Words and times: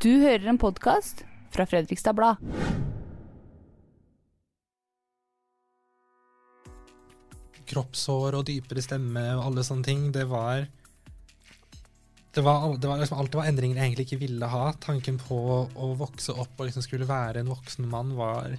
Du 0.00 0.08
hører 0.22 0.46
en 0.48 0.56
podkast 0.56 1.18
fra 1.52 1.66
Fredrikstad 1.68 2.16
Blad. 2.16 2.38
Kroppshår 7.68 8.38
og 8.38 8.46
dypere 8.48 8.84
stemme 8.84 9.24
og 9.34 9.50
alle 9.50 9.64
sånne 9.66 9.84
ting, 9.84 10.06
det 10.14 10.24
var 10.30 10.64
det 12.32 12.44
var, 12.46 12.64
det 12.80 12.88
var 12.88 13.02
liksom, 13.02 13.18
alt 13.20 13.34
det 13.34 13.40
var 13.42 13.50
endringer 13.50 13.82
jeg 13.82 13.90
egentlig 13.90 14.06
ikke 14.06 14.20
ville 14.22 14.48
ha. 14.54 14.70
Tanken 14.80 15.18
på 15.20 15.42
å 15.68 15.90
vokse 16.00 16.32
opp 16.40 16.56
og 16.56 16.70
liksom 16.70 16.86
skulle 16.86 17.10
være 17.10 17.42
en 17.42 17.52
voksen 17.52 17.90
mann 17.92 18.14
var 18.16 18.54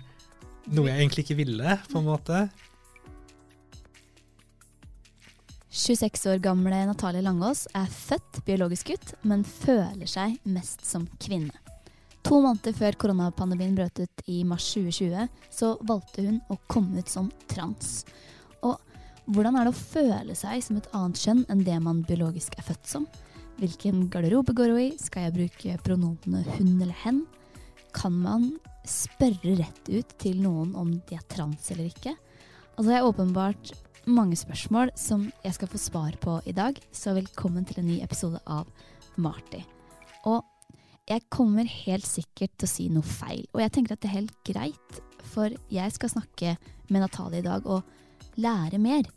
noe 0.69 0.91
jeg 0.91 0.99
egentlig 0.99 1.25
ikke 1.25 1.39
ville, 1.41 1.79
på 1.89 2.03
en 2.03 2.11
måte. 2.11 2.43
26 5.73 6.27
år 6.29 6.37
gamle 6.37 6.83
Natalie 6.85 7.23
Langås 7.25 7.63
er 7.73 7.87
født 7.89 8.43
biologisk 8.45 8.91
gutt, 8.91 9.13
men 9.25 9.41
føler 9.41 10.05
seg 10.05 10.35
mest 10.45 10.83
som 10.85 11.07
kvinne. 11.17 11.55
To 12.21 12.37
måneder 12.43 12.75
før 12.77 12.93
koronapandemien 13.01 13.73
brøt 13.73 14.03
ut 14.03 14.21
i 14.29 14.43
mars 14.45 14.67
2020, 14.75 15.23
så 15.49 15.71
valgte 15.81 16.27
hun 16.27 16.35
å 16.53 16.59
komme 16.69 17.01
ut 17.01 17.09
som 17.09 17.31
trans. 17.49 18.03
Og 18.61 18.77
hvordan 19.33 19.57
er 19.57 19.65
det 19.65 19.73
å 19.73 19.79
føle 19.79 20.35
seg 20.37 20.61
som 20.61 20.77
et 20.77 20.91
annet 20.93 21.23
kjønn 21.23 21.41
enn 21.49 21.63
det 21.65 21.79
man 21.81 22.03
biologisk 22.05 22.53
er 22.59 22.67
født 22.67 22.91
som? 22.91 23.07
Hvilken 23.57 24.05
garderobe 24.13 24.53
går 24.53 24.75
hun 24.75 24.83
i? 24.83 24.91
Skal 25.01 25.25
jeg 25.25 25.35
bruke 25.39 25.79
pronomene 25.87 26.43
hun 26.53 26.75
eller 26.75 26.99
hen? 27.01 27.23
Kan 27.97 28.21
man 28.21 28.45
spørre 28.85 29.57
rett 29.57 29.89
ut 29.89 30.13
til 30.21 30.37
noen 30.45 30.77
om 30.77 30.93
de 31.09 31.17
er 31.17 31.25
trans 31.33 31.73
eller 31.73 31.89
ikke? 31.89 32.13
Altså 32.77 32.91
det 32.91 32.99
er 32.99 33.09
åpenbart 33.09 33.73
mange 34.09 34.35
spørsmål 34.37 34.91
som 34.99 35.25
jeg 35.43 35.55
skal 35.55 35.69
få 35.71 35.79
svar 35.79 36.15
på 36.21 36.39
i 36.49 36.53
dag, 36.55 36.77
så 36.91 37.13
velkommen 37.15 37.65
til 37.67 37.79
en 37.79 37.87
ny 37.87 37.99
episode 38.03 38.39
av 38.49 38.67
Marty. 39.15 39.61
Og 40.27 40.43
jeg 41.07 41.23
kommer 41.31 41.67
helt 41.67 42.07
sikkert 42.07 42.53
til 42.57 42.67
å 42.67 42.71
si 42.71 42.87
noe 42.91 43.07
feil, 43.07 43.45
og 43.53 43.63
jeg 43.63 43.73
tenker 43.75 43.95
at 43.95 44.03
det 44.03 44.09
er 44.09 44.17
helt 44.17 44.37
greit, 44.47 45.01
for 45.33 45.53
jeg 45.71 45.95
skal 45.95 46.11
snakke 46.11 46.55
med 46.89 47.03
Natalie 47.03 47.41
i 47.41 47.47
dag 47.47 47.67
og 47.67 47.83
lære 48.35 48.79
mer. 48.81 49.07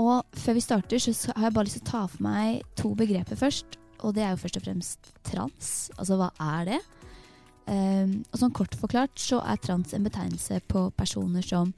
Og 0.00 0.24
før 0.36 0.56
vi 0.56 0.64
starter, 0.64 1.00
så 1.00 1.32
har 1.34 1.48
jeg 1.48 1.56
bare 1.56 1.68
lyst 1.68 1.80
til 1.80 1.88
å 1.88 1.90
ta 1.90 2.02
for 2.08 2.24
meg 2.24 2.64
to 2.78 2.92
begreper 2.96 3.38
først. 3.38 3.78
Og 4.00 4.14
det 4.16 4.24
er 4.24 4.34
jo 4.34 4.42
først 4.44 4.60
og 4.60 4.64
fremst 4.64 5.10
trans. 5.26 5.72
Altså 5.98 6.16
hva 6.20 6.30
er 6.40 6.68
det? 6.70 6.80
Um, 7.70 8.14
og 8.32 8.40
sånn 8.40 8.54
kort 8.56 8.74
forklart 8.78 9.20
så 9.20 9.38
er 9.46 9.60
trans 9.62 9.92
en 9.94 10.06
betegnelse 10.06 10.62
på 10.70 10.88
personer 10.96 11.44
som 11.44 11.74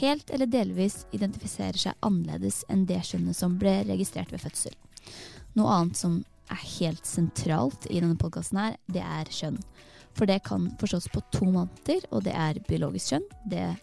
helt 0.00 0.30
eller 0.30 0.50
delvis 0.50 1.04
identifiserer 1.16 1.78
seg 1.80 2.06
annerledes 2.06 2.62
enn 2.72 2.86
det 2.88 3.02
kjønnet 3.08 3.36
som 3.38 3.56
ble 3.60 3.78
registrert 3.88 4.32
ved 4.34 4.42
fødsel. 4.44 4.74
Noe 5.56 5.72
annet 5.72 6.00
som 6.00 6.18
er 6.52 6.62
helt 6.78 7.06
sentralt 7.08 7.88
i 7.90 8.00
denne 8.00 8.18
podkasten 8.20 8.60
her, 8.60 8.76
det 8.92 9.02
er 9.02 9.30
kjønn. 9.32 9.58
For 10.16 10.28
det 10.28 10.42
kan 10.46 10.68
forstås 10.80 11.08
på 11.12 11.22
to 11.34 11.48
måneder, 11.48 12.04
og 12.10 12.24
det 12.24 12.34
er 12.36 12.60
biologisk 12.68 13.12
kjønn. 13.12 13.26
Det 13.50 13.62
er 13.70 13.80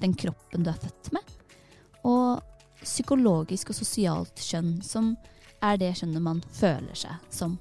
den 0.00 0.14
kroppen 0.18 0.64
du 0.64 0.70
er 0.72 0.80
født 0.80 1.12
med. 1.14 1.34
Og 2.08 2.40
psykologisk 2.80 3.70
og 3.70 3.78
sosialt 3.78 4.40
kjønn, 4.42 4.78
som 4.82 5.12
er 5.62 5.78
det 5.80 5.92
kjønnet 6.00 6.24
man 6.24 6.40
føler 6.56 6.96
seg 6.96 7.32
som. 7.34 7.58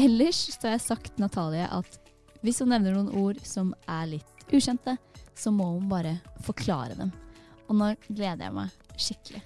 Ellers 0.00 0.46
så 0.48 0.70
har 0.70 0.78
jeg 0.78 0.86
sagt 0.86 1.20
Natalie 1.20 1.66
at 1.68 1.98
hvis 2.42 2.62
hun 2.62 2.72
nevner 2.72 2.96
noen 2.96 3.12
ord 3.20 3.38
som 3.46 3.74
er 3.86 4.08
litt 4.16 4.46
ukjente, 4.48 4.96
så 5.38 5.52
må 5.54 5.66
hun 5.74 5.88
bare 5.90 6.16
forklare 6.46 6.96
dem. 6.98 7.10
Og 7.68 7.76
nå 7.78 7.92
gleder 8.08 8.46
jeg 8.48 8.54
meg 8.56 8.98
skikkelig. 9.00 9.42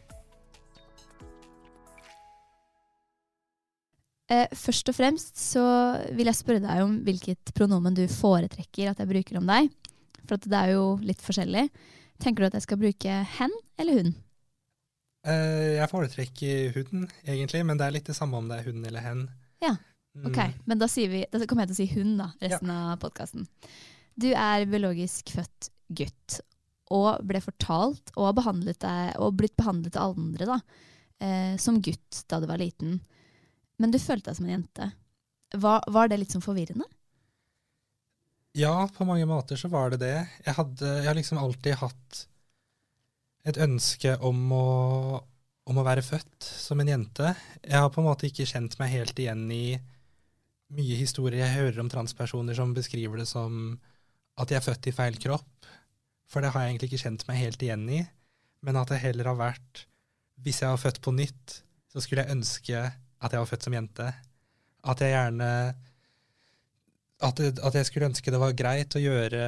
Eh, 4.27 4.49
først 4.59 4.89
og 4.91 4.97
fremst 4.97 5.39
så 5.39 5.63
vil 6.17 6.27
jeg 6.27 6.35
spørre 6.41 6.63
deg 6.65 6.83
om 6.83 6.97
hvilket 7.07 7.53
pronomen 7.55 7.95
du 7.95 8.03
foretrekker 8.11 8.91
at 8.91 9.03
jeg 9.03 9.11
bruker 9.13 9.39
om 9.39 9.47
deg. 9.47 9.69
For 10.27 10.35
at 10.41 10.49
det 10.51 10.59
er 10.59 10.73
jo 10.75 10.87
litt 11.07 11.23
forskjellig. 11.23 11.69
Tenker 12.23 12.43
du 12.43 12.49
at 12.49 12.57
jeg 12.59 12.65
skal 12.67 12.81
bruke 12.81 13.19
hen 13.37 13.55
eller 13.79 14.01
hun? 14.01 14.15
Eh, 15.27 15.77
jeg 15.79 15.91
foretrekker 15.91 16.73
huden, 16.75 17.07
egentlig, 17.27 17.63
men 17.67 17.79
det 17.79 17.87
er 17.87 17.95
litt 17.99 18.11
det 18.11 18.17
samme 18.19 18.39
om 18.41 18.49
det 18.51 18.61
er 18.61 18.71
hun 18.73 18.83
eller 18.89 19.05
hen. 19.07 19.29
Ja, 19.63 19.77
Mm. 20.17 20.31
ok. 20.31 20.39
Men 20.65 20.79
da, 20.81 20.87
vi, 20.97 21.19
da 21.29 21.39
kommer 21.45 21.67
jeg 21.67 21.69
til 21.69 21.77
å 21.77 21.77
si 21.77 21.87
hun 21.93 22.13
da, 22.17 22.31
resten 22.41 22.71
av 22.73 22.95
podkasten. 23.03 23.43
Du 24.17 24.31
er 24.33 24.63
biologisk 24.65 25.29
født 25.29 25.67
gutt, 25.89 26.41
og 26.95 27.23
ble 27.27 27.41
fortalt 27.43 28.13
og, 28.15 28.39
deg, 28.39 29.17
og 29.19 29.35
blitt 29.39 29.57
behandlet 29.59 29.99
av 29.99 30.15
andre 30.15 30.49
da, 30.53 30.59
eh, 31.19 31.55
som 31.59 31.81
gutt 31.83 32.23
da 32.31 32.41
du 32.41 32.47
var 32.51 32.63
liten. 32.63 33.01
Men 33.83 33.93
du 33.93 33.99
følte 34.01 34.31
deg 34.31 34.39
som 34.39 34.47
en 34.47 34.57
jente. 34.57 34.91
Var, 35.57 35.83
var 35.93 36.09
det 36.09 36.21
litt 36.21 36.35
sånn 36.35 36.45
forvirrende? 36.45 36.87
Ja, 38.57 38.89
på 38.89 39.05
mange 39.05 39.27
måter 39.29 39.59
så 39.61 39.69
var 39.69 39.93
det 39.93 40.01
det. 40.01 40.17
Jeg, 40.47 40.55
hadde, 40.57 40.93
jeg 41.03 41.09
har 41.11 41.19
liksom 41.19 41.41
alltid 41.43 41.77
hatt 41.83 42.23
et 43.47 43.59
ønske 43.63 44.15
om 44.25 44.39
å, 44.55 44.69
om 45.69 45.79
å 45.79 45.85
være 45.87 46.05
født 46.07 46.47
som 46.47 46.81
en 46.81 46.89
jente. 46.91 47.35
Jeg 47.61 47.83
har 47.83 47.93
på 47.93 48.01
en 48.01 48.09
måte 48.09 48.31
ikke 48.31 48.49
kjent 48.49 48.79
meg 48.81 48.95
helt 48.95 49.21
igjen 49.21 49.45
i 49.53 49.77
mye 50.75 50.97
historier 50.99 51.45
jeg 51.45 51.59
hører 51.61 51.83
om 51.85 51.91
transpersoner 51.93 52.57
som 52.59 52.73
beskriver 52.75 53.21
det 53.21 53.29
som 53.31 53.77
at 54.41 54.51
de 54.51 54.57
er 54.59 54.65
født 54.65 54.89
i 54.91 54.95
feil 54.97 55.21
kropp. 55.21 55.69
For 56.31 56.43
det 56.43 56.53
har 56.53 56.65
jeg 56.65 56.75
egentlig 56.75 56.91
ikke 56.91 57.05
kjent 57.05 57.25
meg 57.29 57.41
helt 57.41 57.63
igjen 57.63 57.85
i. 57.93 58.01
Men 58.67 58.79
at 58.81 58.91
det 58.91 59.03
heller 59.03 59.31
har 59.31 59.39
vært 59.39 59.87
Hvis 60.43 60.61
jeg 60.61 60.69
var 60.69 60.81
født 60.81 61.01
på 61.01 61.15
nytt, 61.17 61.61
så 61.89 62.03
skulle 62.03 62.25
jeg 62.25 62.35
ønske 62.35 62.81
at 62.85 63.33
jeg 63.33 63.41
var 63.41 63.49
født 63.49 63.67
som 63.67 63.77
jente. 63.77 64.07
At 64.85 65.01
jeg 65.01 65.15
gjerne 65.15 65.51
at, 67.25 67.41
at 67.41 67.79
jeg 67.79 67.89
skulle 67.89 68.11
ønske 68.11 68.33
det 68.33 68.41
var 68.43 68.57
greit 68.59 68.93
å 68.93 69.01
gjøre 69.01 69.45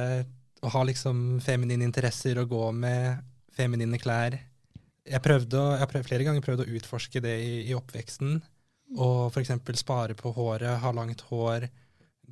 Å 0.65 0.71
ha 0.73 0.81
liksom 0.87 1.39
feminine 1.45 1.85
interesser 1.85 2.39
og 2.41 2.49
gå 2.51 2.63
med 2.75 3.21
feminine 3.55 3.99
klær. 4.01 4.35
Jeg 5.05 5.19
har 5.19 5.91
flere 6.03 6.25
ganger 6.25 6.43
prøvd 6.43 6.63
å 6.65 6.71
utforske 6.77 7.21
det 7.23 7.35
i, 7.43 7.53
i 7.69 7.75
oppveksten. 7.77 8.41
Og 8.97 9.29
f.eks. 9.29 9.53
spare 9.79 10.15
på 10.17 10.31
håret, 10.35 10.81
ha 10.81 10.91
langt 10.95 11.21
hår, 11.29 11.67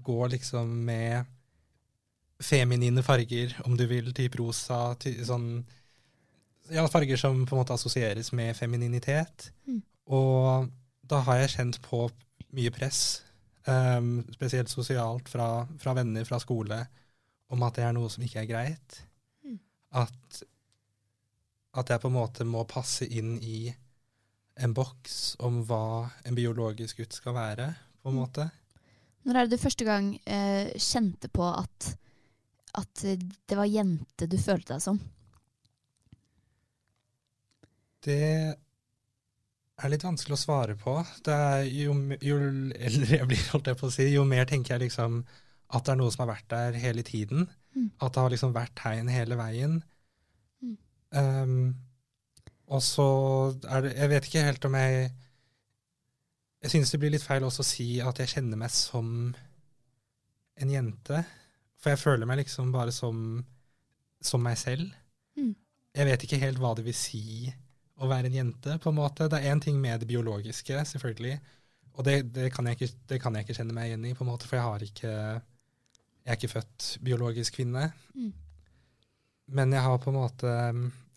gå 0.03 0.28
liksom 0.34 0.72
med 0.88 1.28
feminine 2.44 3.02
farger, 3.03 3.56
om 3.66 3.78
du 3.78 3.86
vil, 3.90 4.12
type 4.14 4.38
rosa, 4.40 4.96
ty, 5.02 5.16
sånn 5.25 5.66
Ja, 6.70 6.84
farger 6.92 7.16
som 7.16 7.46
på 7.48 7.56
en 7.56 7.62
måte 7.62 7.74
assosieres 7.78 8.34
med 8.36 8.52
femininitet. 8.58 9.52
Mm. 9.70 9.80
Og 10.12 10.68
da 11.08 11.22
har 11.24 11.38
jeg 11.40 11.53
kjent 11.53 11.78
på 11.86 12.02
mye 12.58 12.72
press, 12.75 13.22
um, 13.64 14.25
spesielt 14.36 14.68
sosialt, 14.68 15.30
fra, 15.31 15.64
fra 15.80 15.94
venner, 15.96 16.25
fra 16.28 16.40
skole, 16.44 16.81
om 17.48 17.64
at 17.64 17.78
det 17.80 17.86
er 17.88 17.96
noe 17.96 18.09
som 18.12 18.25
ikke 18.25 18.42
er 18.44 18.50
greit. 18.52 18.98
Mm. 19.48 19.59
At, 20.04 20.42
at 21.80 21.90
jeg 21.94 22.04
på 22.04 22.12
en 22.12 22.18
måte 22.18 22.44
må 22.44 22.66
passe 22.68 23.08
inn 23.08 23.38
i 23.40 23.69
en 24.59 24.74
boks 24.75 25.38
om 25.48 25.62
hva 25.69 26.09
en 26.28 26.36
biologisk 26.36 27.00
gutt 27.00 27.16
skal 27.16 27.38
være, 27.38 27.69
på 28.04 28.12
en 28.12 28.18
Mm. 28.18 28.22
måte. 28.25 28.50
Når 29.28 29.36
er 29.36 29.48
det 29.48 29.57
du 29.57 29.63
første 29.63 29.86
gang 29.88 30.12
eh, 30.25 30.69
kjente 30.80 31.28
på 31.31 31.44
at, 31.48 31.94
at 32.77 33.03
det 33.03 33.57
var 33.57 33.69
jente 33.69 34.27
du 34.29 34.38
følte 34.39 34.75
deg 34.75 34.83
som? 34.83 35.00
Det 38.06 38.56
er 39.77 39.91
litt 39.91 40.06
vanskelig 40.06 40.38
å 40.38 40.41
svare 40.41 40.77
på. 40.79 40.95
Det 41.25 41.33
er 41.33 41.65
jo, 41.69 41.95
jo 42.24 42.38
eldre 42.39 43.19
jeg 43.19 43.29
blir, 43.29 43.44
holdt 43.51 43.71
jeg 43.71 43.79
på 43.79 43.89
å 43.89 43.94
si, 43.94 44.07
jo 44.13 44.24
mer 44.27 44.47
tenker 44.50 44.75
jeg 44.75 44.88
liksom 44.88 45.21
at 45.68 45.83
det 45.83 45.94
er 45.94 46.00
noe 46.00 46.13
som 46.13 46.24
har 46.24 46.31
vært 46.31 46.47
der 46.53 46.77
hele 46.79 47.03
tiden. 47.06 47.47
Mm. 47.75 47.89
At 48.00 48.15
det 48.15 48.24
har 48.24 48.33
liksom 48.33 48.56
vært 48.56 48.75
tegn 48.80 49.12
hele 49.12 49.38
veien. 49.39 49.81
Mm. 50.63 50.77
Um, 51.12 51.59
og 52.68 52.81
så 52.83 53.07
er 53.63 53.85
det 53.85 53.94
Jeg 53.95 54.09
vet 54.12 54.25
ikke 54.27 54.41
helt 54.44 54.65
om 54.68 54.73
jeg 54.75 55.03
Jeg 56.65 56.71
synes 56.73 56.89
det 56.91 57.00
blir 57.00 57.13
litt 57.13 57.23
feil 57.23 57.45
også 57.47 57.63
å 57.63 57.68
si 57.68 57.85
at 58.03 58.19
jeg 58.19 58.31
kjenner 58.33 58.59
meg 58.59 58.73
som 58.73 59.12
en 60.57 60.71
jente. 60.73 61.21
For 61.81 61.94
jeg 61.94 62.01
føler 62.01 62.29
meg 62.29 62.41
liksom 62.41 62.71
bare 62.74 62.94
som, 62.95 63.44
som 64.24 64.44
meg 64.44 64.57
selv. 64.59 64.89
Mm. 65.38 65.53
Jeg 65.97 66.09
vet 66.09 66.25
ikke 66.25 66.41
helt 66.41 66.62
hva 66.62 66.74
det 66.77 66.85
vil 66.88 66.97
si 66.97 67.51
å 67.97 68.09
være 68.09 68.29
en 68.29 68.38
jente, 68.38 68.77
på 68.81 68.91
en 68.91 69.00
måte. 69.00 69.29
Det 69.29 69.39
er 69.39 69.53
én 69.53 69.62
ting 69.62 69.77
med 69.81 70.01
det 70.01 70.09
biologiske, 70.09 70.83
selvfølgelig. 70.91 71.38
og 71.97 72.06
det, 72.06 72.18
det, 72.33 72.51
kan 72.53 72.68
jeg 72.68 72.77
ikke, 72.77 72.94
det 73.09 73.21
kan 73.21 73.35
jeg 73.35 73.45
ikke 73.45 73.56
kjenne 73.57 73.74
meg 73.74 73.89
igjen 73.89 74.06
i, 74.06 74.13
på 74.13 74.25
en 74.25 74.29
måte, 74.29 74.50
for 74.50 74.59
jeg 74.59 74.68
har 74.68 74.83
ikke 74.85 75.13
Jeg 76.27 76.33
er 76.33 76.38
ikke 76.38 76.56
født 76.59 76.85
biologisk 77.01 77.56
kvinne. 77.56 77.91
Mm. 78.13 78.33
Men 79.47 79.73
jeg 79.73 79.81
har 79.81 79.97
på 79.97 80.12
en 80.12 80.18
måte 80.19 80.53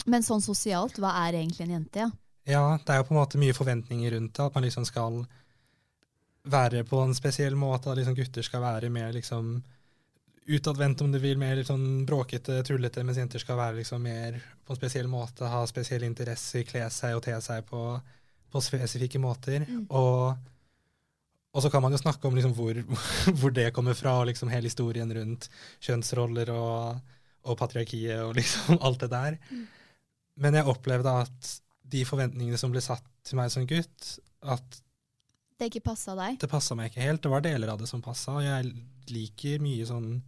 Men 0.07 0.23
sånn 0.23 0.41
sosialt, 0.41 1.01
hva 1.03 1.11
er 1.27 1.41
egentlig 1.41 1.67
en 1.67 1.75
jente, 1.81 2.05
ja? 2.07 2.11
Ja, 2.49 2.79
det 2.79 2.95
er 2.95 3.01
jo 3.01 3.09
på 3.09 3.15
en 3.15 3.21
måte 3.21 3.41
mye 3.41 3.55
forventninger 3.55 4.15
rundt 4.15 4.33
det. 4.37 4.47
At 4.47 4.55
man 4.55 4.65
liksom 4.65 4.87
skal 4.89 5.21
være 6.51 6.85
på 6.89 7.03
en 7.05 7.13
spesiell 7.15 7.57
måte. 7.59 7.91
At 7.91 8.01
liksom 8.01 8.17
gutter 8.17 8.47
skal 8.47 8.65
være 8.65 8.91
mer 8.91 9.13
liksom 9.15 9.59
utadvendt, 10.47 11.01
om 11.01 11.13
du 11.13 11.19
vil, 11.21 11.39
mer 11.39 11.61
sånn 11.67 12.05
bråkete, 12.09 12.61
tullete, 12.67 13.05
mens 13.07 13.19
jenter 13.21 13.43
skal 13.43 13.59
være 13.59 13.81
liksom 13.81 14.03
mer 14.03 14.39
på 14.65 14.75
en 14.75 14.79
spesiell 14.79 15.11
måte, 15.11 15.49
ha 15.51 15.61
spesielle 15.69 16.09
interesser, 16.09 16.65
kle 16.69 16.87
seg 16.93 17.17
og 17.17 17.25
te 17.27 17.37
seg 17.45 17.67
på, 17.69 17.83
på 18.51 18.63
spesifikke 18.65 19.21
måter. 19.23 19.67
Mm. 19.69 19.85
Og, 19.97 20.35
og 21.55 21.65
så 21.65 21.71
kan 21.73 21.85
man 21.85 21.95
jo 21.95 22.03
snakke 22.03 22.27
om 22.29 22.39
liksom 22.39 22.55
hvor, 22.59 22.81
hvor 23.41 23.55
det 23.55 23.71
kommer 23.77 23.99
fra, 23.99 24.19
og 24.21 24.31
liksom 24.31 24.53
hele 24.53 24.71
historien 24.71 25.13
rundt 25.17 25.51
kjønnsroller 25.85 26.53
og, 26.57 27.17
og 27.47 27.61
patriarkiet 27.61 28.25
og 28.25 28.37
liksom 28.41 28.81
alt 28.87 29.05
det 29.05 29.13
der. 29.13 29.39
Mm. 29.51 29.67
Men 30.41 30.57
jeg 30.57 30.73
opplevde 30.73 31.19
at 31.27 31.57
de 31.91 32.07
forventningene 32.07 32.59
som 32.59 32.73
ble 32.73 32.83
satt 32.83 33.05
til 33.27 33.39
meg 33.39 33.51
som 33.53 33.67
gutt, 33.69 34.15
at 34.41 34.81
Det 35.61 35.69
ikke 35.69 35.85
passa 35.91 36.15
deg? 36.17 36.39
det 36.41 36.49
passa 36.49 36.75
meg 36.79 36.89
ikke 36.91 37.05
helt. 37.05 37.21
Det 37.21 37.31
var 37.33 37.43
deler 37.45 37.69
av 37.75 37.81
det 37.83 37.89
som 37.91 38.01
passa, 38.01 38.39
jeg 38.41 38.71
liker 39.13 39.61
mye 39.61 39.85
sånn 39.89 40.23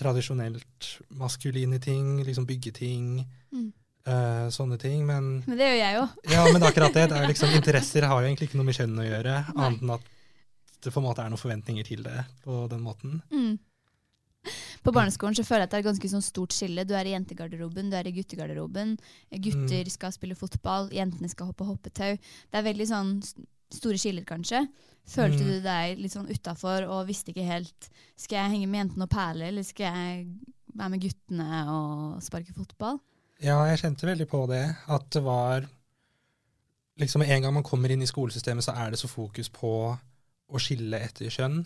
tradisjonelt 0.00 0.88
maskuline 1.20 1.78
ting, 1.82 2.18
liksom 2.26 2.48
byggeting, 2.48 3.26
Mm. 3.50 3.72
Uh, 4.08 4.46
sånne 4.48 4.78
ting. 4.80 5.02
Men, 5.06 5.42
Men 5.44 5.58
det 5.58 5.66
gjør 5.66 5.76
jeg 5.76 5.94
jo. 5.98 6.04
ja, 6.34 6.44
men 6.54 6.62
akkurat 6.64 6.94
det, 6.94 7.02
det 7.10 7.18
er 7.18 7.26
liksom, 7.28 7.50
interesser 7.58 8.06
har 8.08 8.22
jo 8.22 8.28
egentlig 8.30 8.48
ikke 8.48 8.58
noe 8.60 8.68
med 8.68 8.78
kjønn 8.78 8.94
å 9.02 9.04
gjøre, 9.04 9.34
Nei. 9.50 9.64
annet 9.66 9.82
enn 9.84 9.92
at 9.96 10.06
det 10.80 10.92
på 10.94 11.02
en 11.02 11.04
måte 11.04 11.20
er 11.24 11.28
noen 11.32 11.42
forventninger 11.42 11.84
til 11.84 12.02
det 12.06 12.22
på 12.46 12.62
den 12.72 12.80
måten. 12.80 13.18
Mm. 13.34 13.58
På 14.80 14.94
barneskolen 14.96 15.36
så 15.36 15.44
føler 15.44 15.66
jeg 15.66 15.68
at 15.68 15.74
det 15.74 15.78
er 15.80 15.84
et 15.84 15.90
ganske 15.90 16.10
sånn 16.14 16.24
stort 16.24 16.56
skille. 16.56 16.86
Du 16.88 16.94
er 16.96 17.10
i 17.10 17.12
jentegarderoben, 17.12 17.90
du 17.92 17.98
er 17.98 18.08
i 18.08 18.14
guttegarderoben. 18.16 18.94
Gutter 19.36 19.84
Mm. 19.84 19.92
skal 19.92 20.14
spille 20.16 20.38
fotball, 20.38 20.88
jentene 20.96 21.28
skal 21.28 21.50
hoppe 21.50 21.66
hoppetau. 21.68 22.16
Det 22.16 22.56
er 22.56 22.64
veldig 22.64 22.86
sånn 22.88 23.12
store 23.74 23.98
skiller, 23.98 24.24
kanskje. 24.24 24.64
Følte 25.10 25.40
Mm. 25.42 25.46
du 25.48 25.60
deg 25.64 25.98
litt 25.98 26.12
sånn 26.12 26.28
utafor 26.30 26.84
og 26.88 27.06
visste 27.08 27.32
ikke 27.32 27.46
helt 27.46 27.88
Skal 28.16 28.36
jeg 28.44 28.50
henge 28.52 28.68
med 28.68 28.78
jentene 28.84 29.02
og 29.08 29.10
perle, 29.10 29.48
eller 29.48 29.62
skal 29.66 29.94
jeg 29.94 30.26
være 30.76 30.90
med 30.90 31.00
guttene 31.02 31.48
og 31.72 32.22
sparke 32.22 32.52
fotball? 32.54 33.00
Ja, 33.40 33.64
jeg 33.66 33.78
kjente 33.80 34.06
veldig 34.06 34.28
på 34.28 34.46
det, 34.48 34.76
at 34.88 35.08
det 35.10 35.22
var 35.24 35.66
liksom 37.00 37.22
en 37.24 37.42
gang 37.42 37.54
man 37.54 37.62
kommer 37.66 37.90
inn 37.90 38.02
i 38.04 38.08
skolesystemet, 38.10 38.62
så 38.66 38.74
er 38.76 38.90
det 38.92 39.00
så 39.00 39.08
fokus 39.08 39.48
på 39.48 39.70
å 40.50 40.60
skille 40.60 41.00
etter 41.00 41.30
kjønn. 41.32 41.62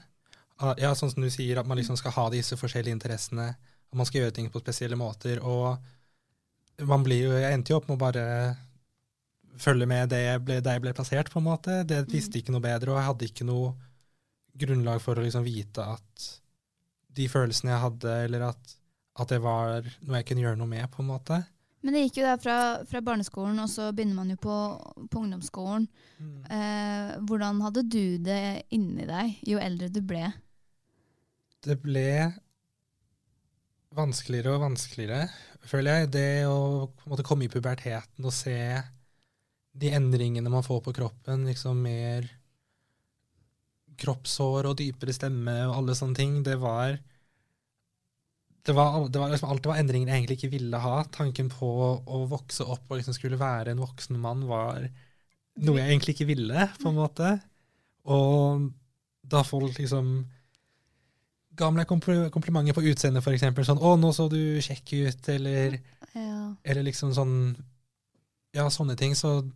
Ah, 0.61 0.75
Ja, 0.79 0.93
sånn 0.95 1.11
som 1.13 1.23
du 1.23 1.29
sier, 1.31 1.59
at 1.59 1.67
man 1.67 1.77
liksom 1.79 1.97
skal 1.99 2.13
ha 2.13 2.29
disse 2.31 2.57
forskjellige 2.57 2.95
interessene, 2.95 3.57
At 3.93 3.97
man 3.99 4.07
skal 4.07 4.23
gjøre 4.23 4.35
ting 4.35 4.49
på 4.51 4.59
spesielle 4.61 4.97
måter. 4.97 5.39
Og 5.45 5.79
man 6.87 7.05
blir 7.05 7.23
jo 7.29 7.31
Jeg 7.39 7.53
endte 7.55 7.69
jo 7.71 7.77
opp 7.77 7.89
med 7.89 7.97
å 7.99 8.01
bare 8.01 8.57
følge 9.61 9.87
med 9.89 10.11
det 10.13 10.23
jeg 10.25 10.43
ble, 10.45 10.61
der 10.65 10.79
jeg 10.79 10.85
ble 10.85 10.95
plassert, 10.97 11.31
på 11.33 11.41
en 11.41 11.49
måte. 11.49 11.83
Det 11.89 12.05
visste 12.11 12.41
ikke 12.41 12.55
noe 12.55 12.65
bedre, 12.65 12.93
og 12.93 13.01
jeg 13.01 13.09
hadde 13.09 13.29
ikke 13.31 13.49
noe 13.49 13.75
grunnlag 14.55 15.03
for 15.03 15.19
å 15.19 15.25
liksom 15.25 15.47
vite 15.47 15.85
at 15.97 16.29
de 17.15 17.27
følelsene 17.31 17.73
jeg 17.73 17.83
hadde, 17.85 18.15
eller 18.27 18.49
at, 18.51 18.77
at 19.23 19.35
det 19.35 19.41
var 19.43 19.87
noe 20.07 20.21
jeg 20.21 20.29
kunne 20.31 20.47
gjøre 20.47 20.61
noe 20.61 20.71
med, 20.71 20.87
på 20.91 21.03
en 21.03 21.11
måte. 21.11 21.41
Men 21.85 21.97
det 21.97 22.07
gikk 22.07 22.23
jo 22.23 22.25
da 22.25 22.37
fra, 22.41 22.59
fra 22.89 23.03
barneskolen, 23.05 23.59
og 23.61 23.69
så 23.69 23.91
begynner 23.93 24.17
man 24.17 24.33
jo 24.33 24.39
på, 24.41 24.57
på 25.13 25.21
ungdomsskolen. 25.21 25.85
Eh, 26.49 27.11
hvordan 27.29 27.61
hadde 27.61 27.85
du 27.93 28.17
det 28.25 28.65
inni 28.73 29.05
deg 29.09 29.37
jo 29.45 29.61
eldre 29.61 29.91
du 29.93 30.01
ble? 30.01 30.31
Det 31.65 31.77
ble 31.83 32.09
vanskeligere 33.95 34.57
og 34.57 34.65
vanskeligere, 34.65 35.29
føler 35.69 36.01
jeg. 36.01 36.11
Det 36.17 36.29
å 36.49 36.89
på 36.89 37.07
en 37.07 37.15
måte 37.15 37.27
komme 37.27 37.47
i 37.47 37.53
puberteten 37.53 38.25
og 38.25 38.35
se 38.35 38.57
de 39.75 39.91
endringene 39.91 40.51
man 40.53 40.63
får 40.67 40.81
på 40.87 40.93
kroppen, 40.95 41.47
liksom 41.49 41.81
mer 41.83 42.29
kroppshår 43.99 44.67
og 44.71 44.79
dypere 44.79 45.15
stemme 45.15 45.55
og 45.69 45.77
alle 45.79 45.95
sånne 45.99 46.19
ting, 46.19 46.39
det 46.47 46.57
var 46.63 46.97
det 48.65 48.73
var, 48.73 48.95
det 49.13 49.21
var 49.21 49.29
liksom, 49.29 49.51
alt 49.53 49.63
det 49.63 49.69
var 49.69 49.81
endringer 49.83 50.09
jeg 50.09 50.23
egentlig 50.23 50.37
ikke 50.39 50.53
ville 50.55 50.79
ha. 50.81 50.95
Tanken 51.13 51.51
på 51.53 51.69
å 52.01 52.21
vokse 52.31 52.65
opp 52.65 52.87
og 52.89 52.97
liksom 52.97 53.13
skulle 53.17 53.37
være 53.41 53.75
en 53.75 53.83
voksen 53.83 54.17
mann 54.21 54.47
var 54.49 54.87
noe 55.61 55.83
jeg 55.83 55.91
egentlig 55.91 56.15
ikke 56.17 56.31
ville, 56.31 56.65
på 56.81 56.89
en 56.89 56.97
måte. 56.97 57.35
Og 58.09 58.71
da 59.21 59.43
folk 59.45 59.77
liksom 59.79 60.15
ga 61.55 61.69
meg 61.71 61.87
kompl- 61.87 62.31
komplimenter 62.35 62.75
på 62.75 62.87
utseendet, 62.89 63.27
eksempel. 63.37 63.67
Sånn 63.69 63.79
'Å, 63.79 63.99
nå 64.01 64.11
så 64.17 64.31
du 64.33 64.59
kjekk 64.65 64.97
ut', 65.07 65.29
eller, 65.29 65.79
Ja. 66.15 66.55
eller 66.65 66.83
liksom 66.83 67.13
sånn 67.15 67.57
Ja, 68.55 68.69
sånne 68.71 68.97
ting. 68.97 69.15
Så 69.15 69.51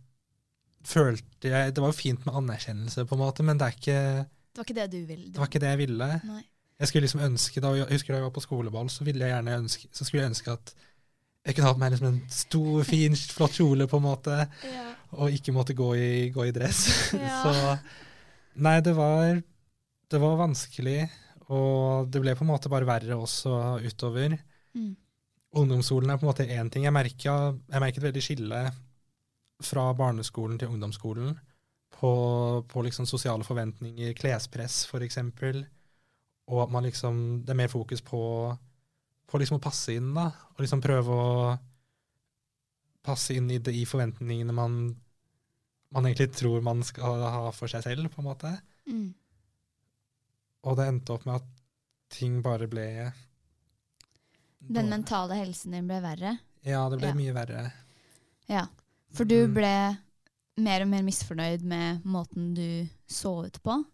følte 0.85 1.49
jeg 1.51 1.73
Det 1.75 1.81
var 1.83 1.91
jo 1.91 1.97
fint 1.97 2.25
med 2.25 2.35
anerkjennelse, 2.35 3.05
på 3.05 3.15
en 3.17 3.21
måte, 3.23 3.43
men 3.43 3.57
det 3.59 3.65
er 3.67 3.75
ikke 3.77 3.99
Det 4.23 4.61
var 4.61 4.65
ikke 4.67 4.77
det 4.81 4.87
du 4.91 4.99
ville? 5.05 5.31
det 5.31 5.37
var 5.41 5.47
ikke 5.51 5.59
det 5.63 5.69
jeg 5.73 5.81
ville. 5.85 6.07
Nei. 6.25 6.43
Jeg 6.79 6.87
skulle 6.87 7.03
liksom 7.03 7.21
ønske, 7.25 7.59
da, 7.61 7.73
jeg 7.75 7.89
husker 7.91 8.13
da 8.13 8.19
jeg 8.21 8.23
var 8.29 8.35
på 8.37 8.43
skoleball, 8.45 8.89
så 8.89 9.03
ville 9.03 9.25
jeg 9.25 9.33
gjerne 9.35 9.57
ønske, 9.65 9.89
så 9.91 10.05
skulle 10.07 10.21
jeg 10.23 10.31
ønske 10.31 10.51
at 10.55 10.73
jeg 11.45 11.55
kunne 11.55 11.67
hatt 11.71 11.79
meg 11.81 11.91
liksom 11.91 12.07
en 12.09 12.21
stor, 12.31 12.83
fin, 12.87 13.15
flott 13.15 13.55
kjole, 13.57 13.87
på 13.87 13.97
en 13.99 14.03
måte, 14.05 14.37
Ja. 14.67 14.85
og 15.11 15.31
ikke 15.35 15.51
måtte 15.55 15.73
gå 15.75 15.89
i, 15.95 16.29
gå 16.35 16.45
i 16.47 16.51
dress. 16.55 16.85
Ja. 17.19 17.41
så 17.43 17.79
Nei, 18.59 18.79
det 18.83 18.93
var, 18.95 19.41
det 20.11 20.19
var 20.19 20.37
vanskelig, 20.39 21.09
og 21.49 22.09
det 22.11 22.21
ble 22.21 22.33
på 22.35 22.43
en 22.43 22.51
måte 22.51 22.69
bare 22.71 22.85
verre 22.87 23.15
også 23.19 23.79
utover. 23.83 24.35
Mm. 24.75 24.95
Ungdomsskolen 25.59 26.11
er 26.11 26.19
på 26.19 26.27
en 26.27 26.31
måte 26.31 26.45
én 26.47 26.69
ting. 26.69 26.83
Jeg, 26.85 26.93
merket, 26.93 27.23
jeg 27.71 27.81
merket 27.81 28.03
veldig 28.03 28.21
skille 28.23 28.59
fra 29.63 29.89
barneskolen 29.93 30.59
til 30.59 30.71
ungdomsskolen 30.71 31.33
på, 31.99 32.11
på 32.69 32.83
liksom 32.85 33.07
sosiale 33.09 33.43
forventninger, 33.43 34.13
klespress 34.15 34.85
f.eks. 34.87 35.17
Og 36.49 36.61
at 36.63 36.71
man 36.73 36.85
liksom, 36.87 37.43
det 37.45 37.53
er 37.53 37.59
mer 37.59 37.71
fokus 37.71 38.01
på, 38.05 38.21
på 39.27 39.41
liksom 39.41 39.59
å 39.59 39.63
passe 39.63 39.93
inn, 39.97 40.13
da. 40.15 40.29
Og 40.55 40.63
liksom 40.63 40.81
prøve 40.81 41.17
å 41.17 41.57
passe 43.05 43.35
inn 43.35 43.49
i, 43.51 43.59
det, 43.63 43.73
i 43.75 43.85
forventningene 43.87 44.55
man, 44.55 44.79
man 45.95 46.07
egentlig 46.07 46.31
tror 46.39 46.63
man 46.65 46.83
skal 46.87 47.21
ha 47.23 47.51
for 47.55 47.71
seg 47.71 47.83
selv, 47.85 48.09
på 48.13 48.23
en 48.23 48.29
måte. 48.31 48.53
Mm. 48.89 49.09
Og 50.69 50.75
det 50.79 50.87
endte 50.91 51.15
opp 51.15 51.27
med 51.27 51.39
at 51.39 51.51
ting 52.11 52.39
bare 52.43 52.67
ble 52.67 52.87
Den 54.59 54.89
mentale 54.91 55.37
helsen 55.39 55.75
din 55.77 55.87
ble 55.87 56.01
verre? 56.03 56.33
Ja, 56.65 56.81
det 56.91 56.99
ble 56.99 57.13
Ja. 57.13 57.15
mye 57.15 57.35
verre. 57.37 57.61
Ja. 58.49 58.65
For 59.15 59.25
du 59.25 59.47
Mm. 59.47 59.53
ble 59.53 59.97
mer 60.57 60.81
og 60.81 60.87
mer 60.91 61.03
misfornøyd 61.03 61.63
med 61.63 62.03
måten 62.03 62.53
du 62.53 62.87
så 63.07 63.45
ut 63.45 63.61
på? 63.63 63.85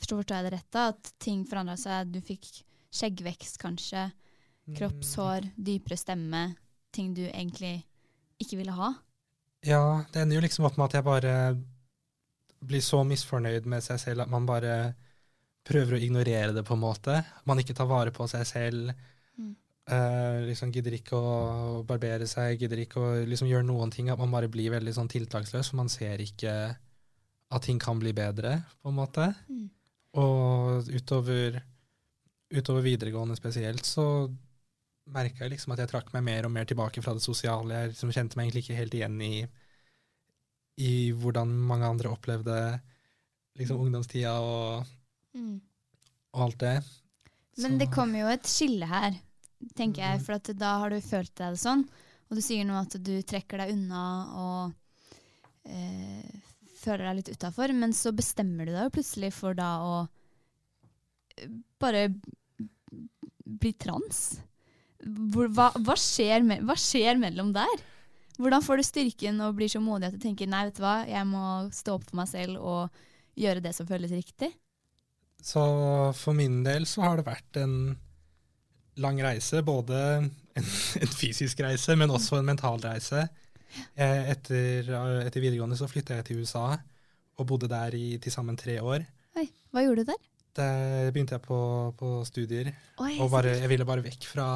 Forstår, 0.00 0.24
jeg 0.28 0.44
det 0.44 0.52
rett? 0.52 0.70
da? 0.70 0.88
At 0.88 1.12
ting 1.18 1.44
forandra 1.46 1.76
seg? 1.76 2.12
Du 2.12 2.20
fikk 2.20 2.62
skjeggvekst, 2.92 3.58
kanskje? 3.58 4.12
Mm. 4.68 4.76
Kroppshår, 4.76 5.50
dypere 5.56 5.96
stemme? 5.96 6.56
Ting 6.92 7.14
du 7.14 7.22
egentlig 7.28 7.84
ikke 8.40 8.56
ville 8.56 8.72
ha? 8.72 8.94
Ja, 9.62 10.04
det 10.12 10.22
ender 10.22 10.36
jo 10.36 10.40
liksom 10.46 10.64
opp 10.64 10.78
med 10.78 10.86
at 10.86 10.92
jeg 10.98 11.04
bare 11.04 11.34
blir 12.64 12.80
så 12.80 13.02
misfornøyd 13.06 13.66
med 13.66 13.82
seg 13.84 14.00
selv 14.00 14.22
at 14.22 14.30
man 14.32 14.46
bare 14.46 14.94
prøver 15.64 15.96
å 15.96 16.00
ignorere 16.00 16.54
det, 16.56 16.64
på 16.64 16.74
en 16.74 16.80
måte. 16.82 17.24
Man 17.46 17.58
ikke 17.60 17.74
tar 17.76 17.86
vare 17.86 18.10
på 18.10 18.26
seg 18.28 18.46
selv. 18.48 18.92
Mm. 19.38 19.54
Eh, 19.90 20.40
liksom 20.46 20.70
Gidder 20.72 20.94
ikke 20.96 21.18
å 21.18 21.82
barbere 21.88 22.26
seg, 22.30 22.58
gidder 22.60 22.84
ikke 22.84 23.00
å 23.02 23.10
liksom 23.26 23.48
gjøre 23.50 23.66
noen 23.66 23.90
ting. 23.94 24.10
At 24.12 24.18
man 24.20 24.30
bare 24.34 24.48
blir 24.52 24.70
veldig 24.70 24.94
sånn 24.96 25.10
tiltaksløs, 25.10 25.70
for 25.70 25.80
man 25.82 25.88
ser 25.92 26.22
ikke 26.22 26.54
at 27.50 27.62
ting 27.66 27.80
kan 27.82 27.98
bli 27.98 28.12
bedre, 28.14 28.60
på 28.82 28.88
en 28.92 28.98
måte. 29.00 29.26
Mm. 29.50 29.66
Og 30.20 30.86
utover, 30.94 31.60
utover 32.54 32.82
videregående 32.86 33.36
spesielt, 33.38 33.84
så 33.86 34.04
merka 35.10 35.42
jeg 35.44 35.56
liksom 35.56 35.72
at 35.74 35.80
jeg 35.82 35.90
trakk 35.90 36.12
meg 36.14 36.22
mer 36.22 36.46
og 36.46 36.52
mer 36.54 36.68
tilbake 36.70 37.02
fra 37.02 37.14
det 37.16 37.22
sosiale. 37.24 37.74
Jeg 37.74 37.92
liksom 37.94 38.12
kjente 38.14 38.38
meg 38.38 38.46
egentlig 38.46 38.62
ikke 38.68 38.78
helt 38.78 38.94
igjen 38.94 39.16
i, 39.26 39.34
i 40.80 40.92
hvordan 41.18 41.50
mange 41.66 41.88
andre 41.90 42.12
opplevde 42.14 42.56
liksom 43.58 43.82
ungdomstida 43.82 44.36
og, 44.40 44.86
Mm. 45.34 45.60
og 46.34 46.40
alt 46.42 46.58
det. 46.58 46.76
Men 47.58 47.72
Så- 47.72 47.78
det 47.78 47.90
kommer 47.90 48.18
jo 48.20 48.26
et 48.28 48.42
skille 48.46 48.86
her, 48.86 49.12
tenker 49.76 50.04
jeg. 50.04 50.20
Mhm. 50.20 50.24
For 50.26 50.38
at 50.38 50.52
da 50.58 50.76
har 50.82 50.92
du 50.92 51.00
følt 51.04 51.34
deg 51.38 51.58
sånn. 51.60 51.84
Og 52.30 52.38
du 52.38 52.44
sier 52.44 52.66
nå 52.66 52.76
at 52.78 52.94
du 53.02 53.14
trekker 53.26 53.58
deg 53.58 53.74
unna 53.74 54.02
og 54.38 54.74
eh, 55.66 56.28
føler 56.78 57.08
deg 57.08 57.18
litt 57.20 57.32
utafor. 57.34 57.74
Men 57.76 57.94
så 57.96 58.14
bestemmer 58.16 58.68
du 58.68 58.74
deg 58.74 58.86
jo 58.86 58.94
plutselig 58.98 59.32
for 59.36 59.58
da 59.58 59.70
å 59.82 59.96
eh, 61.36 61.50
bare 61.82 62.06
bli 63.50 63.74
trans. 63.74 64.40
Hva, 65.00 65.70
hva, 65.80 65.96
skjer 65.96 66.44
me 66.44 66.60
hva 66.62 66.76
skjer 66.78 67.18
mellom 67.18 67.54
der? 67.56 67.86
Hvordan 68.40 68.64
får 68.64 68.80
du 68.80 68.86
styrken 68.86 69.40
og 69.44 69.56
blir 69.58 69.68
så 69.68 69.80
modig 69.82 70.08
at 70.08 70.16
du 70.16 70.22
tenker 70.22 70.48
nei, 70.48 70.66
vet 70.68 70.78
du 70.78 70.84
hva, 70.84 71.00
jeg 71.08 71.26
må 71.28 71.44
stå 71.76 71.96
opp 71.98 72.06
for 72.08 72.20
meg 72.20 72.28
selv 72.30 72.60
og 72.60 73.00
gjøre 73.40 73.64
det 73.64 73.72
som 73.76 73.88
føles 73.88 74.12
riktig? 74.14 74.52
Så 75.42 75.60
for 76.16 76.36
min 76.36 76.60
del 76.64 76.86
så 76.88 77.04
har 77.04 77.20
det 77.20 77.26
vært 77.28 77.58
en 77.60 77.74
lang 78.96 79.20
reise. 79.22 79.62
Både 79.66 80.00
en, 80.18 80.64
en 81.00 81.12
fysisk 81.14 81.60
reise, 81.64 81.96
men 81.96 82.10
også 82.10 82.40
en 82.40 82.48
mental 82.48 82.80
reise. 82.84 83.26
Jeg, 83.94 84.24
etter, 84.34 84.88
etter 85.26 85.40
videregående 85.44 85.78
så 85.78 85.86
flytta 85.90 86.16
jeg 86.18 86.26
til 86.30 86.40
USA 86.42 86.72
og 87.40 87.46
bodde 87.48 87.68
der 87.70 87.94
i 87.96 88.18
til 88.20 88.32
sammen 88.34 88.56
tre 88.58 88.74
år. 88.82 89.04
Oi, 89.38 89.46
Hva 89.72 89.84
gjorde 89.86 90.02
du 90.02 90.10
der? 90.10 90.18
Der 90.58 91.12
begynte 91.14 91.36
jeg 91.38 91.44
på, 91.46 91.58
på 91.96 92.08
studier. 92.26 92.72
Oi, 93.00 93.14
Og 93.22 93.30
bare, 93.32 93.54
jeg 93.62 93.70
ville 93.70 93.86
bare 93.88 94.02
vekk 94.04 94.26
fra, 94.28 94.48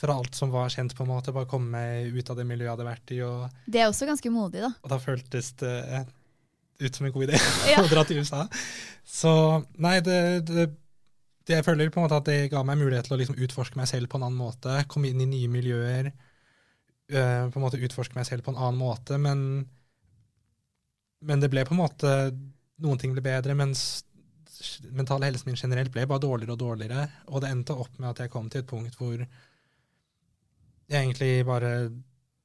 fra 0.00 0.14
alt 0.16 0.38
som 0.38 0.52
var 0.54 0.70
kjent, 0.72 0.94
på 0.96 1.04
en 1.04 1.10
måte. 1.10 1.34
Bare 1.36 1.50
komme 1.50 1.74
meg 1.74 2.14
ut 2.14 2.30
av 2.32 2.38
det 2.38 2.46
miljøet 2.48 2.68
jeg 2.70 2.76
hadde 2.76 2.86
vært 2.88 3.12
i. 3.16 3.20
Og, 3.26 3.58
Det 3.66 3.82
er 3.82 3.90
også 3.90 4.08
ganske 4.08 4.32
modig, 4.32 4.62
da. 4.62 4.70
og 4.80 4.94
da 4.94 5.00
føltes 5.02 5.50
det 5.60 5.74
ut 6.80 6.96
som 6.96 7.10
en 7.10 7.12
god 7.12 7.26
idé 7.28 7.40
Ja. 7.68 7.82
å 7.84 7.90
dra 7.90 8.06
til 8.08 8.22
USA. 8.22 8.46
Så 9.04 9.34
nei, 9.82 9.98
det, 10.06 10.20
det 10.48 10.70
jeg 11.50 11.66
føler 11.66 11.90
på 11.90 12.00
en 12.00 12.06
måte 12.06 12.18
at 12.20 12.28
det 12.28 12.50
ga 12.52 12.62
meg 12.66 12.78
mulighet 12.80 13.08
til 13.08 13.16
å 13.16 13.20
liksom 13.20 13.38
utforske 13.42 13.78
meg 13.80 13.88
selv 13.90 14.10
på 14.10 14.18
en 14.18 14.26
annen 14.28 14.38
måte. 14.38 14.76
Komme 14.90 15.10
inn 15.10 15.22
i 15.24 15.28
nye 15.30 15.50
miljøer. 15.52 16.12
Uh, 17.10 17.50
på 17.50 17.58
en 17.58 17.64
måte 17.64 17.80
utforske 17.82 18.14
meg 18.14 18.28
selv 18.28 18.46
på 18.46 18.54
en 18.54 18.60
annen 18.60 18.78
måte. 18.80 19.18
Men, 19.18 19.40
men 21.26 21.42
det 21.42 21.50
ble 21.52 21.66
på 21.66 21.76
en 21.76 21.82
måte 21.82 22.14
Noen 22.80 22.96
ting 22.96 23.12
ble 23.12 23.20
bedre, 23.20 23.52
mens 23.52 23.80
mentale 24.96 25.28
helsen 25.28 25.50
min 25.50 25.58
generelt 25.60 25.92
ble 25.92 26.06
bare 26.08 26.22
dårligere 26.24 26.54
og 26.54 26.60
dårligere. 26.62 27.02
Og 27.28 27.42
det 27.42 27.50
endte 27.52 27.76
opp 27.76 27.98
med 27.98 28.08
at 28.14 28.22
jeg 28.24 28.32
kom 28.32 28.48
til 28.48 28.62
et 28.62 28.70
punkt 28.70 28.96
hvor 28.96 29.18
jeg 29.20 30.96
egentlig 30.96 31.44
bare 31.44 31.72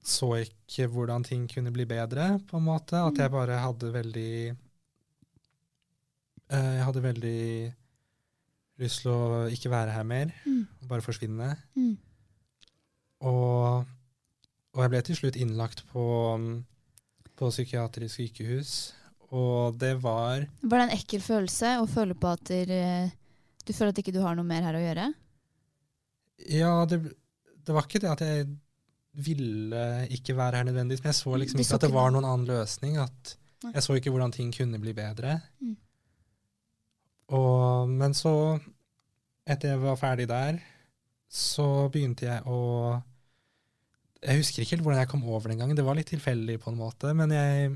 så 0.05 0.35
ikke 0.43 0.85
hvordan 0.93 1.23
ting 1.25 1.47
kunne 1.49 1.71
bli 1.73 1.85
bedre, 1.89 2.39
på 2.45 2.59
en 2.59 2.67
måte. 2.67 2.99
At 2.99 3.17
jeg 3.17 3.33
bare 3.33 3.57
hadde 3.63 3.93
veldig 3.93 4.33
eh, 6.51 6.73
Jeg 6.75 6.83
hadde 6.85 7.03
veldig 7.07 7.45
lyst 8.81 9.01
til 9.05 9.11
å 9.13 9.45
ikke 9.51 9.71
være 9.71 9.93
her 9.95 10.03
mer, 10.03 10.33
Mm. 10.45 10.65
bare 10.89 11.01
forsvinne. 11.05 11.51
Mm. 11.75 11.93
Og, 13.25 13.85
og 14.75 14.81
jeg 14.83 14.91
ble 14.93 15.01
til 15.07 15.15
slutt 15.19 15.37
innlagt 15.39 15.85
på, 15.91 16.05
på 17.39 17.49
psykiatrisk 17.53 18.19
sykehus, 18.19 18.73
og 19.35 19.77
det 19.81 19.95
var 20.03 20.45
Var 20.61 20.77
det 20.79 20.85
en 20.89 20.97
ekkel 20.97 21.23
følelse 21.23 21.77
å 21.81 21.87
føle 21.89 22.13
på 22.15 22.33
at 22.35 22.43
der, 22.51 23.09
du 23.65 23.71
føler 23.73 23.93
at 23.95 24.01
ikke 24.03 24.13
du 24.13 24.21
har 24.23 24.35
noe 24.37 24.45
mer 24.47 24.63
her 24.67 24.77
å 24.77 24.83
gjøre? 24.83 25.07
Ja, 26.51 26.73
det, 26.85 26.99
det 27.65 27.73
var 27.73 27.87
ikke 27.87 28.03
det 28.03 28.11
at 28.11 28.21
jeg 28.27 28.45
ville 29.25 29.81
ikke 30.11 30.35
være 30.35 30.59
her 30.59 30.67
nødvendigvis, 30.67 31.01
men 31.01 31.13
jeg 31.13 31.21
så 31.21 31.35
liksom 31.39 31.61
ikke 31.63 31.77
at 31.79 31.85
det 31.87 31.93
var 31.95 32.11
noen 32.11 32.27
annen 32.27 32.47
løsning. 32.49 32.97
At 32.99 33.37
jeg 33.71 33.81
så 33.85 33.95
ikke 33.97 34.11
hvordan 34.11 34.33
ting 34.35 34.51
kunne 34.53 34.77
bli 34.83 34.91
bedre. 34.93 35.37
Mm. 35.63 35.77
Og, 37.33 37.89
men 37.89 38.13
så, 38.13 38.59
etter 39.49 39.73
jeg 39.73 39.81
var 39.81 39.97
ferdig 39.97 40.27
der, 40.29 40.59
så 41.31 41.89
begynte 41.91 42.27
jeg 42.27 42.43
å 42.45 42.59
Jeg 44.25 44.39
husker 44.39 44.61
ikke 44.63 44.75
helt 44.75 44.85
hvordan 44.85 45.01
jeg 45.01 45.09
kom 45.11 45.25
over 45.29 45.49
den 45.51 45.59
gangen, 45.61 45.77
det 45.77 45.85
var 45.85 45.97
litt 45.97 46.09
tilfeldig 46.09 46.59
på 46.61 46.71
en 46.71 46.79
måte, 46.79 47.11
men 47.17 47.33
jeg 47.33 47.73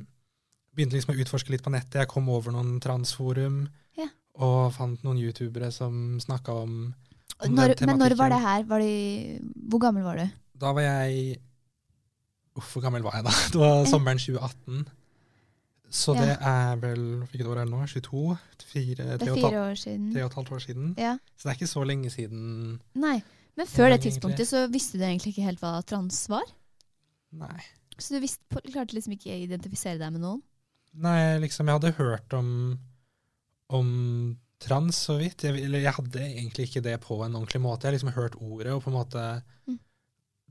begynte 0.73 0.97
liksom 0.97 1.13
å 1.15 1.19
utforske 1.21 1.51
litt 1.53 1.65
på 1.65 1.73
nettet. 1.73 1.99
Jeg 2.03 2.09
kom 2.11 2.29
over 2.31 2.53
noen 2.55 2.77
transforum 2.81 3.63
Ja. 3.97 4.07
og 4.39 4.71
fant 4.73 5.03
noen 5.03 5.19
youtubere 5.21 5.71
som 5.73 6.19
snakka 6.21 6.55
om 6.63 6.73
om 7.39 7.53
Når, 7.55 7.75
men 7.87 7.99
når 8.01 8.15
var 8.19 8.33
det 8.33 8.39
her? 8.43 8.63
Var 8.67 8.81
det, 8.83 9.41
hvor 9.71 9.79
gammel 9.79 10.03
var 10.03 10.17
du? 10.19 10.25
Da 10.59 10.73
var 10.75 10.83
jeg 10.83 11.39
Uff, 12.59 12.73
hvor 12.73 12.83
gammel 12.83 13.03
var 13.05 13.15
jeg 13.15 13.23
da? 13.23 13.31
Det 13.53 13.59
var 13.61 13.85
sommeren 13.87 14.19
2018. 14.19 14.81
Så 15.89 16.13
Ja. 16.15 16.22
det 16.22 16.38
er 16.46 16.75
vel 16.77 17.03
Hvilket 17.25 17.48
år 17.50 17.58
er 17.62 17.65
det 17.65 17.72
nå? 17.74 17.79
22? 17.88 18.38
Fire, 18.69 18.96
Det 19.17 19.22
er 19.27 19.36
fire 19.36 19.62
år 19.72 19.75
siden. 19.75 20.12
tre 20.13 20.22
og 20.24 20.29
et 20.31 20.36
halvt 20.38 20.51
år 20.51 20.60
siden. 20.62 20.96
Ja. 20.98 21.17
Så 21.36 21.43
det 21.43 21.51
er 21.51 21.58
ikke 21.65 21.74
så 21.74 21.86
lenge 21.88 22.10
siden. 22.13 22.79
Nei. 22.96 23.24
Men 23.58 23.65
før 23.67 23.89
det 23.89 24.00
egentlig. 24.00 24.13
tidspunktet 24.13 24.48
så 24.48 24.67
visste 24.72 24.98
du 25.00 25.03
egentlig 25.03 25.34
ikke 25.34 25.43
helt 25.50 25.60
hva 25.60 25.84
trans 25.86 26.27
var? 26.29 26.43
Nei. 27.34 27.60
Så 27.98 28.10
du 28.15 28.19
visste, 28.22 28.39
klarte 28.72 28.93
liksom 28.93 29.13
ikke 29.17 29.34
å 29.34 29.43
identifisere 29.48 29.98
deg 30.00 30.12
med 30.13 30.22
noen? 30.22 30.41
Nei, 30.96 31.39
liksom, 31.39 31.65
jeg 31.67 31.79
hadde 31.81 31.98
hørt 31.98 32.34
om, 32.34 32.79
om 33.69 34.38
trans 34.60 34.96
så 35.08 35.17
vidt. 35.19 35.43
Jeg, 35.43 35.63
eller 35.65 35.79
jeg 35.84 35.93
hadde 35.93 36.22
egentlig 36.24 36.67
ikke 36.69 36.84
det 36.86 36.96
på 37.01 37.19
en 37.25 37.34
ordentlig 37.38 37.62
måte. 37.62 37.84
Jeg 37.88 37.91
har 37.91 37.98
liksom 37.98 38.13
hørt 38.15 38.36
ordet, 38.41 38.74
og 38.74 38.84
på 38.84 38.91
en 38.93 38.98
måte 39.00 39.43
Mm. 39.67 39.79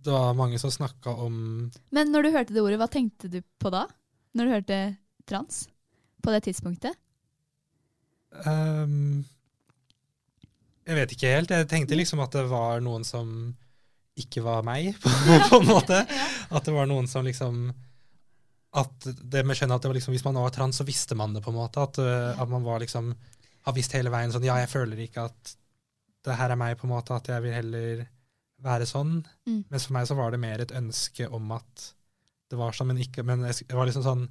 Det 0.01 0.13
var 0.13 0.35
mange 0.35 0.59
som 0.61 0.71
snakka 0.71 1.11
om 1.11 1.73
Men 1.91 2.13
når 2.13 2.23
du 2.23 2.31
hørte 2.31 2.55
det 2.55 2.63
ordet, 2.63 2.79
hva 2.79 2.89
tenkte 2.89 3.29
du 3.31 3.41
på 3.59 3.71
da? 3.71 3.87
Når 4.37 4.45
du 4.45 4.51
hørte 4.53 4.97
trans? 5.29 5.67
På 6.25 6.35
det 6.35 6.43
tidspunktet? 6.49 6.97
Um, 8.45 9.25
jeg 10.89 10.97
vet 10.99 11.15
ikke 11.15 11.33
helt. 11.33 11.53
Jeg 11.53 11.69
tenkte 11.71 11.99
liksom 11.99 12.21
at 12.25 12.35
det 12.37 12.47
var 12.51 12.83
noen 12.85 13.05
som 13.07 13.31
ikke 14.19 14.43
var 14.43 14.65
meg, 14.67 14.95
på, 15.03 15.11
på 15.49 15.61
en 15.61 15.69
måte. 15.69 16.01
At 16.55 16.65
det 16.67 16.73
var 16.75 16.89
noen 16.91 17.07
som 17.07 17.23
liksom 17.23 17.69
At 18.75 19.05
det 19.07 19.45
med 19.47 19.55
skjønnet 19.55 19.77
at 19.77 19.85
det 19.85 19.91
var 19.93 19.97
liksom, 19.99 20.15
hvis 20.17 20.25
man 20.27 20.41
var 20.41 20.51
trans, 20.53 20.81
så 20.81 20.87
visste 20.87 21.15
man 21.15 21.37
det, 21.37 21.43
på 21.45 21.53
en 21.53 21.59
måte. 21.61 21.85
At, 21.85 22.01
uh, 22.03 22.35
at 22.35 22.51
man 22.51 22.67
var 22.67 22.83
liksom 22.83 23.13
har 23.69 23.77
visst 23.77 23.95
hele 23.97 24.13
veien 24.13 24.33
sånn 24.33 24.47
Ja, 24.47 24.59
jeg 24.63 24.71
føler 24.73 24.99
ikke 25.05 25.29
at 25.29 25.55
det 26.27 26.37
her 26.37 26.53
er 26.53 26.59
meg, 26.59 26.75
på 26.81 26.89
en 26.89 26.95
måte. 26.97 27.17
At 27.17 27.31
jeg 27.31 27.45
vil 27.45 27.55
heller 27.55 28.03
være 28.65 28.89
sånn. 28.91 29.21
Mm. 29.47 29.63
Mens 29.71 29.87
for 29.87 29.97
meg 29.97 30.09
så 30.11 30.17
var 30.19 30.35
det 30.35 30.43
mer 30.43 30.65
et 30.65 30.75
ønske 30.75 31.29
om 31.31 31.53
at 31.55 31.89
det 32.49 32.59
var 32.59 32.75
sånn, 32.75 32.91
men 32.91 33.03
ikke 33.05 33.23
Men 33.29 33.45
jeg, 33.47 33.69
det 33.69 33.77
var 33.77 33.89
liksom 33.89 34.07
sånn 34.07 34.25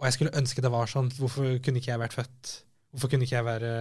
Og 0.00 0.06
jeg 0.08 0.16
skulle 0.16 0.36
ønske 0.38 0.62
det 0.64 0.72
var 0.74 0.90
sånn. 0.90 1.10
Hvorfor 1.18 1.58
kunne 1.64 1.80
ikke 1.80 1.92
jeg 1.92 2.02
vært 2.02 2.16
født? 2.16 2.54
Hvorfor 2.94 3.10
kunne 3.10 3.26
ikke 3.26 3.36
jeg 3.38 3.46
være 3.46 3.74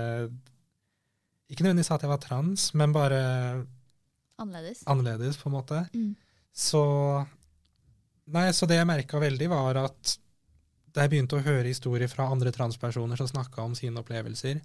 Ikke 1.52 1.66
nødvendigvis 1.66 1.94
at 1.94 2.06
jeg 2.06 2.12
var 2.12 2.22
trans, 2.22 2.72
men 2.78 2.94
bare 2.96 3.22
Annerledes? 4.42 4.84
annerledes, 4.90 5.38
på 5.38 5.50
en 5.50 5.58
måte. 5.58 5.84
Mm. 5.94 6.14
Så 6.54 6.82
Nei, 8.34 8.48
så 8.56 8.66
det 8.70 8.78
jeg 8.78 8.88
merka 8.88 9.20
veldig, 9.20 9.50
var 9.52 9.78
at 9.82 10.14
da 10.94 11.04
jeg 11.04 11.12
begynte 11.12 11.36
å 11.40 11.44
høre 11.44 11.68
historier 11.68 12.08
fra 12.08 12.30
andre 12.32 12.54
transpersoner 12.56 13.20
som 13.20 13.28
snakka 13.28 13.66
om 13.66 13.74
sine 13.76 14.00
opplevelser, 14.00 14.62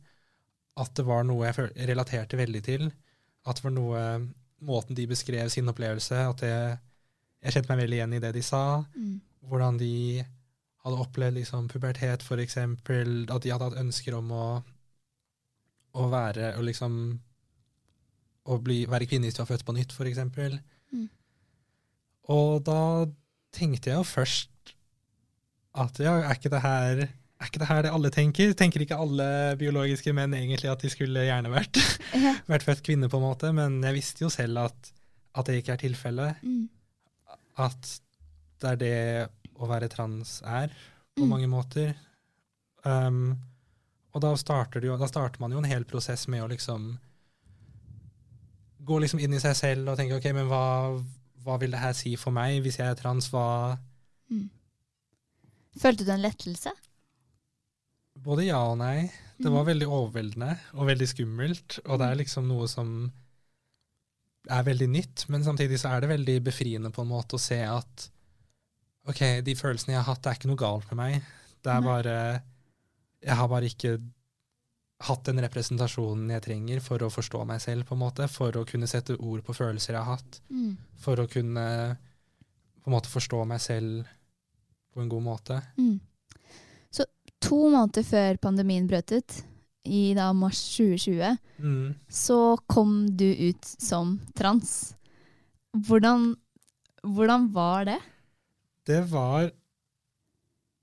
at 0.79 0.93
det 0.95 1.05
var 1.09 1.25
noe 1.27 1.49
jeg 1.49 1.89
relaterte 1.89 2.39
veldig 2.39 2.61
til. 2.63 2.85
At 3.49 3.59
det 3.59 3.67
var 3.67 3.75
noe 3.75 4.03
Måten 4.59 4.97
de 4.99 5.05
beskrev 5.07 5.47
sin 5.55 5.71
opplevelse, 5.71 6.17
at 6.19 6.41
det, 6.43 6.55
jeg 7.47 7.55
kjente 7.55 7.71
meg 7.71 7.85
veldig 7.85 7.95
igjen 8.01 8.15
i 8.17 8.19
det 8.25 8.33
de 8.35 8.41
sa. 8.43 8.63
Mm. 8.91 9.13
Hvordan 9.47 9.77
de 9.79 9.91
hadde 10.89 11.05
opplevd 11.05 11.39
liksom, 11.39 11.69
pubertet, 11.71 12.25
eksempel. 12.45 13.27
At 13.31 13.45
de 13.45 13.53
hadde 13.53 13.71
hatt 13.71 13.81
ønsker 13.81 14.17
om 14.19 14.33
å, 14.35 14.49
å 15.99 16.09
være 16.13 16.55
og 16.57 16.67
liksom 16.69 16.99
å 18.49 18.59
bli, 18.65 18.83
være 18.89 19.09
kvinne 19.09 19.29
hvis 19.29 19.37
du 19.37 19.43
var 19.43 19.53
født 19.53 19.67
på 19.69 19.77
nytt, 19.77 19.95
eksempel. 20.09 20.59
Mm. 20.95 21.09
Og 22.33 22.63
da 22.65 22.81
tenkte 23.55 23.93
jeg 23.93 24.01
jo 24.01 24.07
først 24.09 24.75
at 25.79 26.01
ja, 26.03 26.17
er 26.25 26.37
ikke 26.37 26.53
det 26.53 26.65
her 26.65 27.03
er 27.39 27.47
ikke 27.47 27.61
det 27.63 27.69
her 27.69 27.85
det 27.87 27.91
alle 27.95 28.11
tenker? 28.11 28.53
Tenker 28.59 28.83
ikke 28.83 28.99
alle 28.99 29.29
biologiske 29.61 30.11
menn 30.17 30.35
egentlig 30.35 30.71
at 30.73 30.83
de 30.83 30.91
skulle 30.91 31.27
gjerne 31.29 31.53
vært, 31.53 31.79
Ja. 32.19 32.33
vært 32.51 32.67
født 32.67 32.83
kvinne, 32.87 33.11
på 33.11 33.21
en 33.21 33.27
måte? 33.29 33.53
Men 33.55 33.79
jeg 33.85 33.95
visste 34.01 34.25
jo 34.25 34.31
selv 34.33 34.65
at, 34.65 34.91
at 35.39 35.47
det 35.47 35.61
ikke 35.61 35.77
er 35.77 35.83
tilfellet. 35.85 36.43
Mm. 36.43 36.65
At 37.63 37.93
det 38.59 38.73
er 38.73 38.81
det 38.81 38.97
å 39.59 39.69
være 39.69 39.89
trans 39.93 40.41
er, 40.47 40.69
på 41.17 41.25
Mm. 41.27 41.29
mange 41.29 41.49
måter. 41.51 41.95
Um, 42.85 43.39
og 44.15 44.21
da 44.23 44.35
starter, 44.39 44.81
jo, 44.87 44.97
da 44.97 45.07
starter 45.11 45.41
man 45.41 45.51
jo 45.53 45.59
en 45.59 45.65
hel 45.69 45.85
prosess 45.85 46.29
med 46.29 46.43
å 46.45 46.49
liksom 46.49 46.99
gå 48.89 48.99
liksom 49.03 49.21
inn 49.21 49.35
i 49.35 49.41
seg 49.43 49.57
selv 49.59 49.89
og 49.93 49.99
tenke 49.99 50.17
ok, 50.17 50.29
men 50.33 50.47
hva, 50.49 50.63
hva 51.45 51.59
vil 51.61 51.71
det 51.75 51.81
her 51.83 51.93
si 51.99 52.15
for 52.17 52.31
meg 52.35 52.63
hvis 52.65 52.79
jeg 52.81 52.89
er 52.93 52.95
trans? 52.99 53.31
Hva, 53.33 53.79
Mm. 54.31 54.51
Følte 55.81 56.05
du 56.05 56.11
en 56.13 56.21
lettelse? 56.23 56.71
både 58.19 58.45
ja 58.49 58.59
og 58.73 58.79
nei. 58.79 59.07
Det 59.39 59.47
Mm. 59.47 59.55
var 59.55 59.65
veldig 59.65 59.87
overveldende 59.89 60.59
og 60.75 60.87
veldig 60.89 61.07
skummelt. 61.09 61.79
Og 61.87 61.99
det 62.01 62.09
er 62.11 62.17
liksom 62.17 62.49
noe 62.49 62.67
som 62.69 63.13
er 64.51 64.63
veldig 64.65 64.89
nytt, 64.89 65.25
men 65.29 65.45
samtidig 65.45 65.79
så 65.79 65.93
er 65.97 66.01
det 66.01 66.11
veldig 66.11 66.43
befriende 66.45 66.91
på 66.91 67.03
en 67.03 67.09
måte 67.09 67.37
å 67.37 67.41
se 67.41 67.61
at 67.63 68.11
ok, 69.09 69.21
de 69.47 69.55
følelsene 69.59 69.95
jeg 69.97 70.03
har 70.03 70.09
hatt, 70.13 70.23
det 70.25 70.31
er 70.33 70.39
ikke 70.41 70.51
noe 70.53 70.61
galt 70.61 70.91
med 70.93 71.01
meg. 71.03 71.27
Det 71.65 71.73
er 71.75 71.83
bare 71.85 72.17
Jeg 73.25 73.35
har 73.35 73.49
bare 73.51 73.67
ikke 73.67 73.97
hatt 75.09 75.25
den 75.27 75.39
representasjonen 75.43 76.31
jeg 76.31 76.43
trenger 76.43 76.81
for 76.83 77.03
å 77.03 77.11
forstå 77.11 77.45
meg 77.47 77.61
selv, 77.63 77.85
på 77.87 77.95
en 77.97 78.03
måte. 78.03 78.27
For 78.31 78.55
å 78.59 78.65
kunne 78.67 78.87
sette 78.91 79.17
ord 79.19 79.43
på 79.47 79.55
følelser 79.55 79.95
jeg 79.95 80.03
har 80.05 80.17
hatt. 80.19 80.41
Mm. 80.51 80.77
For 81.03 81.19
å 81.23 81.27
kunne 81.31 81.65
på 82.83 82.91
en 82.91 82.95
måte 82.95 83.11
forstå 83.11 83.45
meg 83.47 83.61
selv 83.63 84.07
på 84.95 85.03
en 85.03 85.11
god 85.13 85.23
måte. 85.27 85.61
Mm. 85.79 85.99
Så 86.91 87.07
to 87.43 87.59
måneder 87.71 88.07
før 88.07 88.39
pandemien 88.43 88.87
brøt 88.91 89.13
ut, 89.15 89.39
i 89.89 90.13
da 90.15 90.33
mars 90.37 90.61
2020, 90.77 91.39
Mm. 91.59 91.95
så 92.11 92.57
kom 92.69 93.07
du 93.17 93.25
ut 93.49 93.65
som 93.65 94.19
trans. 94.37 94.95
Hvordan, 95.75 96.35
hvordan 97.03 97.49
var 97.55 97.85
det? 97.85 97.99
Det 98.89 99.03
var 99.11 99.51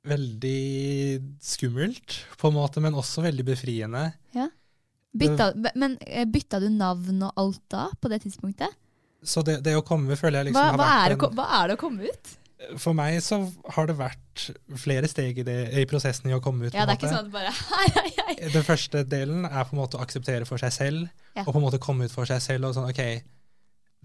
veldig 0.05 1.37
skummelt, 1.41 2.19
på 2.37 2.51
en 2.51 2.57
måte, 2.59 2.81
men 2.83 2.93
også 2.97 3.23
veldig 3.25 3.45
befriende. 3.47 4.03
Bytta, 5.15 5.47
men 5.79 5.95
eh, 6.03 6.25
bytta 6.27 6.59
du 6.59 6.67
navn 6.75 7.21
og 7.23 7.37
alt 7.39 7.61
da, 7.71 7.85
på 8.03 8.09
det 8.11 8.19
tidspunktet? 8.25 8.73
Så 9.25 9.41
det, 9.47 9.61
det 9.65 9.73
å 9.79 9.83
komme 9.87 10.13
føler 10.19 10.41
jeg 10.43 10.49
liksom 10.51 10.59
Hva, 10.59 10.73
har 10.73 10.81
hva, 10.81 10.89
er 11.05 11.13
det, 11.15 11.15
en- 11.23 11.37
hva 11.39 11.45
er 11.61 11.69
det 11.71 11.77
å 11.77 11.81
komme 11.81 12.09
ut? 12.11 12.33
For 12.81 12.95
meg 12.97 13.17
så 13.23 13.37
har 13.75 13.87
det 13.89 13.95
vært 13.99 14.43
flere 14.79 15.07
steg 15.11 15.39
i, 15.41 15.45
det, 15.47 15.55
i 15.79 15.85
prosessen 15.89 16.29
i 16.31 16.35
å 16.35 16.41
komme 16.43 16.67
ut. 16.67 16.75
Ja, 16.75 16.85
det 16.87 16.95
er 16.95 16.99
ikke 16.99 17.11
sånn 17.11 17.27
at 17.27 17.31
bare 17.33 17.51
hei, 17.71 17.87
hei, 17.95 18.11
hei. 18.19 18.35
Den 18.53 18.65
første 18.67 19.01
delen 19.07 19.47
er 19.47 19.65
på 19.67 19.75
en 19.75 19.81
måte 19.81 19.97
å 19.99 20.03
akseptere 20.05 20.47
for 20.49 20.61
seg 20.61 20.75
selv, 20.75 21.07
Ja. 21.35 21.43
og 21.47 21.51
på 21.53 21.57
en 21.59 21.65
måte 21.65 21.81
komme 21.83 22.07
ut 22.07 22.13
for 22.15 22.27
seg 22.29 22.43
selv 22.43 22.69
og 22.69 22.75
sånn 22.77 22.87
OK, 22.91 23.01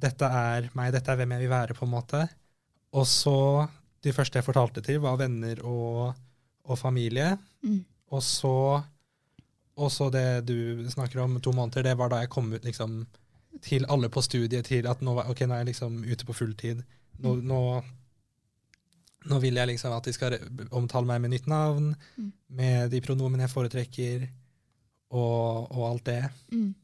dette 0.00 0.30
er 0.40 0.70
meg, 0.78 0.94
dette 0.96 1.12
er 1.12 1.20
hvem 1.20 1.34
jeg 1.36 1.44
vil 1.44 1.52
være, 1.52 1.76
på 1.78 1.86
en 1.86 1.92
måte. 1.92 2.22
Og 2.96 3.04
så 3.06 3.36
de 4.04 4.12
første 4.16 4.38
jeg 4.40 4.44
fortalte 4.46 4.80
til, 4.84 5.00
var 5.04 5.16
venner 5.20 5.60
og, 5.66 6.14
og 6.64 6.78
familie. 6.78 7.34
Mm. 7.62 7.82
Og 8.10 8.22
så 8.26 8.54
og 9.80 9.88
så 9.92 10.10
det 10.12 10.44
du 10.44 10.84
snakker 10.92 11.22
om, 11.22 11.38
to 11.40 11.52
måneder, 11.56 11.82
det 11.86 11.94
var 11.96 12.10
da 12.12 12.18
jeg 12.20 12.28
kom 12.28 12.50
ut 12.52 12.64
liksom 12.66 13.06
til 13.64 13.86
alle 13.88 14.10
på 14.12 14.20
studiet, 14.22 14.66
til 14.68 14.86
at 14.86 15.00
nå, 15.00 15.14
okay, 15.30 15.46
nå 15.48 15.54
er 15.56 15.62
jeg 15.62 15.70
liksom 15.70 16.02
ute 16.04 16.26
på 16.28 16.34
fulltid. 16.36 16.82
Nå, 17.20 17.34
Mm. 17.36 17.46
nå, 17.48 17.60
nå 19.30 19.38
vil 19.40 19.56
jeg 19.56 19.68
liksom 19.68 19.92
at 19.96 20.04
de 20.04 20.12
skal 20.12 20.36
omtale 20.72 21.06
meg 21.08 21.20
med 21.24 21.30
nytt 21.32 21.46
navn, 21.48 21.94
Mm. 22.18 22.32
med 22.50 22.90
de 22.90 23.00
pronomene 23.00 23.42
jeg 23.46 23.50
foretrekker, 23.54 24.28
og, 25.10 25.70
og 25.72 25.90
alt 25.90 26.04
det. 26.04 26.20
Mm. 26.52 26.74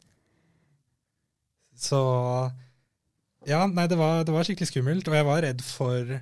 Så 1.76 2.00
ja, 3.46 3.66
nei, 3.66 3.86
det 3.86 3.98
var, 4.00 4.24
det 4.24 4.32
var 4.34 4.46
skikkelig 4.48 4.70
skummelt, 4.72 5.08
og 5.08 5.14
jeg 5.14 5.26
var 5.28 5.42
redd 5.44 5.60
for 5.62 6.16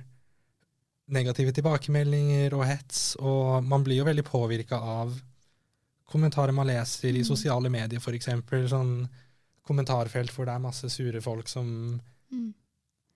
negative 1.07 1.51
tilbakemeldinger 1.53 2.53
og 2.57 2.65
hets, 2.65 3.15
og 3.21 3.63
man 3.63 3.83
blir 3.85 3.97
jo 4.01 4.05
veldig 4.07 4.23
påvirka 4.25 4.79
av 4.79 5.13
kommentarer 6.09 6.53
man 6.53 6.67
leser 6.67 7.09
i 7.13 7.21
Mm. 7.21 7.25
sosiale 7.27 7.69
medier, 7.69 7.99
f.eks. 7.99 8.25
Sånn 8.69 9.07
kommentarfelt 9.65 10.31
hvor 10.33 10.45
det 10.45 10.53
er 10.55 10.59
masse 10.59 10.89
sure 10.89 11.21
folk 11.21 11.47
som 11.47 11.99
Mm. 12.31 12.53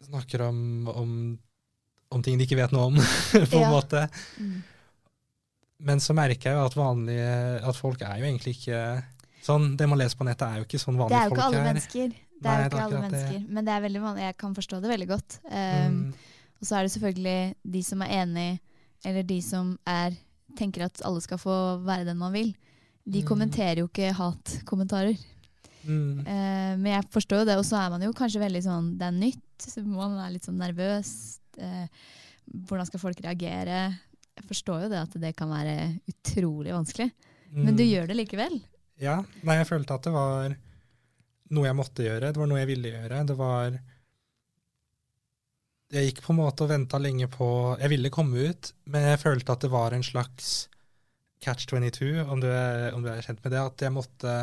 snakker 0.04 0.42
om, 0.48 0.88
om, 0.88 1.40
om 2.12 2.22
ting 2.22 2.38
de 2.38 2.46
ikke 2.46 2.56
vet 2.58 2.72
noe 2.72 2.88
om, 2.90 2.96
på 3.52 3.58
en 3.58 3.62
Ja. 3.62 3.70
måte. 3.72 4.10
Mm. 4.40 4.62
Men 5.82 6.00
så 6.00 6.14
merker 6.14 6.52
jeg 6.52 6.58
jo 6.58 6.66
at 6.66 6.76
vanlige 6.76 7.64
at 7.64 7.76
folk 7.76 8.02
er 8.02 8.18
jo 8.20 8.26
egentlig 8.26 8.58
ikke 8.60 9.04
sånn. 9.46 9.78
Det 9.78 9.88
man 9.88 9.98
leser 10.02 10.18
på 10.20 10.26
nettet, 10.28 10.44
er 10.48 10.58
jo 10.60 10.66
ikke 10.68 10.82
sånn 10.82 10.98
vanlige 11.00 11.16
vanlige 11.16 11.22
er 11.22 11.24
jo 11.24 11.30
folk 11.30 11.40
ikke 11.40 11.46
alle 11.48 11.60
er. 11.62 11.74
mennesker. 11.74 12.10
Det 12.10 12.44
Nei, 12.44 12.52
er 12.52 12.58
jo 12.60 12.64
er 12.64 12.70
ikke 12.70 12.84
alle 12.84 13.02
mennesker, 13.06 13.40
det. 13.40 13.50
Men 13.50 13.66
det 13.66 13.74
er 13.74 13.82
veldig 13.86 14.02
vanlig. 14.02 14.22
Jeg 14.28 14.38
kan 14.38 14.56
forstå 14.56 14.82
det 14.82 14.90
veldig 14.92 15.08
godt. 15.08 15.40
Um, 15.46 15.54
Mm, 15.60 16.14
Og 16.60 16.68
så 16.68 16.76
er 16.78 16.84
det 16.88 16.92
selvfølgelig 16.94 17.56
de 17.76 17.82
som 17.88 18.02
er 18.04 18.16
enig, 18.24 18.50
eller 19.08 19.24
de 19.24 19.40
som 19.42 19.74
er, 19.88 20.18
tenker 20.60 20.84
at 20.90 21.02
alle 21.08 21.22
skal 21.24 21.40
få 21.40 21.56
være 21.88 22.06
den 22.10 22.18
man 22.20 22.34
vil. 22.36 22.54
De 23.10 23.22
Mm. 23.24 23.28
kommenterer 23.28 23.80
jo 23.80 23.88
ikke 23.88 24.12
hatkommentarer. 24.14 25.18
mm, 25.86 26.20
Eh, 26.28 26.76
men 26.78 26.86
jeg 26.92 27.06
forstår 27.12 27.40
jo 27.40 27.46
det, 27.46 27.58
og 27.58 27.64
så 27.66 27.78
er 27.80 27.90
man 27.90 28.02
jo 28.04 28.12
kanskje 28.12 28.42
veldig 28.42 28.62
sånn 28.64 28.98
Det 28.98 29.06
er 29.08 29.12
nytt, 29.16 29.58
så 29.64 29.84
man 29.86 30.18
er 30.20 30.32
litt 30.32 30.44
sånn 30.44 30.60
nervøs. 30.60 31.40
Eh, 31.58 31.88
hvordan 32.68 32.86
skal 32.86 33.00
folk 33.00 33.22
reagere? 33.24 33.98
Jeg 34.36 34.46
forstår 34.48 34.84
jo 34.84 34.90
det 34.90 35.00
at 35.00 35.16
det 35.22 35.36
kan 35.36 35.50
være 35.50 36.00
utrolig 36.08 36.72
vanskelig, 36.76 37.12
men 37.54 37.76
du 37.76 37.84
mm. 37.84 37.90
gjør 37.90 38.08
det 38.08 38.18
likevel. 38.18 38.62
Ja, 39.00 39.24
nei, 39.44 39.56
jeg 39.58 39.68
følte 39.68 39.94
at 39.96 40.04
det 40.04 40.12
var 40.14 40.56
noe 41.52 41.66
jeg 41.66 41.76
måtte 41.76 42.04
gjøre. 42.06 42.34
Det 42.34 42.38
var 42.38 42.48
noe 42.48 42.60
jeg 42.60 42.68
ville 42.68 42.92
gjøre. 42.94 43.26
Det 43.26 43.38
var 43.40 43.80
Jeg 45.90 46.06
gikk 46.12 46.20
på 46.22 46.34
en 46.36 46.42
måte 46.44 46.66
og 46.66 46.70
venta 46.70 47.00
lenge 47.02 47.26
på 47.34 47.46
Jeg 47.82 47.90
ville 47.90 48.12
komme 48.14 48.50
ut, 48.52 48.74
men 48.86 49.08
jeg 49.10 49.22
følte 49.24 49.56
at 49.56 49.64
det 49.66 49.72
var 49.74 49.96
en 49.96 50.06
slags 50.06 50.68
catch 51.42 51.66
22, 51.72 52.26
om 52.30 52.42
du 52.44 52.48
er, 52.52 52.92
om 52.94 53.02
du 53.02 53.10
er 53.10 53.24
kjent 53.26 53.42
med 53.44 53.56
det. 53.56 53.62
At 53.64 53.82
jeg 53.88 53.96
måtte 53.96 54.34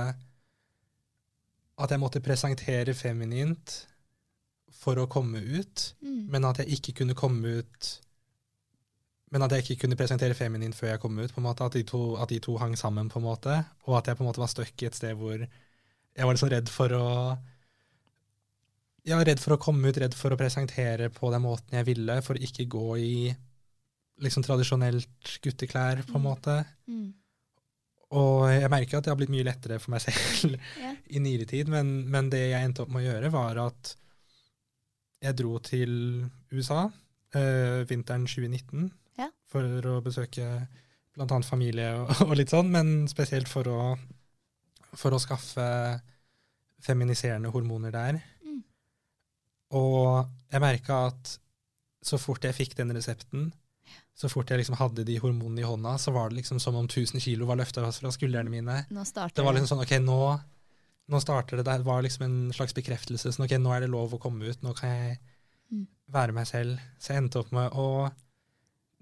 At 1.79 1.93
jeg 1.93 2.01
måtte 2.01 2.23
presentere 2.25 2.95
feminint 2.97 3.83
for 4.73 4.97
å 5.03 5.07
komme 5.11 5.39
ut, 5.43 5.93
Mm. 6.03 6.27
men 6.31 6.45
at 6.45 6.59
jeg 6.59 6.79
ikke 6.79 6.93
kunne 7.03 7.15
komme 7.15 7.59
ut 7.61 8.01
men 9.33 9.43
at 9.43 9.51
jeg 9.51 9.65
ikke 9.65 9.81
kunne 9.83 9.97
presentere 9.99 10.35
feminin 10.39 10.73
før 10.73 10.93
jeg 10.93 11.01
kom 11.03 11.19
ut. 11.19 11.33
på 11.35 11.41
en 11.41 11.45
måte, 11.49 11.65
At 11.65 11.73
de 11.73 11.83
to, 11.83 12.17
at 12.17 12.29
de 12.29 12.39
to 12.39 12.57
hang 12.59 12.77
sammen, 12.79 13.09
på 13.09 13.19
en 13.19 13.25
måte, 13.25 13.65
og 13.87 13.99
at 13.99 14.07
jeg 14.07 14.17
på 14.17 14.23
en 14.23 14.29
måte 14.31 14.39
var 14.39 14.47
stuck 14.47 14.83
i 14.83 14.87
et 14.87 14.95
sted 14.95 15.15
hvor 15.17 15.35
jeg 15.37 16.25
var 16.25 16.33
liksom 16.33 16.49
redd 16.51 16.69
for 16.69 16.89
å 16.89 17.39
ja, 19.07 19.19
redd 19.23 19.41
for 19.43 19.55
å 19.55 19.61
komme 19.63 19.91
ut, 19.91 19.99
redd 20.03 20.17
for 20.19 20.35
å 20.35 20.39
presentere 20.41 21.11
på 21.15 21.31
den 21.35 21.45
måten 21.45 21.79
jeg 21.79 21.87
ville, 21.87 22.19
for 22.27 22.39
å 22.39 22.43
ikke 22.43 22.67
gå 22.73 22.89
i 22.99 23.13
liksom 24.25 24.43
tradisjonelt 24.47 25.37
gutteklær, 25.45 26.03
på 26.09 26.17
en 26.17 26.23
Mm. 26.23 26.27
måte. 26.27 26.57
Mm. 26.89 27.15
Og 28.17 28.47
jeg 28.49 28.71
merker 28.71 28.99
at 28.99 29.05
det 29.05 29.11
har 29.11 29.19
blitt 29.19 29.33
mye 29.35 29.45
lettere 29.45 29.79
for 29.83 29.91
meg 29.93 30.01
selv 30.05 30.55
yeah. 30.81 30.95
i 31.15 31.19
nyere 31.23 31.47
tid, 31.47 31.69
men, 31.69 32.09
men 32.11 32.31
det 32.31 32.45
jeg 32.51 32.65
endte 32.65 32.85
opp 32.85 32.93
med 32.95 33.03
å 33.03 33.09
gjøre, 33.11 33.33
var 33.35 33.61
at 33.67 33.97
jeg 35.27 35.37
dro 35.39 35.59
til 35.65 35.93
USA 36.53 36.87
øh, 37.35 37.83
vinteren 37.89 38.27
2019 38.29 38.91
yeah. 39.19 39.33
for 39.51 39.65
å 39.91 40.01
besøke 40.05 40.47
bl.a. 41.17 41.41
familie 41.43 41.95
og, 41.99 42.13
og 42.29 42.37
litt 42.39 42.53
sånn, 42.53 42.71
men 42.71 43.09
spesielt 43.11 43.49
for 43.49 43.69
å, 43.73 43.81
for 44.95 45.17
å 45.17 45.21
skaffe 45.23 45.67
feminiserende 46.87 47.51
hormoner 47.51 47.95
der. 47.95 48.21
Og 49.75 50.27
jeg 50.53 50.61
merka 50.63 51.07
at 51.11 51.39
så 52.07 52.19
fort 52.23 52.45
jeg 52.47 52.55
fikk 52.55 52.77
den 52.79 52.93
resepten, 52.95 53.49
så 54.17 54.29
fort 54.31 54.49
jeg 54.49 54.59
liksom 54.63 54.77
hadde 54.79 55.05
de 55.05 55.19
hormonene 55.21 55.61
i 55.61 55.67
hånda, 55.67 55.97
så 56.01 56.13
var 56.15 56.31
det 56.31 56.39
liksom 56.39 56.61
som 56.63 56.77
om 56.79 56.87
1000 56.87 57.21
kilo 57.21 57.47
var 57.47 57.59
løfta 57.61 57.83
fra 57.93 58.13
skuldrene 58.15 58.49
mine. 58.51 58.87
Det 58.89 59.45
var 59.45 59.53
liksom 59.57 59.73
sånn, 59.75 59.83
ok, 59.85 59.97
nå, 60.07 60.21
nå 61.13 61.21
starter 61.21 61.59
det. 61.61 61.67
Det 61.67 61.85
var 61.85 62.03
liksom 62.07 62.25
en 62.25 62.39
slags 62.57 62.73
bekreftelse. 62.75 63.33
Sånn, 63.35 63.45
ok, 63.49 63.57
nå 63.61 63.75
er 63.75 63.85
det 63.85 63.91
lov 63.93 64.15
å 64.17 64.21
komme 64.23 64.47
ut. 64.49 64.63
Nå 64.63 64.75
kan 64.79 64.89
jeg 64.95 65.19
Mm. 65.67 65.87
være 66.15 66.33
meg 66.33 66.47
selv. 66.47 66.79
Så 67.03 67.09
jeg 67.13 67.25
endte 67.25 67.41
opp 67.41 67.51
med 67.51 67.73
å 67.75 68.13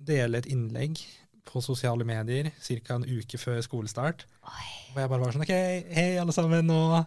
dele 0.00 0.38
et 0.38 0.46
innlegg 0.48 0.96
på 1.44 1.60
sosiale 1.62 2.04
medier 2.08 2.50
ca. 2.56 2.94
en 2.94 3.04
uke 3.04 3.36
før 3.36 3.60
skolestart. 3.60 4.24
Hvor 4.94 5.00
jeg 5.02 5.10
bare 5.10 5.20
var 5.20 5.32
sånn, 5.32 5.42
ok, 5.44 5.92
hei 5.94 6.16
alle 6.16 6.32
sammen, 6.32 6.64
nå 6.66 7.06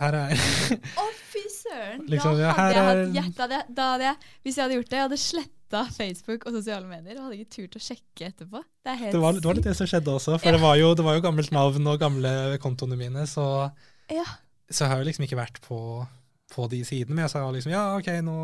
her 0.00 0.16
er 0.18 0.32
Å, 0.34 1.06
fy 1.30 1.42
søren! 1.52 2.04
Liksom, 2.10 2.36
da 2.40 2.52
hadde 2.56 2.74
jeg 2.74 2.84
hatt 2.86 3.00
hjertet, 3.14 3.14
hjerte, 3.16 3.36
da 3.38 3.46
hadde 3.46 3.56
jeg, 3.56 3.78
hadde 3.78 4.06
jeg, 4.08 4.36
Hvis 4.46 4.56
jeg 4.58 4.64
hadde 4.64 4.78
gjort 4.78 4.90
det, 4.90 4.98
jeg 5.00 5.06
hadde 5.08 5.18
sletta 5.24 5.82
Facebook 5.94 6.46
og 6.48 6.56
sosiale 6.56 6.88
medier 6.90 7.18
og 7.20 7.26
hadde 7.28 7.38
ikke 7.38 7.54
turt 7.56 7.76
å 7.78 7.82
sjekke 7.84 8.30
etterpå. 8.32 8.62
Det 8.84 8.94
helt 9.04 9.14
det 9.14 9.20
var, 9.22 9.36
det 9.38 9.46
var 9.50 9.58
litt 9.60 9.68
det 9.70 9.76
som 9.78 9.86
skjedde 9.90 10.14
også, 10.16 10.38
for 10.42 10.56
det, 10.56 10.62
var 10.64 10.78
jo, 10.80 10.88
det 10.98 11.04
var 11.06 11.18
jo 11.18 11.24
gammelt 11.28 11.52
navn 11.54 11.92
og 11.92 12.00
gamle 12.02 12.32
kontoene 12.64 12.98
mine, 12.98 13.26
så, 13.30 13.44
Ja. 14.10 14.24
så 14.70 14.84
jeg 14.86 14.90
har 14.94 15.02
jo 15.04 15.06
liksom 15.10 15.28
ikke 15.28 15.38
vært 15.38 15.60
på, 15.62 15.78
på 16.50 16.66
de 16.72 16.80
sidene. 16.88 17.14
Men 17.14 17.28
jeg 17.28 17.34
sa 17.36 17.44
liksom 17.54 17.74
ja, 17.76 17.84
ok, 18.00 18.10
nå 18.26 18.38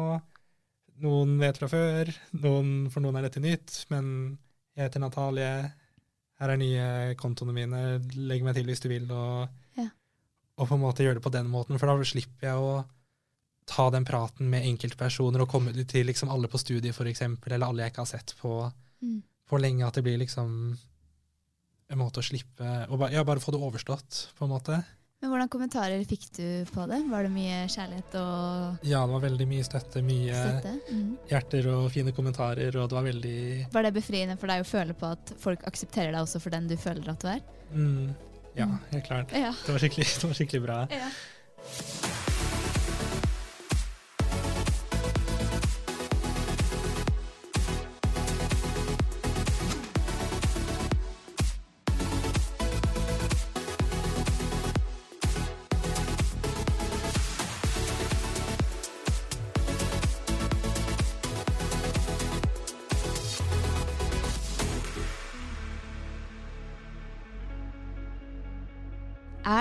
Noen 1.03 1.35
vet 1.37 1.59
fra 1.61 1.67
før, 1.69 2.09
noen, 2.41 2.69
for 2.89 3.05
noen 3.05 3.19
er 3.19 3.27
dette 3.27 3.43
nytt, 3.45 3.83
men 3.93 4.07
jeg 4.79 4.87
heter 4.87 5.03
Natalie. 5.03 5.51
Her 6.41 6.53
er 6.55 6.61
nye 6.61 6.87
kontoene 7.21 7.53
mine. 7.53 7.83
Legg 8.17 8.41
meg 8.47 8.57
til 8.57 8.65
hvis 8.71 8.81
du 8.81 8.89
vil. 8.93 9.05
Og, 9.13 9.45
Ja. 9.45 9.66
Og 10.59 10.69
på 10.69 10.75
en 10.75 10.81
måte 10.83 11.05
gjøre 11.05 11.19
det 11.21 11.25
på 11.27 11.33
den 11.35 11.49
måten, 11.53 11.79
for 11.79 11.87
da 11.91 11.97
slipper 12.09 12.49
jeg 12.49 12.57
å 12.57 12.85
ta 13.67 13.89
den 13.91 14.05
praten 14.07 14.49
med 14.49 14.65
enkeltpersoner 14.65 15.43
og 15.43 15.49
komme 15.51 15.73
til 15.91 16.07
liksom 16.07 16.31
alle 16.31 16.49
på 16.49 16.59
studiet, 16.63 16.95
eksempel, 17.11 17.53
eller 17.53 17.67
alle 17.67 17.83
jeg 17.83 17.93
ikke 17.93 18.05
har 18.05 18.13
sett 18.13 18.35
på, 18.41 18.73
Mm. 19.03 19.23
på 19.51 19.59
lenge. 19.61 19.87
At 19.87 19.95
det 19.95 20.03
blir 20.05 20.17
liksom 20.19 20.77
en 21.91 21.99
måte 21.99 22.19
å 22.23 22.25
slippe 22.25 22.87
og 22.89 22.99
bare, 22.99 23.13
ja, 23.13 23.23
bare 23.25 23.41
få 23.43 23.53
det 23.53 23.61
overstått, 23.61 24.31
på 24.39 24.45
en 24.47 24.51
måte. 24.55 24.79
Men 25.21 25.31
hvordan 25.33 25.49
kommentarer 25.49 26.03
fikk 26.07 26.27
du 26.37 26.65
på 26.73 26.85
det? 26.89 26.99
Var 27.11 27.23
det 27.25 27.31
mye 27.33 27.61
kjærlighet 27.73 28.15
og 28.21 28.85
Ja, 28.87 29.01
det 29.07 29.13
var 29.15 29.21
veldig 29.25 29.47
mye 29.49 29.65
støtte, 29.65 30.03
mye 30.05 30.35
støtte? 30.35 30.73
Mm. 30.93 31.17
hjerter 31.31 31.69
og 31.73 31.91
fine 31.91 32.13
kommentarer, 32.13 32.77
og 32.77 32.89
det 32.91 32.97
var 32.99 33.07
veldig 33.07 33.73
Var 33.73 33.83
det 33.83 33.95
befriende 33.95 34.37
for 34.39 34.47
deg 34.53 34.61
å 34.63 34.69
føle 34.69 34.95
på 34.95 35.11
at 35.13 35.33
folk 35.41 35.65
aksepterer 35.67 36.13
deg 36.13 36.21
også 36.21 36.41
for 36.41 36.51
den 36.51 36.69
du 36.69 36.77
føler 36.77 37.09
at 37.11 37.21
du 37.21 37.29
er? 37.29 37.41
mm, 37.73 38.15
Ja, 38.57 38.69
helt 38.91 39.07
klart. 39.07 39.33
Ja. 39.33 39.55
Det 39.67 39.73
var 39.73 39.79
det 40.21 40.25
var 40.25 40.35
skikkelig 40.35 40.63
bra. 40.63 40.87
ja. 40.91 41.11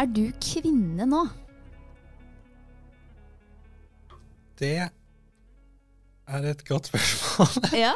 Er 0.05 0.11
du 0.13 0.27
kvinne 0.37 1.05
nå? 1.09 1.19
Det 4.59 4.75
er 4.85 6.45
et 6.51 6.61
godt 6.67 6.91
spørsmål. 6.91 7.55
Ja. 7.87 7.95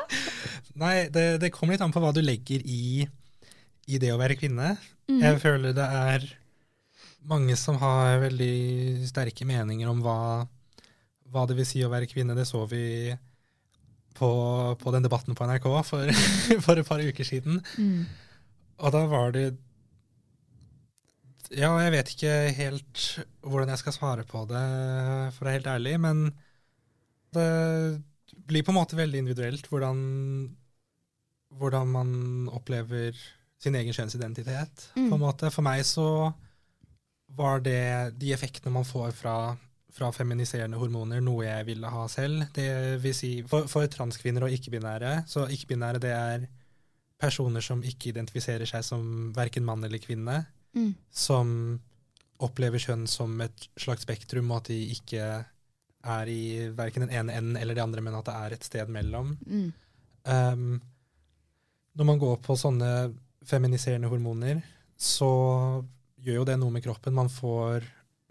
Nei, 0.79 1.05
det, 1.13 1.37
det 1.43 1.51
kommer 1.53 1.75
litt 1.75 1.83
an 1.85 1.93
på 1.93 2.01
hva 2.01 2.09
du 2.15 2.23
legger 2.23 2.65
i, 2.65 3.05
i 3.85 4.01
det 4.01 4.09
å 4.09 4.17
være 4.17 4.39
kvinne. 4.39 4.71
Mm. 5.05 5.21
Jeg 5.21 5.37
føler 5.43 5.77
det 5.77 5.85
er 5.85 6.25
mange 7.29 7.53
som 7.61 7.77
har 7.77 8.23
veldig 8.25 9.05
sterke 9.05 9.45
meninger 9.45 9.93
om 9.93 10.01
hva, 10.01 10.17
hva 11.29 11.45
det 11.45 11.59
vil 11.61 11.69
si 11.69 11.85
å 11.85 11.93
være 11.93 12.09
kvinne. 12.09 12.33
Det 12.33 12.49
så 12.49 12.65
vi 12.73 13.13
på, 14.17 14.33
på 14.81 14.97
den 14.97 15.05
debatten 15.05 15.37
på 15.37 15.45
NRK 15.45 15.69
for, 15.85 16.09
for 16.65 16.73
et 16.73 16.89
par 16.89 17.05
uker 17.05 17.33
siden. 17.35 17.61
Mm. 17.77 18.07
Og 18.81 18.97
da 18.97 19.05
var 19.13 19.37
det 19.37 19.51
Ja, 21.57 21.71
jeg 21.81 21.93
vet 21.95 22.11
ikke 22.13 22.33
helt 22.59 23.03
hvordan 23.41 23.71
jeg 23.73 23.81
skal 23.81 23.95
svare 23.95 24.25
på 24.27 24.43
det, 24.49 24.65
for 25.33 25.43
å 25.43 25.49
være 25.49 25.57
helt 25.57 25.69
ærlig, 25.71 25.95
men 26.01 26.27
det 27.33 27.49
blir 28.49 28.65
på 28.65 28.73
en 28.73 28.79
måte 28.79 28.97
veldig 28.97 29.23
individuelt 29.23 29.65
hvordan, 29.69 29.99
hvordan 31.57 31.89
man 31.93 32.11
opplever 32.53 33.17
sin 33.59 33.75
egen 33.75 33.95
kjønnsidentitet. 33.95 34.91
Mm. 34.95 35.09
på 35.09 35.17
en 35.17 35.23
måte. 35.23 35.49
For 35.53 35.65
meg 35.65 35.81
så 35.87 36.29
var 37.37 37.65
det 37.65 38.13
de 38.21 38.31
effektene 38.33 38.73
man 38.73 38.87
får 38.87 39.11
fra, 39.17 39.35
fra 39.93 40.11
feminiserende 40.15 40.79
hormoner, 40.79 41.21
noe 41.23 41.45
jeg 41.45 41.67
ville 41.67 41.91
ha 41.91 42.05
selv. 42.11 42.45
Det 42.55 42.69
vil 43.03 43.15
si, 43.15 43.33
for, 43.49 43.67
for 43.69 43.89
transkvinner 43.91 44.45
og 44.47 44.55
ikke-binære, 44.55 45.23
så 45.29 45.45
ikke-binære 45.49 46.01
det 46.05 46.13
er 46.15 46.47
personer 47.19 47.63
som 47.63 47.83
ikke 47.83 48.13
identifiserer 48.13 48.69
seg 48.69 48.85
som 48.85 49.03
verken 49.35 49.65
mann 49.67 49.83
eller 49.83 49.99
kvinne, 50.01 50.39
Mm. 50.75 50.93
som 51.09 51.49
opplever 52.39 52.79
kjønn 52.79 53.07
som 53.09 53.33
et 53.43 53.67
slags 53.79 54.05
spektrum, 54.05 54.51
og 54.51 54.61
at 54.61 54.69
de 54.71 54.77
ikke 54.93 55.23
er 55.99 56.31
i 56.31 56.69
verken 56.75 57.03
den 57.03 57.15
ene 57.15 57.35
enden 57.35 57.57
eller 57.59 57.75
det 57.75 57.83
andre, 57.83 58.03
men 58.05 58.15
at 58.15 58.29
det 58.29 58.35
er 58.35 58.55
et 58.55 58.67
sted 58.67 58.91
mellom. 58.93 59.33
Mm. 59.43 59.71
Um, 60.29 60.81
når 61.99 62.07
man 62.07 62.21
går 62.21 62.37
på 62.45 62.55
sånne 62.55 62.91
feminiserende 63.49 64.07
hormoner, 64.11 64.61
så 64.95 65.29
gjør 66.19 66.41
jo 66.41 66.47
det 66.47 66.57
noe 66.59 66.71
med 66.71 66.85
kroppen. 66.85 67.15
Man 67.15 67.31
får 67.31 67.83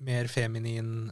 mer 0.04 0.28
feminin 0.30 1.10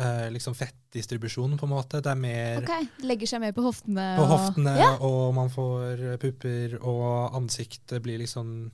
uh, 0.00 0.28
liksom 0.32 0.56
fettdistribusjon, 0.58 1.54
på 1.60 1.68
en 1.68 1.74
måte. 1.74 2.00
Det 2.02 2.10
er 2.10 2.18
mer 2.18 2.62
okay. 2.62 2.88
legger 3.06 3.30
seg 3.30 3.42
mer 3.44 3.54
på 3.54 3.62
hoftene. 3.66 4.06
på 4.18 4.26
og- 4.26 4.78
Ja. 4.78 4.96
og 4.98 5.34
man 5.34 5.50
får 5.50 6.18
pupper, 6.18 6.78
og 6.82 7.36
ansiktet 7.38 8.02
blir 8.02 8.18
liksom 8.18 8.72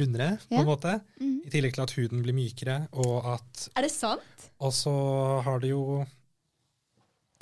rundere, 0.00 0.38
på 0.48 0.58
en 0.60 0.66
måte. 0.68 0.96
Mm. 1.20 1.36
I 1.46 1.50
tillegg 1.52 1.74
til 1.76 1.84
at 1.84 1.92
huden 1.98 2.22
blir 2.24 2.34
mykere, 2.36 2.76
og 2.92 3.26
at 3.34 3.68
Er 3.76 3.86
det 3.86 3.92
sant? 3.94 4.48
Og 4.64 4.72
så 4.74 4.92
har 5.44 5.58
det 5.62 5.70
jo 5.70 6.04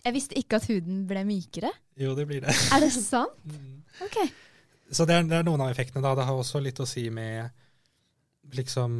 Jeg 0.04 0.14
visste 0.16 0.38
ikke 0.38 0.56
at 0.58 0.66
huden 0.68 1.04
ble 1.06 1.22
mykere. 1.24 1.70
Jo, 1.96 2.14
det 2.18 2.26
blir 2.26 2.40
det. 2.44 2.54
Er 2.74 2.80
det 2.84 2.92
sant? 2.92 3.58
Ok. 4.02 4.16
Så 4.92 5.04
det 5.08 5.14
er, 5.14 5.22
det 5.28 5.36
er 5.38 5.44
noen 5.44 5.60
av 5.60 5.70
effektene, 5.72 6.02
da. 6.04 6.14
Det 6.16 6.24
har 6.28 6.36
også 6.40 6.60
litt 6.64 6.80
å 6.80 6.86
si 6.88 7.06
med 7.12 7.50
liksom 8.52 8.94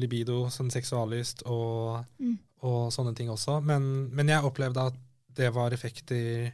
libido, 0.00 0.46
sånn 0.52 0.70
seksuallyst 0.72 1.44
og, 1.46 2.04
Mm. 2.18 2.38
og 2.62 2.90
sånne 2.92 3.14
ting 3.16 3.30
også. 3.30 3.60
Men, 3.64 4.08
men 4.12 4.28
jeg 4.28 4.44
opplevde 4.44 4.86
at 4.90 4.94
det 5.32 5.52
var 5.54 5.72
effekter 5.72 6.52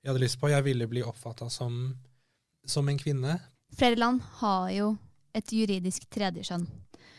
jeg 0.00 0.08
hadde 0.08 0.20
lyst 0.24 0.40
på. 0.40 0.48
Jeg 0.50 0.64
ville 0.64 0.86
bli 0.88 1.02
oppfatta 1.04 1.48
som, 1.52 1.94
som 2.64 2.88
en 2.88 2.98
kvinne. 2.98 3.38
Flere 3.76 3.96
land 4.00 4.20
har 4.40 4.70
jo 4.72 4.90
et 5.36 5.52
juridisk 5.54 6.06
tredjekjønn. 6.12 6.66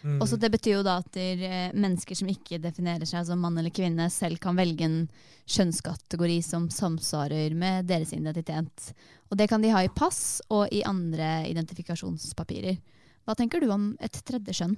Mm. 0.01 0.17
Også 0.23 0.37
det 0.41 0.49
betyr 0.49 0.79
jo 0.79 0.85
da 0.85 0.95
at 1.01 1.11
der, 1.13 1.41
eh, 1.45 1.73
mennesker 1.77 2.17
som 2.17 2.29
ikke 2.31 2.57
definerer 2.61 3.05
seg 3.05 3.25
som 3.27 3.41
mann 3.41 3.57
eller 3.57 3.73
kvinne, 3.73 4.09
selv 4.09 4.41
kan 4.41 4.57
velge 4.57 4.87
en 4.87 5.09
kjønnskategori 5.45 6.39
som 6.45 6.69
samsvarer 6.73 7.53
med 7.53 7.85
deres 7.89 8.13
identitet. 8.17 8.93
Og 9.29 9.37
det 9.37 9.47
kan 9.49 9.61
de 9.61 9.69
ha 9.69 9.83
i 9.85 9.93
pass 9.93 10.41
og 10.49 10.67
i 10.73 10.81
andre 10.83 11.45
identifikasjonspapirer. 11.49 12.79
Hva 13.25 13.37
tenker 13.37 13.61
du 13.61 13.69
om 13.69 13.91
et 14.01 14.17
tredje 14.25 14.57
kjønn? 14.57 14.75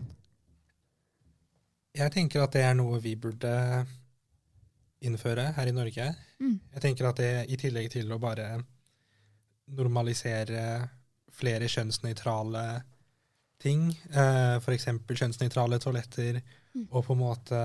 Jeg 1.93 2.11
tenker 2.11 2.43
at 2.43 2.55
det 2.55 2.63
er 2.65 2.75
noe 2.75 2.99
vi 2.99 3.15
burde 3.15 3.53
innføre 5.03 5.51
her 5.55 5.69
i 5.69 5.75
Norge. 5.75 6.09
Mm. 6.41 6.59
Jeg 6.73 6.81
tenker 6.81 7.07
at 7.07 7.19
det 7.21 7.33
i 7.53 7.59
tillegg 7.59 7.91
til 7.93 8.11
å 8.11 8.19
bare 8.19 8.57
normalisere 9.73 10.63
flere 11.33 11.69
kjønnsnøytrale 11.71 12.63
ting, 13.63 13.87
eh, 14.11 14.57
f.eks. 14.59 14.85
kjønnsnøytrale 15.09 15.79
toaletter, 15.83 16.41
Mm. 16.73 16.87
og 16.89 17.03
på 17.05 17.13
en 17.13 17.19
måte 17.19 17.57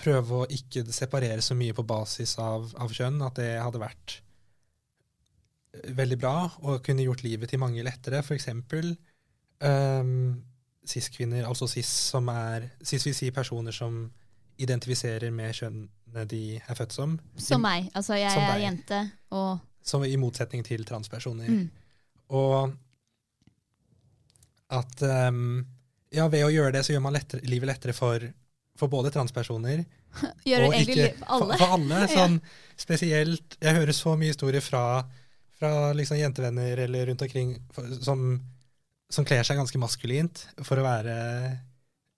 prøve 0.00 0.38
å 0.42 0.46
ikke 0.48 0.80
separere 0.96 1.42
så 1.44 1.52
mye 1.54 1.74
på 1.76 1.82
basis 1.84 2.32
av, 2.40 2.70
av 2.80 2.88
kjønn, 2.96 3.18
at 3.26 3.34
det 3.36 3.50
hadde 3.60 3.82
vært 3.82 4.14
veldig 5.96 6.16
bra 6.18 6.34
og 6.64 6.80
kunne 6.86 7.04
gjort 7.04 7.22
livet 7.26 7.50
til 7.52 7.60
mange 7.60 7.84
lettere. 7.84 8.22
Eksempel 8.32 8.94
um, 9.60 10.42
cis-kvinner, 10.88 11.44
altså 11.44 11.68
cis 11.68 11.90
som 12.14 12.28
er 12.32 12.70
Cis 12.82 13.04
vil 13.06 13.14
si 13.18 13.30
personer 13.30 13.76
som 13.76 14.06
identifiserer 14.56 15.28
med 15.36 15.52
kjønnet 15.58 16.30
de 16.32 16.42
er 16.56 16.74
født 16.78 16.92
som. 16.96 17.18
Som 17.36 17.60
meg. 17.66 17.90
Altså, 17.94 18.16
jeg 18.16 18.32
Som 18.32 18.42
er 18.46 18.54
deg. 18.54 18.62
jente, 18.64 19.02
og 19.36 19.58
Som 19.84 20.04
i 20.08 20.16
motsetning 20.16 20.64
til 20.64 20.84
transpersoner. 20.88 21.50
mm. 21.50 21.68
Og 22.30 22.72
at 24.72 25.02
um, 25.30 25.60
ja, 26.14 26.26
ved 26.32 26.46
å 26.46 26.50
gjøre 26.50 26.74
det, 26.76 26.82
så 26.86 26.94
gjør 26.94 27.04
man 27.04 27.14
lettere, 27.16 27.44
livet 27.46 27.70
lettere 27.70 27.94
for, 27.96 28.24
for 28.78 28.92
både 28.92 29.12
transpersoner 29.14 29.84
Gjør 30.48 30.68
og 30.68 30.74
ikke 30.78 31.12
alle. 31.26 31.54
For, 31.54 31.60
for 31.60 31.76
alle. 31.76 32.00
Ja. 32.06 32.10
Sånn, 32.10 32.40
Spesielt 32.76 33.56
Jeg 33.60 33.76
hører 33.78 33.96
så 33.96 34.16
mye 34.18 34.32
historier 34.32 34.64
fra, 34.64 34.82
fra 35.58 35.72
liksom 35.96 36.18
jentevenner 36.20 36.84
eller 36.86 37.10
rundt 37.10 37.24
omkring 37.26 37.54
for, 37.74 37.88
som, 38.04 38.26
som 39.12 39.28
kler 39.28 39.46
seg 39.46 39.60
ganske 39.60 39.80
maskulint 39.80 40.42
for 40.64 40.80
å 40.80 40.86
være 40.86 41.16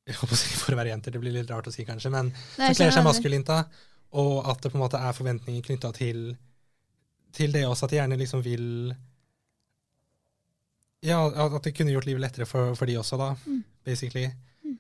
jeg 0.09 0.17
håper 0.17 0.41
si 0.41 0.55
for 0.57 0.73
å 0.73 0.79
være 0.79 0.95
jenter, 0.95 1.13
det 1.13 1.21
blir 1.21 1.35
litt 1.35 1.51
rart 1.53 1.67
å 1.69 1.73
si 1.73 1.85
kanskje, 1.85 2.09
men 2.09 2.31
Nei, 2.33 2.71
som 2.71 2.79
kler 2.79 2.95
seg 2.97 3.05
maskulint 3.05 3.49
da, 3.51 3.59
og 4.17 4.47
at 4.49 4.63
det 4.65 4.71
på 4.73 4.79
en 4.79 4.85
måte 4.87 5.01
er 5.05 5.17
forventninger 5.17 5.67
knytta 5.67 5.91
til, 5.97 6.23
til 7.37 7.53
det 7.53 7.67
også, 7.69 7.85
at 7.85 7.93
de 7.93 7.99
gjerne 7.99 8.17
liksom 8.17 8.41
vil 8.47 8.65
Ja, 11.07 11.21
at 11.31 11.63
det 11.63 11.75
kunne 11.77 11.93
gjort 11.95 12.07
livet 12.09 12.21
lettere 12.25 12.47
for, 12.49 12.75
for 12.75 12.87
de 12.91 12.97
også, 12.99 13.19
da, 13.21 13.35
Mm. 13.47 13.61
basically. 13.87 14.31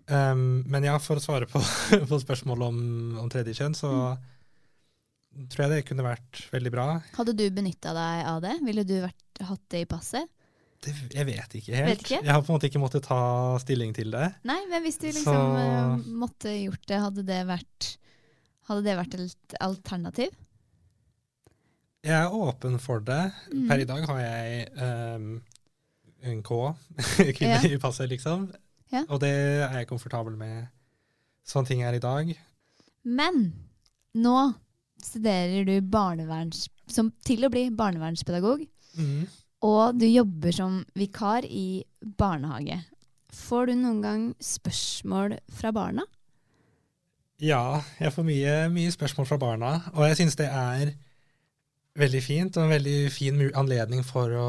Um, 0.08 0.64
men 0.66 0.84
ja, 0.84 0.96
for 0.98 1.16
å 1.16 1.22
svare 1.22 1.46
på, 1.48 1.60
på 2.10 2.18
spørsmålet 2.20 2.66
om, 2.66 2.80
om 3.22 3.28
tredje 3.30 3.54
kjønn, 3.54 3.74
så 3.78 3.92
Mm. 5.38 5.46
tror 5.52 5.62
jeg 5.66 5.70
det 5.70 5.84
kunne 5.86 6.02
vært 6.02 6.40
veldig 6.50 6.70
bra. 6.72 6.86
Hadde 7.14 7.36
du 7.36 7.44
benytta 7.54 7.92
deg 7.94 8.26
av 8.26 8.40
det? 8.42 8.56
Ville 8.66 8.82
du 8.88 8.96
vært, 9.04 9.42
hatt 9.46 9.62
det 9.70 9.82
i 9.84 9.86
passet? 9.86 10.26
Det, 10.82 10.94
jeg 11.14 11.26
vet 11.26 11.54
ikke 11.58 11.74
helt. 11.76 11.88
Vet 11.90 12.02
ikke? 12.06 12.22
Jeg 12.24 12.32
har 12.32 12.42
på 12.42 12.50
en 12.52 12.56
måte 12.58 12.68
ikke 12.70 12.80
måttet 12.82 13.02
ta 13.06 13.58
stilling 13.62 13.92
til 13.94 14.10
det. 14.14 14.28
Nei, 14.46 14.58
men 14.70 14.82
hvis 14.82 14.98
du 14.98 15.06
liksom 15.08 15.34
Så- 15.34 15.56
eh, 15.58 16.10
måtte 16.10 16.52
gjort 16.64 16.86
det, 16.86 16.98
hadde 17.02 17.24
det 17.26 17.40
vært 17.46 17.96
Hadde 18.68 18.82
det 18.84 18.96
vært 18.98 19.14
et 19.16 19.54
alternativ? 19.64 20.28
Jeg 22.04 22.12
er 22.14 22.34
åpen 22.36 22.78
for 22.78 23.00
det. 23.00 23.32
Mm. 23.52 23.62
Per 23.68 23.78
i 23.80 23.86
dag 23.88 24.04
har 24.06 24.18
jeg 24.20 24.68
um, 25.16 25.42
en 26.22 26.42
K, 26.42 26.58
kvinne 27.36 27.58
Ja. 27.62 27.68
i 27.68 27.78
passet, 27.78 28.08
liksom. 28.10 28.48
Ja. 28.92 29.04
Og 29.08 29.20
det 29.20 29.30
er 29.68 29.74
jeg 29.78 29.88
komfortabel 29.90 30.36
med. 30.36 30.68
Sånn 31.46 31.66
ting 31.68 31.82
er 31.84 31.94
i 31.96 32.00
dag. 32.02 32.30
Men 33.04 33.52
nå 34.16 34.36
studerer 35.04 35.64
du 35.68 35.76
barneverns... 35.84 36.66
Som 36.88 37.10
til 37.24 37.44
å 37.44 37.50
bli 37.52 37.66
barnevernspedagog, 37.70 38.62
Mm. 38.98 39.26
og 39.62 39.98
du 40.00 40.06
jobber 40.08 40.50
som 40.56 40.78
vikar 40.96 41.44
i 41.44 41.84
barnehage. 42.18 42.78
Får 43.30 43.66
du 43.68 43.74
noen 43.76 44.00
gang 44.02 44.22
spørsmål 44.42 45.36
fra 45.52 45.70
barna? 45.76 46.02
Ja, 47.38 47.82
jeg 48.00 48.10
får 48.16 48.24
mye, 48.26 48.54
mye 48.74 48.90
spørsmål 48.90 49.28
fra 49.28 49.38
barna, 49.38 49.72
og 49.94 50.08
jeg 50.08 50.16
syns 50.18 50.34
det 50.40 50.48
er 50.50 50.94
veldig 52.00 52.22
fint 52.24 52.56
og 52.58 52.64
en 52.64 52.72
veldig 52.72 52.96
fin 53.14 53.38
anledning 53.54 54.02
for 54.06 54.32
å 54.34 54.48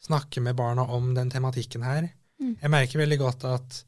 snakke 0.00 0.40
med 0.40 0.56
barna 0.56 0.86
om 0.88 1.14
den 1.14 1.30
tematikken 1.30 1.84
her. 1.84 2.08
Mm. 2.40 2.56
Jeg 2.62 2.72
merker 2.72 3.02
veldig 3.02 3.18
godt 3.20 3.46
at 3.48 3.80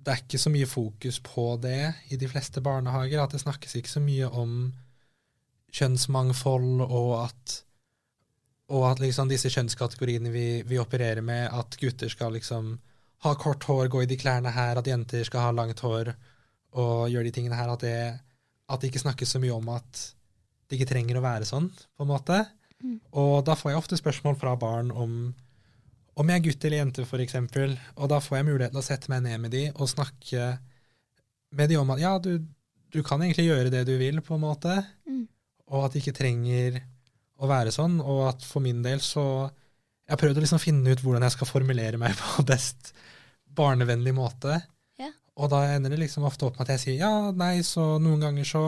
det 0.00 0.12
er 0.12 0.22
ikke 0.22 0.40
så 0.40 0.50
mye 0.52 0.68
fokus 0.68 1.18
på 1.20 1.44
det 1.60 1.92
i 2.08 2.16
de 2.16 2.28
fleste 2.28 2.62
barnehager, 2.64 3.20
at 3.20 3.34
det 3.34 3.42
snakkes 3.42 3.76
ikke 3.76 3.92
så 3.92 4.00
mye 4.00 4.30
om 4.32 4.54
kjønnsmangfold 5.76 6.86
og 6.86 7.10
at, 7.26 7.56
og 8.72 8.86
at 8.90 9.02
liksom 9.04 9.28
disse 9.30 9.52
kjønnskategoriene 9.52 10.32
vi, 10.32 10.46
vi 10.66 10.80
opererer 10.80 11.20
med, 11.24 11.50
at 11.52 11.76
gutter 11.80 12.10
skal 12.10 12.32
liksom 12.34 12.78
ha 13.26 13.34
kort 13.36 13.66
hår, 13.68 13.90
gå 13.92 14.02
i 14.02 14.08
de 14.08 14.16
klærne 14.16 14.52
her, 14.56 14.80
at 14.80 14.88
jenter 14.88 15.26
skal 15.28 15.50
ha 15.50 15.52
langt 15.52 15.82
hår 15.84 16.14
og 16.80 17.10
gjøre 17.12 17.26
de 17.28 17.34
tingene 17.36 17.58
her, 17.58 17.68
at 17.68 17.84
det, 17.84 17.98
at 18.70 18.80
det 18.80 18.88
ikke 18.88 19.04
snakkes 19.04 19.36
så 19.36 19.42
mye 19.42 19.52
om 19.52 19.68
at 19.74 20.00
det 20.70 20.78
ikke 20.78 20.88
trenger 20.94 21.18
å 21.18 21.24
være 21.24 21.48
sånn, 21.48 21.68
på 21.68 22.06
en 22.06 22.12
måte. 22.12 22.38
Mm. 22.80 22.98
Og 23.20 23.44
da 23.44 23.54
får 23.58 23.72
jeg 23.72 23.80
ofte 23.82 23.98
spørsmål 24.00 24.36
fra 24.40 24.56
barn 24.60 24.90
om 24.92 25.14
om 26.20 26.28
jeg 26.28 26.40
er 26.40 26.44
gutt 26.44 26.64
eller 26.66 26.80
jente, 26.82 27.04
eksempel, 27.22 27.76
og 27.96 28.08
da 28.12 28.18
får 28.20 28.36
jeg 28.40 28.46
mulighet 28.50 28.72
til 28.74 28.80
å 28.82 28.84
sette 28.84 29.08
meg 29.08 29.22
ned 29.24 29.40
med 29.40 29.52
de 29.54 29.60
og 29.70 29.88
snakke 29.88 30.48
med 31.56 31.70
de 31.70 31.78
om 31.80 31.92
at 31.94 32.00
ja, 32.02 32.10
du, 32.20 32.34
du 32.92 32.98
kan 33.06 33.22
egentlig 33.22 33.46
gjøre 33.46 33.70
det 33.72 33.84
du 33.88 33.94
vil, 33.96 34.20
på 34.20 34.34
en 34.36 34.42
måte, 34.44 34.74
Mm. 35.08 35.22
og 35.70 35.86
at 35.86 35.94
de 35.94 36.02
ikke 36.02 36.16
trenger 36.18 36.80
å 37.40 37.48
være 37.48 37.72
sånn, 37.72 38.00
og 38.02 38.26
at 38.34 38.44
for 38.44 38.60
min 38.60 38.82
del 38.84 39.00
så 39.00 39.48
Jeg 40.10 40.16
har 40.16 40.20
prøvd 40.26 40.40
å 40.40 40.42
liksom 40.42 40.58
finne 40.60 40.90
ut 40.90 41.00
hvordan 41.04 41.22
jeg 41.22 41.36
skal 41.36 41.46
formulere 41.48 41.96
meg 42.02 42.16
på 42.20 42.42
best 42.42 42.92
barnevennlig 43.46 44.12
måte. 44.16 44.56
Ja. 44.98 45.12
Og 45.38 45.52
da 45.52 45.60
ender 45.70 45.94
det 45.94 46.00
liksom 46.02 46.24
ofte 46.26 46.48
opp 46.48 46.58
med 46.58 46.66
at 46.66 46.72
jeg 46.74 46.82
sier 46.82 46.96
ja, 47.06 47.30
nei, 47.30 47.60
så 47.62 47.94
noen 48.02 48.20
ganger 48.26 48.44
så 48.48 48.64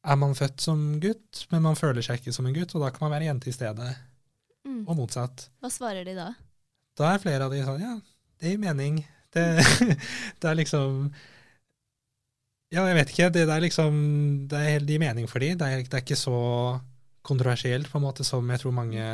er 0.00 0.16
man 0.16 0.32
født 0.38 0.62
som 0.64 0.84
gutt, 1.02 1.42
men 1.52 1.62
man 1.66 1.76
føler 1.76 2.02
seg 2.04 2.20
ikke 2.20 2.32
som 2.32 2.46
en 2.48 2.54
gutt, 2.56 2.72
og 2.74 2.84
da 2.86 2.90
kan 2.94 3.04
man 3.06 3.12
være 3.18 3.28
jente 3.28 3.50
i 3.50 3.54
stedet. 3.56 3.90
Mm. 4.64 4.84
Og 4.88 4.96
motsatt. 4.96 5.48
Hva 5.60 5.70
svarer 5.72 6.04
de 6.08 6.14
da? 6.16 6.30
Da 7.00 7.14
er 7.14 7.20
flere 7.22 7.46
av 7.46 7.52
de 7.52 7.60
sånn 7.64 7.80
ja, 7.84 7.94
det 8.40 8.54
gir 8.54 8.60
mening. 8.62 9.02
Det, 9.32 9.44
det 10.40 10.48
er 10.50 10.56
liksom 10.58 11.04
Ja, 12.74 12.84
jeg 12.88 12.96
vet 12.98 13.12
ikke. 13.12 13.28
Det, 13.34 13.44
det 13.46 13.54
er 13.56 13.62
liksom 13.64 13.94
Det 14.50 14.58
er- 14.58 14.72
helt 14.76 14.88
gir 14.90 14.98
mening 15.02 15.28
for 15.30 15.38
de. 15.42 15.52
Det 15.58 15.66
er, 15.68 15.82
det 15.84 15.94
er 15.96 16.02
ikke 16.04 16.18
så 16.18 16.34
kontroversielt 17.26 17.90
på 17.92 17.98
en 18.00 18.04
måte 18.08 18.24
som 18.26 18.48
jeg 18.50 18.62
tror 18.62 18.72
mange 18.74 19.04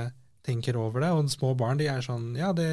tenker 0.46 0.77
over 0.81 1.03
det. 1.05 1.11
Og 1.12 1.31
små 1.33 1.55
barn 1.59 1.79
de 1.81 1.88
er 1.90 2.01
sånn 2.05 2.31
Ja, 2.38 2.53
det, 2.57 2.68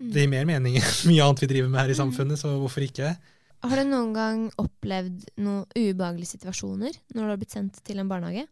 det 0.00 0.24
gir 0.24 0.32
mer 0.32 0.48
mening 0.48 0.78
enn 0.80 0.90
mye 1.10 1.22
annet 1.26 1.44
vi 1.44 1.50
driver 1.54 1.70
med 1.72 1.80
her 1.84 1.92
i 1.94 1.98
samfunnet, 1.98 2.40
så 2.40 2.54
hvorfor 2.58 2.82
ikke? 2.86 3.12
Har 3.62 3.78
du 3.78 3.84
noen 3.86 4.10
gang 4.16 4.48
opplevd 4.58 5.28
noen 5.38 5.68
ubehagelige 5.76 6.34
situasjoner 6.34 6.96
når 7.14 7.22
du 7.22 7.30
har 7.30 7.40
blitt 7.40 7.54
sendt 7.54 7.78
til 7.86 8.02
en 8.02 8.10
barnehage? 8.10 8.48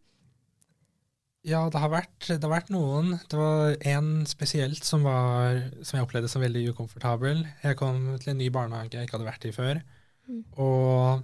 Ja, 1.47 1.63
det 1.73 1.79
har 1.81 1.89
vært, 1.89 2.27
det 2.29 2.43
har 2.45 2.53
vært 2.53 2.69
noen. 2.69 3.15
Det 3.29 3.37
var 3.39 3.73
en 3.89 4.27
spesielt 4.29 4.85
som, 4.85 5.07
var, 5.07 5.57
som 5.81 5.97
jeg 5.97 6.05
opplevde 6.05 6.29
som 6.29 6.43
veldig 6.43 6.67
ukomfortabel. 6.75 7.41
Jeg 7.63 7.79
kom 7.79 8.03
til 8.21 8.35
en 8.35 8.39
ny 8.43 8.51
barnehage 8.53 8.93
jeg 8.93 9.09
ikke 9.09 9.17
hadde 9.17 9.29
vært 9.31 9.47
i 9.49 9.53
før. 9.55 9.81
Mm. 10.29 10.43
Og 10.61 11.23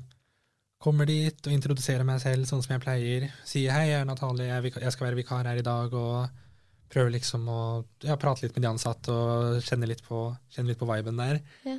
kommer 0.82 1.10
dit 1.10 1.48
og 1.48 1.54
introduserer 1.54 2.06
meg 2.08 2.20
selv 2.24 2.50
sånn 2.50 2.66
som 2.66 2.74
jeg 2.74 2.84
pleier. 2.84 3.28
Sier 3.46 3.76
hei, 3.76 3.92
jeg 3.92 4.02
er 4.02 4.10
Natalie, 4.10 4.50
jeg, 4.50 4.74
jeg 4.74 4.96
skal 4.96 5.12
være 5.12 5.22
vikar 5.22 5.48
her 5.48 5.62
i 5.62 5.66
dag. 5.66 5.94
Og 5.94 6.44
prøver 6.92 7.14
liksom 7.14 7.46
å 7.52 7.62
ja, 8.08 8.18
prate 8.18 8.46
litt 8.46 8.58
med 8.58 8.66
de 8.66 8.72
ansatte 8.72 9.14
og 9.14 9.62
kjenne 9.68 9.90
litt 9.90 10.02
på, 10.06 10.32
kjenne 10.56 10.74
litt 10.74 10.82
på 10.82 10.90
viben 10.90 11.22
der. 11.22 11.44
Ja. 11.68 11.78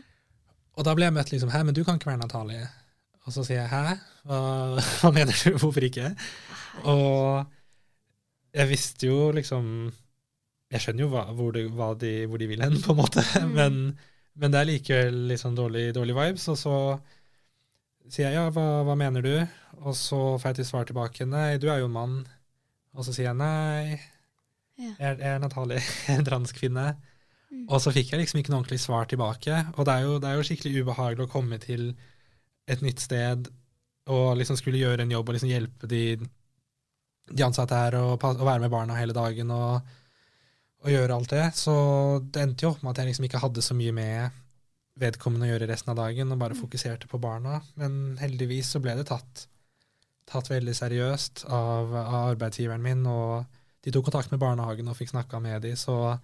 Og 0.79 0.87
da 0.87 0.95
ble 0.95 1.09
jeg 1.09 1.15
møtt 1.17 1.33
liksom 1.35 1.51
Hæ, 1.51 1.65
men 1.67 1.75
du 1.75 1.83
kan 1.87 1.99
ikke 1.99 2.13
være 2.13 2.23
Natalie. 2.23 2.67
Og 3.27 3.35
så 3.35 3.43
sier 3.45 3.65
jeg 3.65 3.71
hæ? 3.73 3.97
Hva, 4.29 4.39
hva 5.03 5.11
mener 5.15 5.35
du? 5.35 5.57
Hvorfor 5.59 5.85
ikke? 5.89 6.13
Og 6.89 7.43
jeg 8.55 8.71
visste 8.71 9.09
jo 9.11 9.29
liksom 9.35 9.67
Jeg 10.73 10.85
skjønner 10.85 11.05
jo 11.05 11.11
hva, 11.13 11.25
hvor, 11.37 11.53
de, 11.57 11.65
hva 11.75 11.91
de, 11.99 12.13
hvor 12.29 12.41
de 12.41 12.49
vil 12.51 12.63
hen, 12.63 12.79
på 12.85 12.95
en 12.95 13.01
måte, 13.03 13.25
Mm. 13.43 13.53
men, 13.57 13.79
men 14.39 14.53
det 14.53 14.61
er 14.61 14.69
likevel 14.69 15.23
litt 15.31 15.41
sånn 15.43 15.57
dårlig, 15.59 15.89
dårlig 15.97 16.15
vibes. 16.17 16.45
Og 16.53 16.59
så 16.61 16.75
sier 18.09 18.29
jeg 18.29 18.37
ja, 18.39 18.47
hva, 18.55 18.67
hva 18.87 18.95
mener 19.01 19.25
du? 19.25 19.33
Og 19.81 19.97
så 19.97 20.19
får 20.39 20.51
jeg 20.53 20.59
til 20.61 20.69
svar 20.69 20.87
tilbake 20.89 21.27
nei, 21.29 21.57
du 21.61 21.67
er 21.73 21.81
jo 21.83 21.89
en 21.89 21.97
mann. 21.97 22.17
Og 22.95 23.07
så 23.07 23.15
sier 23.17 23.31
jeg 23.31 23.39
nei, 23.41 23.97
jeg, 24.79 24.95
jeg 25.01 25.33
er 25.33 25.41
Natalie, 25.43 25.81
en 26.15 26.27
transkvinne. 26.29 26.87
Mm. 27.49 27.65
Og 27.67 27.81
så 27.81 27.93
fikk 27.95 28.13
jeg 28.13 28.23
liksom 28.23 28.41
ikke 28.41 28.53
noe 28.53 28.63
ordentlig 28.63 28.81
svar 28.83 29.09
tilbake. 29.09 29.63
Og 29.77 29.87
det 29.89 29.95
er, 29.95 30.07
jo, 30.07 30.19
det 30.21 30.31
er 30.31 30.39
jo 30.39 30.49
skikkelig 30.49 30.85
ubehagelig 30.85 31.27
å 31.27 31.33
komme 31.33 31.61
til 31.63 31.91
et 32.69 32.83
nytt 32.85 33.01
sted 33.01 33.49
og 34.09 34.37
liksom 34.41 34.57
skulle 34.57 34.81
gjøre 34.81 35.05
en 35.05 35.13
jobb 35.13 35.29
og 35.29 35.37
liksom 35.37 35.51
hjelpe 35.53 35.89
de, 35.89 36.03
de 37.29 37.45
ansatte 37.45 37.77
her 37.77 37.97
og, 38.01 38.17
og 38.17 38.45
være 38.45 38.63
med 38.65 38.73
barna 38.73 38.97
hele 38.97 39.17
dagen 39.17 39.53
og, 39.53 39.89
og 40.85 40.93
gjøre 40.93 41.17
alt 41.17 41.33
det. 41.35 41.47
Så 41.57 41.75
det 42.25 42.45
endte 42.45 42.67
jo 42.67 42.73
opp 42.73 42.85
med 42.85 42.95
at 42.95 43.03
jeg 43.03 43.13
liksom 43.13 43.29
ikke 43.29 43.43
hadde 43.43 43.65
så 43.65 43.77
mye 43.77 43.95
med 43.97 44.45
vedkommende 44.99 45.47
å 45.47 45.53
gjøre 45.53 45.69
resten 45.71 45.93
av 45.93 46.01
dagen, 46.01 46.33
og 46.35 46.41
bare 46.41 46.59
fokuserte 46.59 47.07
på 47.11 47.21
barna. 47.23 47.61
Men 47.79 48.19
heldigvis 48.19 48.73
så 48.75 48.81
ble 48.83 48.97
det 48.99 49.07
tatt, 49.11 49.45
tatt 50.29 50.51
veldig 50.51 50.75
seriøst 50.75 51.45
av, 51.47 51.95
av 52.01 52.17
arbeidsgiveren 52.33 52.83
min, 52.83 53.05
og 53.07 53.47
de 53.85 53.95
tok 53.95 54.09
kontakt 54.09 54.33
med 54.33 54.43
barnehagen 54.43 54.91
og 54.91 54.99
fikk 54.99 55.13
snakka 55.13 55.39
med 55.45 55.63
de, 55.63 55.77
så 55.79 56.17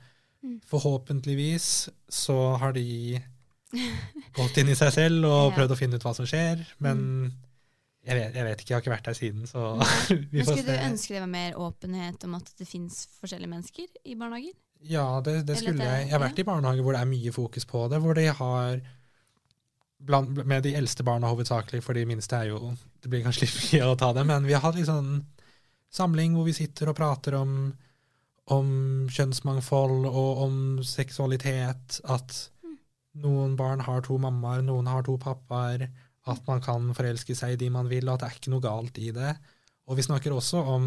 Mm. 0.44 0.58
forhåpentligvis 0.68 1.88
så 2.12 2.34
har 2.60 2.74
de 2.76 3.22
gått 4.36 4.58
inn 4.60 4.68
i 4.68 4.76
seg 4.76 4.92
selv 4.92 5.24
og 5.24 5.32
Ja. 5.32 5.48
Mm. 5.48 5.54
prøvd 5.56 5.72
å 5.72 5.78
finne 5.78 5.96
ut 5.96 6.04
hva 6.04 6.12
som 6.14 6.26
skjer, 6.28 6.60
men 6.84 7.32
jeg 8.04 8.18
vet, 8.18 8.34
jeg 8.36 8.44
vet 8.44 8.60
ikke, 8.60 8.68
jeg 8.68 8.76
har 8.76 8.82
ikke 8.84 8.92
vært 8.92 9.06
der 9.08 9.16
siden, 9.16 9.46
så 9.48 9.62
vi 10.32 10.42
får 10.44 10.50
se. 10.50 10.58
skulle 10.60 10.76
du 10.76 10.84
ønske 10.90 11.14
det 11.14 11.22
var 11.24 11.30
mer 11.32 11.56
åpenhet 11.56 12.24
om 12.28 12.34
at 12.36 12.50
det 12.60 12.68
fins 12.68 13.06
forskjellige 13.22 13.48
mennesker 13.54 13.86
i 14.04 14.14
barnehager? 14.20 14.52
Ja, 14.84 15.06
det, 15.24 15.46
det 15.48 15.56
skulle 15.62 15.78
det- 15.80 15.88
jeg. 15.88 16.08
Jeg 16.10 16.12
har 16.12 16.20
vært 16.26 16.38
i 16.42 16.44
barnehager 16.50 16.84
hvor 16.84 16.92
det 16.92 17.00
er 17.00 17.08
mye 17.14 17.32
fokus 17.32 17.64
på 17.64 17.86
det, 17.88 18.02
hvor 18.04 18.14
de 18.20 18.26
har 18.28 18.82
blant, 20.04 20.44
med 20.44 20.62
de 20.66 20.74
eldste 20.76 21.02
barna 21.06 21.30
hovedsakelig, 21.32 21.80
for 21.82 21.96
de 21.96 22.04
minste 22.04 22.36
er 22.36 22.50
jo 22.52 22.74
Det 23.00 23.08
blir 23.08 23.24
kanskje 23.24 23.46
litt 23.46 23.56
mye 23.72 23.88
å 23.88 23.96
ta 23.96 24.12
det, 24.12 24.26
men 24.28 24.44
vi 24.44 24.52
har 24.52 24.60
hatt 24.64 24.76
sånn 24.84 25.22
samling 25.94 26.34
hvor 26.36 26.44
vi 26.44 26.52
sitter 26.56 26.90
og 26.90 26.96
prater 26.98 27.36
om, 27.38 27.72
om 28.52 29.06
kjønnsmangfold 29.12 30.08
og 30.10 30.42
om 30.44 30.56
seksualitet, 30.84 32.00
at 32.04 32.34
noen 33.24 33.54
barn 33.56 33.84
har 33.86 34.02
to 34.04 34.18
mammaer, 34.20 34.64
noen 34.66 34.90
har 34.90 35.06
to 35.06 35.16
pappaer, 35.20 35.86
at 36.28 36.46
man 36.48 36.60
kan 36.64 36.90
forelske 36.96 37.36
seg 37.36 37.54
i 37.54 37.60
de 37.64 37.70
man 37.72 37.88
vil, 37.88 38.08
og 38.08 38.16
at 38.16 38.24
det 38.24 38.28
er 38.28 38.38
ikke 38.38 38.52
noe 38.54 38.64
galt 38.64 39.00
i 39.00 39.10
det. 39.14 39.34
Og 39.88 39.98
vi 39.98 40.06
snakker 40.06 40.32
også 40.32 40.62
om, 40.74 40.86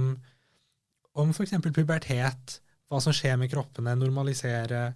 om 1.17 1.33
f.eks. 1.33 1.57
pubertet, 1.65 2.57
hva 2.87 3.01
som 3.03 3.15
skjer 3.15 3.37
med 3.39 3.51
kroppene, 3.51 3.97
normalisere 3.99 4.89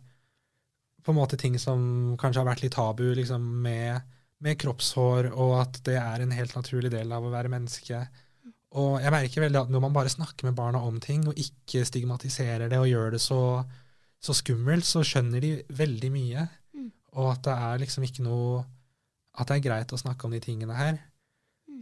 på 1.02 1.13
en 1.13 1.17
måte 1.17 1.38
ting 1.39 1.58
som 1.60 2.15
kanskje 2.21 2.43
har 2.43 2.50
vært 2.52 2.63
litt 2.65 2.76
tabu, 2.78 3.08
liksom 3.17 3.45
med, 3.63 4.02
med 4.43 4.60
kroppshår, 4.62 5.32
og 5.34 5.56
at 5.63 5.82
det 5.88 5.97
er 6.02 6.24
en 6.24 6.36
helt 6.36 6.56
naturlig 6.58 6.91
del 6.93 7.12
av 7.13 7.26
å 7.26 7.34
være 7.34 7.52
menneske. 7.52 8.04
Og 8.80 9.02
jeg 9.04 9.12
merker 9.12 9.44
veldig 9.44 9.60
at 9.66 9.72
når 9.74 9.84
man 9.84 9.96
bare 9.96 10.12
snakker 10.12 10.48
med 10.48 10.56
barna 10.56 10.80
om 10.88 11.00
ting, 11.04 11.26
og 11.28 11.40
ikke 11.40 11.84
stigmatiserer 11.88 12.72
det 12.72 12.80
og 12.80 12.88
gjør 12.88 13.16
det 13.18 13.22
så, 13.24 13.42
så 14.24 14.36
skummelt, 14.38 14.88
så 14.88 15.04
skjønner 15.04 15.44
de 15.44 15.54
veldig 15.76 16.12
mye. 16.14 16.46
Mm. 16.78 16.90
Og 17.20 17.34
at 17.34 17.44
det 17.48 17.56
er 17.56 17.82
liksom 17.84 18.08
ikke 18.08 18.28
noe 18.28 18.62
At 19.32 19.48
det 19.48 19.58
er 19.58 19.64
greit 19.64 19.92
å 19.96 19.98
snakke 20.00 20.28
om 20.28 20.34
de 20.36 20.42
tingene 20.44 20.76
her. 20.76 20.98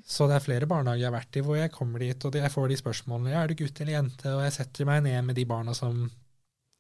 Så 0.06 0.28
det 0.30 0.36
er 0.38 0.44
flere 0.44 0.68
barnehager 0.70 1.02
jeg 1.02 1.10
har 1.10 1.16
vært 1.16 1.38
i 1.40 1.42
hvor 1.44 1.58
jeg 1.58 1.72
kommer 1.74 2.04
dit, 2.04 2.26
og 2.26 2.36
jeg 2.38 2.54
får 2.54 2.68
de 2.70 2.78
spørsmålene 2.80 3.34
ja, 3.34 3.42
er 3.42 3.52
du 3.52 3.58
gutt 3.60 3.82
eller 3.82 3.96
jente, 3.96 4.32
og 4.32 4.44
jeg 4.46 4.56
setter 4.56 4.88
meg 4.88 5.02
ned 5.06 5.26
med 5.28 5.38
de 5.40 5.46
barna 5.50 5.74
som, 5.76 6.04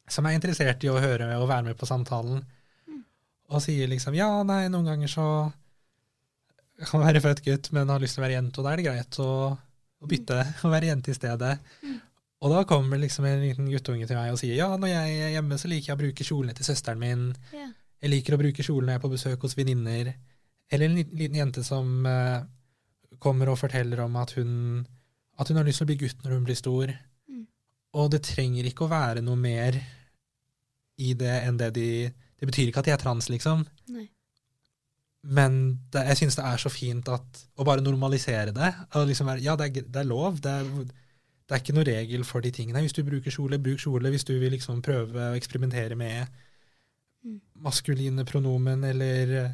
som 0.08 0.28
er 0.30 0.38
interessert 0.38 0.86
i 0.86 0.92
å 0.92 1.00
høre 1.02 1.32
og 1.40 1.50
være 1.50 1.72
med 1.72 1.80
på 1.80 1.90
samtalen, 1.90 2.44
og 3.50 3.64
sier 3.66 3.90
liksom 3.90 4.16
ja, 4.18 4.30
nei, 4.46 4.68
noen 4.70 4.92
ganger 4.92 5.12
så 5.12 5.26
kan 6.86 7.02
man 7.02 7.10
være 7.10 7.24
født 7.26 7.44
gutt, 7.44 7.72
men 7.76 7.92
har 7.92 8.02
lyst 8.02 8.16
til 8.16 8.24
å 8.24 8.28
være 8.28 8.38
jente, 8.38 8.62
og 8.62 8.68
da 8.68 8.72
er 8.72 8.80
det 8.80 8.88
greit 8.88 9.20
å, 9.26 9.32
å 10.00 10.10
bytte 10.10 10.40
og 10.64 10.74
være 10.74 10.92
jente 10.92 11.12
i 11.14 11.18
stedet. 11.18 11.58
Og 12.40 12.54
da 12.54 12.64
kommer 12.68 13.02
liksom 13.02 13.28
en 13.28 13.42
liten 13.44 13.68
guttunge 13.68 14.08
til 14.08 14.16
meg 14.16 14.32
og 14.32 14.40
sier 14.40 14.56
ja, 14.56 14.70
når 14.80 14.94
jeg 14.94 15.16
er 15.26 15.34
hjemme, 15.36 15.58
så 15.60 15.72
liker 15.72 15.92
jeg 15.92 15.98
å 15.98 16.02
bruke 16.04 16.28
kjolene 16.28 16.56
til 16.56 16.68
søsteren 16.70 17.02
min. 17.02 17.26
Jeg 17.52 18.14
liker 18.14 18.36
å 18.36 18.40
bruke 18.40 18.64
kjolene 18.64 18.88
når 18.88 18.94
jeg 18.94 19.02
er 19.02 19.04
på 19.04 19.12
besøk 19.12 19.44
hos 19.44 19.58
venninner. 19.60 20.14
Eller 20.72 20.88
en 20.88 20.96
liten, 20.96 21.18
liten 21.20 21.40
jente 21.42 21.64
som 21.68 22.06
uh, 22.08 22.40
kommer 23.20 23.52
og 23.52 23.60
forteller 23.60 24.06
om 24.06 24.16
at 24.22 24.32
hun, 24.38 24.54
at 25.42 25.52
hun 25.52 25.60
har 25.60 25.68
lyst 25.68 25.82
til 25.82 25.88
å 25.88 25.92
bli 25.92 26.00
gutt 26.06 26.24
når 26.24 26.36
hun 26.38 26.46
blir 26.48 26.60
stor. 26.60 26.94
Mm. 27.28 27.44
Og 28.00 28.12
det 28.14 28.22
trenger 28.30 28.70
ikke 28.70 28.88
å 28.88 28.94
være 28.94 29.26
noe 29.26 29.40
mer 29.40 29.82
i 31.00 31.12
det 31.20 31.36
enn 31.48 31.60
det 31.60 31.74
de 31.76 31.92
Det 32.40 32.48
betyr 32.48 32.70
ikke 32.70 32.80
at 32.80 32.88
de 32.88 32.92
er 32.94 33.02
trans, 33.02 33.26
liksom. 33.28 33.66
Nei. 33.92 34.06
Men 35.24 35.80
det, 35.92 36.06
jeg 36.08 36.18
syns 36.22 36.36
det 36.40 36.46
er 36.48 36.58
så 36.62 36.70
fint 36.72 37.10
at, 37.12 37.42
å 37.60 37.66
bare 37.68 37.84
normalisere 37.84 38.54
det. 38.56 38.70
Og 38.96 39.08
liksom 39.10 39.28
ja, 39.44 39.56
det 39.60 39.66
er, 39.68 39.82
det 39.92 40.00
er 40.04 40.08
lov. 40.08 40.40
Det 40.42 40.52
er, 40.62 40.64
det 41.50 41.56
er 41.58 41.60
ikke 41.64 41.76
noe 41.76 41.84
regel 41.90 42.24
for 42.24 42.42
de 42.46 42.52
tingene. 42.56 42.80
Hvis 42.86 42.94
du 42.96 43.02
bruker 43.04 43.32
kjole, 43.34 43.60
bruk 43.60 43.82
kjole. 43.84 44.10
Hvis 44.14 44.24
du 44.24 44.36
vil 44.40 44.54
liksom 44.56 44.80
prøve 44.86 45.32
å 45.32 45.36
eksperimentere 45.40 45.96
med 46.00 46.28
Mm. 47.20 47.42
maskuline 47.60 48.24
pronomen 48.24 48.80
eller, 48.88 49.52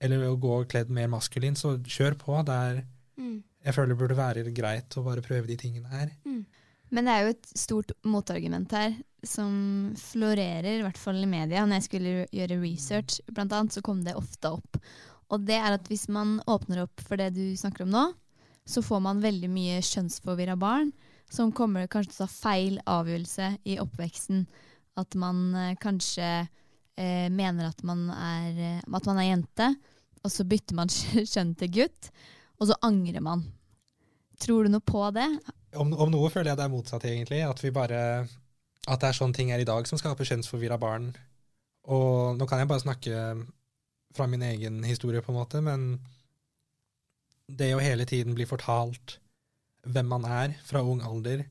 eller 0.00 0.22
å 0.30 0.38
gå 0.40 0.62
kledd 0.64 0.88
mer 0.88 1.10
maskulin, 1.12 1.52
så 1.54 1.74
kjør 1.84 2.14
på. 2.16 2.38
Det 2.48 2.54
er, 2.56 2.78
Mm. 3.20 3.42
jeg 3.66 3.74
føler 3.74 3.88
det 3.92 3.98
burde 3.98 4.16
være 4.16 4.54
greit 4.56 4.96
å 4.96 5.04
bare 5.04 5.20
prøve 5.20 5.46
de 5.46 5.56
tingene 5.60 5.90
her. 5.92 6.08
Men 6.92 7.08
det 7.08 7.12
er 7.12 7.24
jo 7.24 7.32
et 7.32 7.52
stort 7.56 7.92
motargument 8.04 8.72
her 8.76 8.94
som 9.24 9.92
florerer, 9.96 10.80
i 10.80 10.82
hvert 10.84 10.98
fall 10.98 11.22
i 11.22 11.30
media. 11.30 11.62
Når 11.64 11.78
jeg 11.78 11.86
skulle 11.86 12.14
gjøre 12.34 12.58
research, 12.60 13.20
blant 13.32 13.54
annet, 13.54 13.72
så 13.72 13.84
kom 13.84 14.02
det 14.04 14.16
ofte 14.18 14.50
opp. 14.58 14.80
Og 15.32 15.46
det 15.48 15.56
er 15.56 15.78
at 15.78 15.88
hvis 15.88 16.08
man 16.12 16.36
åpner 16.50 16.82
opp 16.84 17.00
for 17.00 17.20
det 17.20 17.30
du 17.36 17.44
snakker 17.56 17.86
om 17.86 17.94
nå, 17.94 18.04
så 18.68 18.82
får 18.84 19.00
man 19.02 19.22
veldig 19.22 19.48
mye 19.50 19.80
kjønnsforvirra 19.82 20.58
barn 20.60 20.92
som 21.32 21.52
kommer 21.56 21.88
kanskje 21.90 22.12
til 22.12 22.20
å 22.20 22.26
ta 22.26 22.34
feil 22.34 22.76
avgjørelse 22.92 23.48
i 23.72 23.78
oppveksten. 23.82 24.44
At 25.00 25.16
man 25.18 25.40
eh, 25.56 25.72
kanskje 25.80 26.28
eh, 26.42 27.28
mener 27.32 27.70
at 27.70 27.80
man, 27.88 28.04
er, 28.12 28.52
eh, 28.52 28.84
at 28.84 29.08
man 29.08 29.22
er 29.22 29.30
jente, 29.30 29.70
og 30.22 30.34
så 30.34 30.44
bytter 30.46 30.76
man 30.78 30.92
kjønn 31.32 31.56
til 31.58 31.72
gutt, 31.80 32.12
og 32.60 32.68
så 32.68 32.78
angrer 32.84 33.24
man. 33.24 33.46
Tror 34.42 34.66
du 34.66 34.74
noe 34.74 34.84
på 34.84 35.06
det? 35.16 35.30
Om, 35.78 35.92
om 35.96 36.10
noe 36.12 36.30
føler 36.32 36.52
jeg 36.52 36.60
det 36.60 36.64
er 36.66 36.72
motsatt, 36.72 37.04
egentlig. 37.08 37.40
At, 37.46 37.62
vi 37.64 37.72
bare, 37.74 38.00
at 38.86 39.02
det 39.02 39.08
er 39.08 39.16
sånne 39.16 39.36
ting 39.36 39.52
her 39.52 39.62
i 39.62 39.68
dag 39.68 39.88
som 39.88 40.00
skaper 40.00 40.28
kjønnsforvirra 40.28 40.78
barn. 40.80 41.10
Og 41.92 42.38
nå 42.38 42.48
kan 42.48 42.62
jeg 42.62 42.70
bare 42.70 42.84
snakke 42.84 43.22
fra 44.12 44.28
min 44.28 44.44
egen 44.44 44.82
historie, 44.84 45.22
på 45.24 45.32
en 45.32 45.38
måte, 45.40 45.62
men 45.64 45.96
det 47.48 47.72
å 47.74 47.82
hele 47.82 48.04
tiden 48.08 48.36
bli 48.36 48.46
fortalt 48.48 49.16
hvem 49.88 50.08
man 50.12 50.26
er 50.28 50.54
fra 50.66 50.82
ung 50.86 51.00
alder, 51.04 51.46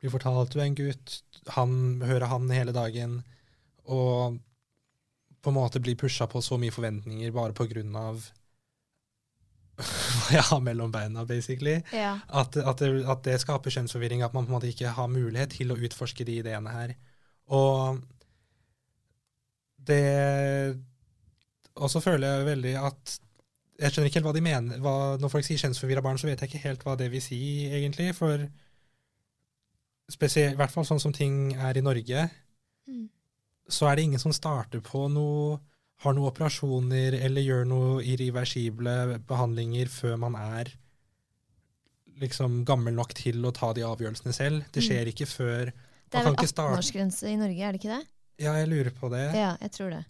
bli 0.00 0.10
fortalt 0.12 0.56
er 0.56 0.64
en 0.64 0.78
gutt, 0.78 1.20
han 1.54 2.02
hører 2.04 2.28
han 2.32 2.50
hele 2.50 2.74
dagen, 2.74 3.20
og 3.86 4.40
på 5.44 5.52
en 5.52 5.56
måte 5.56 5.82
bli 5.82 5.94
pusha 5.98 6.26
på 6.26 6.42
så 6.42 6.58
mye 6.58 6.74
forventninger 6.74 7.30
bare 7.34 7.54
på 7.54 7.68
grunn 7.70 7.94
av 8.00 8.24
jeg 10.36 10.42
har 10.48 10.60
mellom 10.64 10.92
beina, 10.92 11.24
basically. 11.28 11.80
Ja. 11.92 12.14
At, 12.28 12.56
at, 12.56 12.78
det, 12.80 13.04
at 13.04 13.22
det 13.26 13.40
skaper 13.42 13.70
kjønnsforvirring, 13.74 14.22
at 14.24 14.32
man 14.34 14.46
på 14.46 14.52
en 14.52 14.56
måte 14.56 14.70
ikke 14.70 14.94
har 14.96 15.10
mulighet 15.12 15.52
til 15.58 15.72
å 15.74 15.76
utforske 15.76 16.24
de 16.24 16.38
ideene 16.40 16.72
her. 16.72 16.94
Og 17.52 18.00
det 19.86 20.76
Og 21.76 21.90
så 21.92 22.00
føler 22.02 22.26
jeg 22.26 22.46
veldig 22.48 22.72
at 22.80 23.18
Jeg 23.78 23.92
skjønner 23.92 24.08
ikke 24.08 24.18
helt 24.22 24.26
hva 24.30 24.32
de 24.34 24.44
mener. 24.46 24.78
Hva, 24.80 24.94
når 25.20 25.30
folk 25.30 25.44
sier 25.44 25.60
kjønnsforvirra 25.60 26.02
barn, 26.02 26.16
så 26.18 26.30
vet 26.30 26.40
jeg 26.40 26.48
ikke 26.48 26.62
helt 26.64 26.84
hva 26.86 26.94
det 26.96 27.10
vil 27.12 27.20
si, 27.20 27.38
egentlig. 27.68 28.08
For 28.16 28.46
spesielt, 30.08 30.54
i 30.54 30.56
hvert 30.56 30.72
fall 30.72 30.86
sånn 30.88 31.02
som 31.02 31.12
ting 31.12 31.52
er 31.58 31.76
i 31.76 31.84
Norge, 31.84 32.28
Mm. 32.86 33.08
så 33.68 33.88
er 33.90 33.96
det 33.96 34.04
ingen 34.06 34.20
som 34.22 34.32
starter 34.32 34.78
på 34.80 35.08
noe 35.10 35.56
har 36.04 36.12
noen 36.16 36.28
operasjoner 36.28 37.14
eller 37.24 37.42
gjør 37.42 37.64
noe 37.70 38.02
irreversible 38.04 39.18
behandlinger 39.28 39.88
før 39.88 40.16
man 40.20 40.34
er 40.36 40.72
liksom 42.20 42.62
gammel 42.68 42.94
nok 42.96 43.12
til 43.16 43.42
å 43.44 43.52
ta 43.56 43.72
de 43.76 43.84
avgjørelsene 43.84 44.32
selv. 44.36 44.64
Det 44.72 44.82
Mm. 44.82 44.86
skjer 44.88 45.06
ikke 45.12 45.26
før 45.28 45.64
Det 46.10 46.14
er 46.20 46.22
vel 46.22 46.24
kan 46.24 46.34
ikke 46.36 46.48
starte 46.52 46.76
18-årsgrense 46.78 47.28
i 47.32 47.36
Norge, 47.36 47.60
er 47.62 47.72
det 47.72 47.80
ikke 47.80 47.96
det? 47.98 48.06
Ja, 48.38 48.52
jeg 48.54 48.68
lurer 48.68 48.90
på 48.94 49.10
det. 49.10 49.34
Ja, 49.34 49.56
jeg 49.60 49.72
tror 49.72 49.90
det. 49.90 50.04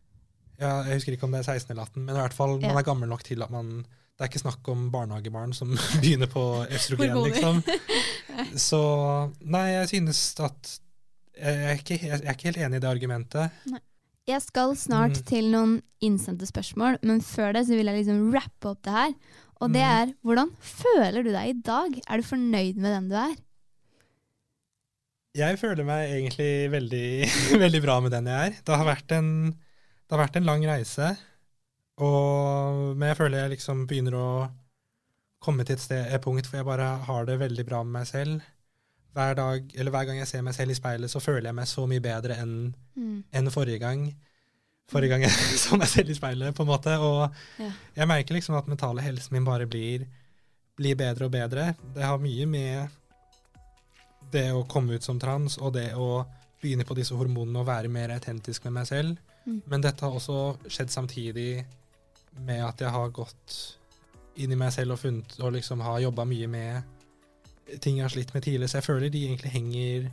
Ja, 0.60 0.82
jeg 0.84 0.94
husker 0.98 1.12
ikke 1.16 1.24
om 1.24 1.32
det 1.32 1.40
er 1.46 1.52
16 1.54 1.70
eller 1.70 1.82
18, 1.86 2.04
men 2.04 2.16
i 2.16 2.18
hvert 2.20 2.32
fall 2.34 2.60
man 2.60 2.70
Ja. 2.70 2.78
er 2.78 2.82
gammel 2.82 3.08
nok 3.08 3.22
til 3.22 3.42
at 3.42 3.50
man 3.50 3.86
Det 4.18 4.24
er 4.24 4.28
ikke 4.30 4.40
snakk 4.50 4.68
om 4.72 4.90
barnehagebarn 4.90 5.52
som 5.54 5.68
begynner 6.00 6.26
på 6.26 6.66
østrogen, 6.72 7.18
liksom. 7.30 7.62
Så 8.56 9.30
nei, 9.44 9.66
jeg 9.74 9.88
synes 9.88 10.40
at 10.40 10.78
jeg 11.36 11.54
er, 11.64 11.74
ikke, 11.76 11.98
jeg 12.00 12.22
er 12.24 12.32
ikke 12.32 12.44
helt 12.48 12.56
enig 12.56 12.76
i 12.76 12.80
det 12.80 12.88
argumentet. 12.88 13.50
Jeg 14.26 14.42
skal 14.42 14.74
snart 14.74 15.20
Mm. 15.20 15.24
til 15.28 15.44
noen 15.52 15.74
innsendte 16.02 16.46
spørsmål, 16.48 16.98
men 17.06 17.20
før 17.20 17.52
det 17.54 17.66
så 17.68 17.76
vil 17.78 17.86
jeg 17.86 18.00
liksom 18.04 18.32
rappe 18.34 18.70
opp 18.72 18.82
det 18.82 18.92
her. 18.92 19.12
Og 19.60 19.72
det 19.72 19.80
Mm. 19.82 19.92
er 19.96 20.14
hvordan 20.24 20.50
føler 20.60 21.22
du 21.24 21.30
deg 21.32 21.48
i 21.48 21.60
dag? 21.62 22.00
Er 22.10 22.16
du 22.18 22.22
fornøyd 22.22 22.76
med 22.76 22.90
den 22.96 23.08
du 23.08 23.14
er? 23.16 23.36
Jeg 25.36 25.58
føler 25.60 25.84
meg 25.84 26.10
egentlig 26.10 26.70
veldig, 26.72 27.06
veldig 27.64 27.82
bra 27.84 28.00
med 28.00 28.10
den 28.16 28.26
jeg 28.26 28.46
er. 28.50 28.58
Det 28.64 28.76
har 28.76 28.84
vært 28.88 29.12
en, 29.12 29.30
det 29.52 30.10
har 30.16 30.22
vært 30.26 30.36
en 30.40 30.44
lang 30.48 30.64
reise, 30.66 31.16
og, 31.98 32.96
men 32.96 33.08
jeg 33.12 33.16
føler 33.20 33.38
jeg 33.44 33.50
liksom 33.56 33.86
begynner 33.88 34.16
å 34.16 34.28
komme 35.40 35.64
til 35.64 35.76
et, 35.76 35.80
sted, 35.84 36.06
et 36.12 36.22
punkt 36.24 36.48
hvor 36.48 36.56
jeg 36.58 36.66
bare 36.66 36.88
har 37.06 37.26
det 37.28 37.38
veldig 37.38 37.66
bra 37.68 37.82
med 37.84 37.92
meg 38.00 38.06
selv. 38.08 38.40
Hver, 39.16 39.34
dag, 39.38 39.70
eller 39.74 39.90
hver 39.94 40.04
gang 40.10 40.18
jeg 40.20 40.28
ser 40.28 40.42
meg 40.44 40.52
selv 40.54 40.74
i 40.74 40.76
speilet, 40.76 41.08
så 41.10 41.20
føler 41.24 41.48
jeg 41.48 41.56
meg 41.56 41.68
så 41.70 41.86
mye 41.88 42.02
bedre 42.04 42.36
enn 42.42 42.74
Mm. 42.96 43.22
en 43.32 43.50
forrige 43.52 43.78
gang. 43.80 44.02
Forrige 44.88 45.08
gang 45.14 45.22
jeg 45.24 45.30
så 45.64 45.76
meg 45.76 45.88
selv 45.88 46.10
i 46.12 46.14
speilet, 46.16 46.54
på 46.56 46.62
en 46.64 46.68
måte. 46.70 46.92
Og 47.00 47.30
Ja. 47.58 47.70
jeg 47.96 48.08
merker 48.08 48.34
liksom 48.36 48.56
at 48.58 48.68
mentale 48.68 49.00
helsen 49.04 49.32
min 49.32 49.44
bare 49.44 49.66
blir, 49.66 50.06
blir 50.76 50.94
bedre 50.96 51.24
og 51.24 51.32
bedre. 51.32 51.74
Det 51.94 52.02
har 52.04 52.18
mye 52.18 52.46
med 52.46 52.88
det 54.32 54.50
å 54.52 54.64
komme 54.68 54.96
ut 54.96 55.02
som 55.06 55.18
trans 55.22 55.56
og 55.58 55.72
det 55.76 55.92
å 55.94 56.24
begynne 56.62 56.84
på 56.88 56.96
disse 56.98 57.14
hormonene 57.14 57.60
og 57.62 57.66
være 57.68 57.88
mer 57.92 58.12
autentisk 58.16 58.64
med 58.64 58.72
meg 58.80 58.86
selv. 58.88 59.16
Mm. 59.46 59.60
Men 59.70 59.80
dette 59.84 60.02
har 60.04 60.12
også 60.16 60.56
skjedd 60.68 60.90
samtidig 60.90 61.64
med 62.44 62.64
at 62.66 62.80
jeg 62.82 62.90
har 62.90 63.08
gått 63.14 63.76
inn 64.36 64.52
i 64.52 64.58
meg 64.58 64.72
selv 64.74 64.96
og 64.96 64.98
funnet 65.00 65.36
og 65.40 65.52
liksom 65.54 65.80
har 65.80 66.00
jobba 66.04 66.24
mye 66.28 66.48
med 66.50 66.82
ting 67.80 67.98
jeg 67.98 68.06
har 68.06 68.12
slitt 68.14 68.34
med 68.34 68.44
tidligere. 68.46 68.70
Så 68.70 68.80
jeg 68.80 68.88
føler 68.88 69.12
de 69.12 69.24
egentlig 69.26 69.52
henger, 69.54 70.10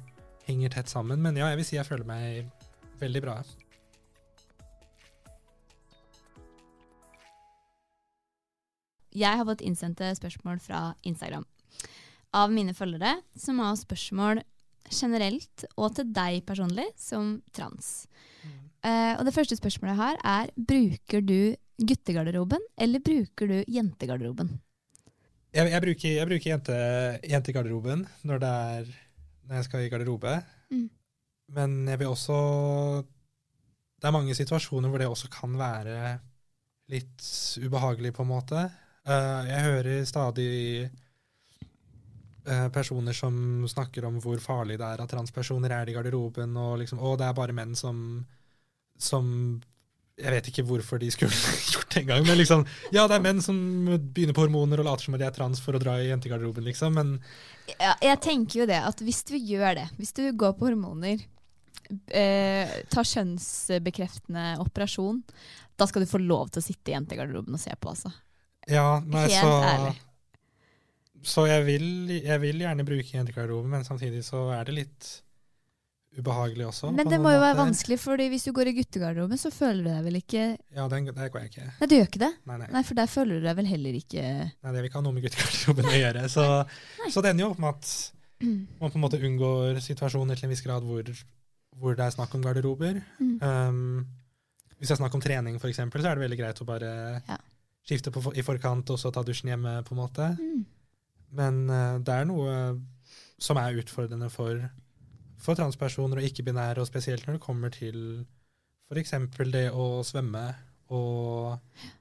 henger 0.48 0.74
tett 0.74 0.92
sammen. 0.92 1.22
Men 1.22 1.38
ja, 1.38 1.50
jeg 1.52 1.62
vil 1.62 1.68
si 1.68 1.78
jeg 1.78 1.88
føler 1.88 2.08
meg 2.08 2.48
veldig 3.02 3.24
bra. 3.26 3.38
Jeg 9.13 9.38
har 9.38 9.46
fått 9.46 9.62
innsendte 9.62 10.10
spørsmål 10.18 10.62
fra 10.63 10.88
Instagram 11.06 11.46
av 12.34 12.50
mine 12.50 12.74
følgere, 12.74 13.20
som 13.38 13.60
har 13.62 13.78
spørsmål 13.78 14.42
generelt 14.89 15.66
og 15.78 15.94
til 15.98 16.10
deg 16.16 16.42
personlig 16.48 16.88
som 16.98 17.38
trans. 17.54 18.08
Eh, 18.84 19.13
og 19.16 19.24
det 19.28 19.36
første 19.36 19.56
spørsmålet 19.56 19.94
jeg 19.94 20.02
har, 20.02 20.18
er 20.26 20.50
bruker 20.58 21.22
du 21.24 21.54
guttegarderoben 21.84 22.66
eller 22.82 23.04
bruker 23.06 23.50
du 23.50 23.58
jentegarderoben? 23.72 24.50
Jeg, 25.54 25.70
jeg 25.70 25.84
bruker, 25.86 26.12
jeg 26.18 26.30
bruker 26.30 26.50
jente, 26.50 26.76
jentegarderoben 27.30 28.08
når, 28.26 28.42
det 28.42 28.52
er, 28.74 28.92
når 29.48 29.60
jeg 29.60 29.68
skal 29.68 29.86
i 29.86 29.89
garderobe. 29.92 30.34
Mm. 30.74 30.88
Men 31.54 31.76
jeg 31.92 32.00
vil 32.02 32.10
også 32.10 32.38
Det 34.02 34.10
er 34.10 34.16
mange 34.16 34.36
situasjoner 34.36 34.89
hvor 34.89 35.00
det 35.00 35.08
også 35.08 35.30
kan 35.32 35.54
være 35.60 36.18
litt 36.92 37.28
ubehagelig, 37.63 38.12
på 38.13 38.26
en 38.26 38.32
måte. 38.34 38.63
Uh, 39.08 39.42
jeg 39.48 39.62
hører 39.63 40.04
stadig 40.08 40.50
eh, 42.44 42.68
personer 42.76 43.16
som 43.16 43.63
snakker 43.72 44.04
om 44.10 44.20
hvor 44.24 44.42
farlig 44.44 44.76
det 44.82 44.89
er 44.89 45.04
at 45.06 45.13
transpersoner 45.13 45.72
er 45.72 45.89
i 45.89 45.96
garderoben, 45.96 46.58
og 46.60 46.82
liksom 46.82 47.00
Å, 47.00 47.13
det 47.20 47.30
er 47.30 47.38
bare 47.38 47.56
menn 47.56 47.72
som 47.80 48.26
som 49.00 49.62
Jeg 50.21 50.30
vet 50.30 50.47
ikke 50.52 50.63
hvorfor 50.67 50.99
de 51.02 51.10
skulle 51.13 51.34
gjort 51.73 51.89
det 51.95 52.04
engang, 52.04 52.26
men 52.28 52.38
liksom 52.38 52.65
Ja, 52.93 53.08
det 53.10 53.17
er 53.17 53.23
menn 53.23 53.41
som 53.41 53.58
begynner 54.13 54.36
på 54.38 54.45
hormoner 54.45 54.84
og 54.84 54.88
later 54.88 55.08
som 55.08 55.17
at 55.17 55.23
de 55.23 55.28
er 55.30 55.34
trans 55.36 55.62
for 55.63 55.73
å 55.73 55.82
dra 55.82 55.95
i 56.02 56.12
jentegarderoben, 56.12 56.65
liksom, 56.67 56.99
men 56.99 57.15
Ja, 57.80 57.95
jeg 58.04 58.19
tenker 58.21 58.63
jo 58.63 58.69
det, 58.69 58.78
at 58.86 59.02
hvis 59.02 59.23
du 59.30 59.36
gjør 59.39 59.80
det, 59.82 59.88
hvis 59.97 60.13
du 60.13 60.28
går 60.38 60.54
på 60.60 60.69
hormoner, 60.69 61.23
eh, 62.13 62.78
tar 62.93 63.10
kjønnsbekreftende 63.10 64.54
operasjon, 64.62 65.23
da 65.80 65.89
skal 65.89 66.06
du 66.06 66.12
få 66.12 66.21
lov 66.21 66.54
til 66.54 66.62
å 66.62 66.67
sitte 66.67 66.91
i 66.91 66.97
jentegarderoben 66.97 67.58
og 67.58 67.62
se 67.62 67.73
på, 67.73 67.95
altså. 67.95 68.13
Ja, 68.69 69.02
nei, 69.02 69.26
Helt 69.28 69.41
så 69.41 69.54
ærlig. 69.65 69.93
Så 71.23 71.45
jeg 71.47 71.63
vil, 71.65 71.86
jeg 72.19 72.39
vil 72.43 72.62
gjerne 72.65 72.86
bruke 72.86 73.15
jentegarderoben, 73.15 73.71
men 73.71 73.86
samtidig 73.88 74.26
så 74.28 74.49
er 74.54 74.67
det 74.67 74.76
litt 74.76 75.12
ubehagelig 76.17 76.65
også. 76.69 76.91
Men 76.93 77.10
det 77.10 77.17
må 77.21 77.32
jo 77.34 77.39
være 77.41 77.58
vanskelig, 77.58 77.97
fordi 78.02 78.28
hvis 78.30 78.43
du 78.45 78.52
går 78.54 78.69
i 78.69 78.73
guttegarderoben, 78.78 79.39
så 79.41 79.49
føler 79.54 79.82
du 79.82 79.89
deg 79.89 80.04
vel 80.06 80.17
ikke 80.19 80.43
Ja, 80.76 80.88
den, 80.91 81.08
der 81.10 81.30
går 81.34 81.43
jeg 81.45 81.52
ikke. 81.54 81.67
Nei, 81.80 81.88
du 81.89 81.95
gjør 81.97 82.10
ikke 82.12 82.21
det? 82.23 82.32
Nei, 82.49 82.58
nei. 82.62 82.67
Nei, 82.76 82.84
for 82.88 82.99
der 82.99 83.10
føler 83.10 83.39
du 83.39 83.47
deg 83.47 83.58
vel 83.58 83.69
heller 83.71 83.97
ikke 83.97 84.23
nei 84.23 84.73
det 84.73 84.76
vil 84.84 84.89
ikke 84.89 84.99
ha 84.99 85.06
noe 85.08 85.15
med 85.17 85.26
guttegarderoben 85.26 85.89
å 85.89 85.95
gjøre. 85.97 86.26
Så, 86.34 86.45
så 87.15 87.23
det 87.26 87.34
ender 87.34 87.47
jo 87.47 87.54
opp 87.56 87.63
med 87.63 87.71
at 87.73 87.93
man 88.43 88.91
på 88.91 88.99
en 88.99 89.06
måte 89.06 89.21
unngår 89.23 89.80
situasjoner 89.84 90.38
til 90.38 90.49
en 90.49 90.54
viss 90.54 90.63
grad 90.65 90.86
hvor, 90.86 91.10
hvor 91.80 91.97
det 91.97 92.06
er 92.06 92.15
snakk 92.15 92.36
om 92.38 92.43
garderober. 92.43 92.99
Mm. 93.17 93.34
Um, 93.41 94.06
hvis 94.78 94.91
det 94.91 94.97
er 94.97 95.02
snakk 95.02 95.15
om 95.15 95.23
trening, 95.23 95.58
for 95.62 95.71
eksempel, 95.71 96.04
så 96.04 96.12
er 96.12 96.19
det 96.19 96.26
veldig 96.28 96.39
greit 96.41 96.62
å 96.62 96.67
bare 96.67 96.93
Ja. 97.30 97.38
skifte 97.88 98.12
på, 98.12 98.21
i 98.36 98.43
forkant 98.43 98.89
og 98.91 98.99
så 98.99 99.12
ta 99.15 99.23
dusjen 99.23 99.49
hjemme, 99.54 99.78
på 99.88 99.95
en 99.95 100.02
måte. 100.02 100.30
Mm. 100.38 100.65
Men 101.39 101.62
uh, 101.71 101.97
det 102.04 102.17
er 102.19 102.28
noe 102.30 102.58
som 103.43 103.58
er 103.60 103.80
utfordrende 103.80 104.30
for, 104.32 104.60
for 105.43 105.60
transpersoner 105.60 106.21
og 106.21 106.27
ikke-binære, 106.29 106.82
og 106.82 106.89
spesielt 106.89 107.27
når 107.27 107.38
det 107.38 107.43
kommer 107.43 107.73
til 107.73 107.97
f.eks. 108.91 109.15
det 109.51 109.67
å 109.71 109.88
svømme 110.06 110.43
og, 110.93 111.56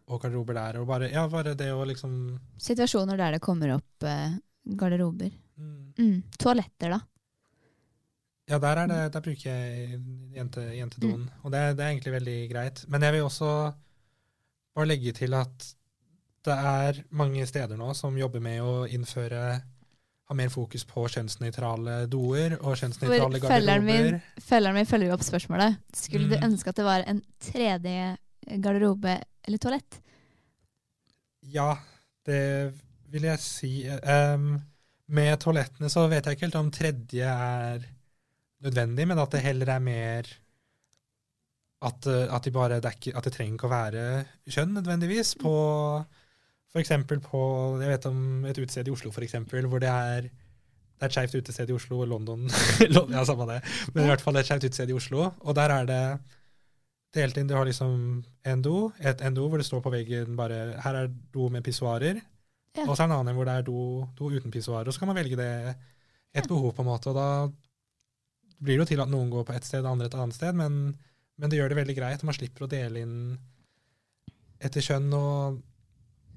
og 0.09 0.21
garderober 0.23 0.59
der. 0.59 0.81
Og 0.83 0.89
bare, 0.89 1.11
ja, 1.13 1.25
bare 1.31 1.55
det 1.59 1.71
å 1.75 1.85
liksom 1.89 2.17
Situasjoner 2.61 3.19
der 3.21 3.37
det 3.37 3.45
kommer 3.45 3.77
opp 3.79 4.07
eh, 4.07 4.37
garderober. 4.79 5.33
mm. 5.57 5.79
Mm. 5.99 6.23
Toaletter, 6.39 6.97
da. 6.97 7.01
Ja, 8.51 8.59
der, 8.59 8.83
er 8.83 8.89
det, 8.91 9.01
der 9.15 9.23
bruker 9.25 9.47
jeg 9.49 10.01
jente, 10.35 10.65
jentedoen, 10.75 11.29
og 11.45 11.53
det, 11.55 11.61
det 11.79 11.85
er 11.85 11.93
egentlig 11.93 12.13
veldig 12.17 12.39
greit. 12.51 12.83
Men 12.91 13.07
jeg 13.07 13.15
vil 13.15 13.29
også 13.29 13.51
bare 14.75 14.89
legge 14.91 15.13
til 15.17 15.37
at 15.39 15.69
det 16.43 16.57
er 16.57 16.99
mange 17.15 17.47
steder 17.47 17.79
nå 17.79 17.93
som 17.95 18.19
jobber 18.19 18.43
med 18.43 18.65
å 18.67 18.73
innføre 18.91 19.45
ha 20.33 20.37
mer 20.39 20.51
fokus 20.53 20.85
på 20.89 21.05
kjønnsnøytrale 21.15 22.01
doer 22.13 22.57
og 22.61 22.75
kjønnsnøytrale 22.81 23.41
For 23.43 23.53
følgeren 23.55 23.85
min, 23.87 23.97
garderober. 24.09 24.43
følgeren 24.49 24.79
min 24.81 24.89
følger 24.91 25.11
jo 25.13 25.17
opp 25.19 25.27
spørsmålet. 25.29 25.79
Skulle 25.95 26.29
du 26.33 26.37
Mm. 26.39 26.47
ønske 26.51 26.73
at 26.73 26.81
det 26.81 26.85
var 26.89 27.05
en 27.07 27.23
tredje 27.41 28.17
garderobe 28.65 29.17
eller 29.47 29.59
toalett? 29.63 30.01
Ja, 31.53 31.77
det 32.27 32.73
vil 33.13 33.23
jeg 33.29 33.39
si. 33.43 33.73
Um, 34.03 34.61
med 35.13 35.35
toalettene 35.43 35.91
så 35.93 36.07
vet 36.09 36.25
jeg 36.25 36.37
ikke 36.39 36.47
helt 36.49 36.61
om 36.61 36.71
tredje 36.73 37.27
er 37.29 37.83
nødvendig, 38.63 39.07
men 39.11 39.19
at 39.19 39.31
det 39.35 39.43
heller 39.45 39.69
er 39.75 39.83
mer 39.83 40.29
at, 41.83 42.07
eh, 42.07 42.29
at, 42.31 42.45
de 42.47 42.51
bare, 42.55 42.79
det, 42.81 42.93
ikke, 42.95 43.17
at 43.19 43.25
det 43.27 43.33
trenger 43.35 43.57
ikke 43.59 43.67
å 43.67 43.73
være 43.73 44.03
kjønn 44.55 44.77
nødvendigvis. 44.79 45.35
På 45.43 45.51
for 45.51 46.07
eksempel 46.81 47.21
på 47.21 47.41
jeg 47.83 47.91
vet 47.91 48.07
om 48.09 48.47
et 48.49 48.59
utested 48.59 48.89
i 48.89 48.95
Oslo, 48.95 49.13
for 49.13 49.25
eksempel, 49.27 49.67
hvor 49.69 49.83
det 49.83 49.91
er 49.93 50.31
det 51.03 51.09
er 51.09 51.11
et 51.11 51.17
skeivt 51.17 51.35
utested 51.35 51.71
i 51.71 51.75
Oslo 51.75 51.99
og 52.05 52.09
London. 52.15 52.47
ja, 53.11 53.25
samme 53.27 53.49
det. 53.49 53.59
Men 53.93 54.05
i 54.05 54.11
hvert 54.13 54.23
fall 54.23 54.39
et 54.39 54.47
skeivt 54.47 54.69
utested 54.69 54.93
i 54.93 54.95
Oslo. 54.95 55.33
Og 55.43 55.57
der 55.59 55.75
er 55.75 55.89
det 55.89 56.05
delt 57.17 57.41
inn. 57.41 57.49
Du 57.51 57.57
har 57.57 57.67
liksom 57.67 57.97
en 58.23 58.63
do, 58.63 58.93
et, 59.03 59.25
en 59.27 59.35
do 59.35 59.49
hvor 59.51 59.59
det 59.59 59.67
står 59.67 59.83
på 59.83 59.93
veggen 59.93 60.37
bare 60.39 60.79
Her 60.85 61.01
er 61.01 61.11
do 61.35 61.49
med 61.51 61.65
pissoarer. 61.67 62.21
Ja. 62.77 62.87
Og 62.87 62.95
så 62.95 63.03
er 63.03 63.09
det 63.09 63.11
en 63.11 63.19
annen 63.19 63.37
hvor 63.37 63.51
det 63.51 63.57
er 63.59 63.67
do, 63.67 63.81
do 64.15 64.31
uten 64.31 64.55
pissoarer. 64.55 64.87
Og 64.87 64.95
så 64.95 65.03
kan 65.03 65.11
man 65.11 65.19
velge 65.19 65.37
det 65.41 65.51
et 66.33 66.49
behov, 66.49 66.71
på 66.77 66.85
en 66.85 66.89
måte. 66.89 67.11
Og 67.11 67.19
da 67.19 67.51
blir 68.63 68.79
det 68.79 68.85
jo 68.85 68.91
til 68.93 69.03
at 69.03 69.11
noen 69.11 69.31
går 69.33 69.45
på 69.49 69.57
ett 69.57 69.67
sted 69.67 69.83
og 69.83 69.97
andre 69.97 70.07
et 70.09 70.17
annet 70.17 70.39
sted, 70.39 70.55
men, 70.55 70.95
men 71.37 71.51
det 71.51 71.59
gjør 71.59 71.73
det 71.73 71.81
veldig 71.83 71.97
greit. 71.99 72.23
Man 72.23 72.39
slipper 72.39 72.65
å 72.65 72.71
dele 72.71 73.03
inn 73.03 73.19
etter 74.63 74.85
kjønn, 74.87 75.11
og, 75.19 75.59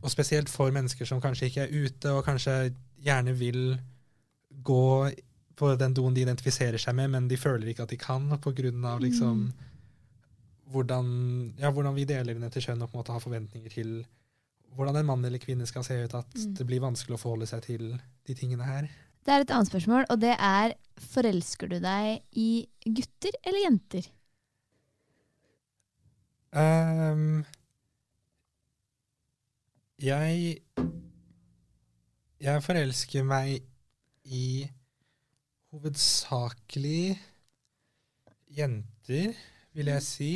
og 0.06 0.12
spesielt 0.14 0.51
for 0.53 0.70
mennesker 0.74 1.08
som 1.10 1.22
kanskje 1.24 1.49
ikke 1.49 1.64
er 1.66 1.72
ute, 1.86 2.12
og 2.14 2.26
kanskje 2.28 2.53
gjerne 3.06 3.34
vil 3.38 3.62
gå 4.66 4.82
på 5.56 5.70
den 5.80 5.93
doen 5.97 6.14
de 6.14 6.22
identifiserer 6.26 6.78
seg 6.82 6.93
med, 6.97 7.10
men 7.14 7.30
de 7.32 7.38
føler 7.39 7.72
ikke 7.72 7.86
at 7.88 7.93
de 7.93 7.97
kan 7.97 8.28
pga. 8.43 8.97
Liksom, 9.01 9.45
hvordan, 10.72 11.08
ja, 11.62 11.72
hvordan 11.72 11.95
vi 11.95 12.06
deler 12.10 12.36
inn 12.36 12.43
etter 12.45 12.62
kjønn 12.62 12.84
og 12.84 12.91
på 12.91 12.97
en 12.97 13.01
måte 13.01 13.16
har 13.16 13.24
forventninger 13.24 13.72
til 13.74 13.91
hvordan 14.76 14.97
en 14.99 15.08
mann 15.08 15.24
eller 15.26 15.39
kvinne 15.39 15.66
skal 15.70 15.86
se 15.88 15.95
ut. 16.03 16.14
At 16.14 16.34
Mm. 16.36 16.53
det 16.58 16.68
blir 16.68 16.82
vanskelig 16.84 17.16
å 17.16 17.22
forholde 17.22 17.47
seg 17.47 17.62
til 17.64 17.99
de 18.28 18.34
tingene 18.36 18.66
her. 18.68 18.89
Det 19.26 19.32
er 19.34 19.41
et 19.41 19.51
annet 19.51 19.72
spørsmål, 19.72 20.06
og 20.10 20.20
det 20.20 20.36
er 20.38 20.74
forelsker 20.99 21.70
du 21.70 21.80
deg 21.80 22.22
i 22.34 22.68
gutter 22.86 23.32
eller 23.45 23.62
jenter? 23.64 24.10
Ehm, 26.53 27.45
jeg 30.01 30.61
Jeg 32.45 32.61
forelsker 32.65 33.23
meg 33.25 33.63
i 34.25 34.67
hovedsakelig 35.71 37.15
jenter, 38.55 39.33
vil 39.75 39.89
jeg 39.91 40.03
si. 40.05 40.29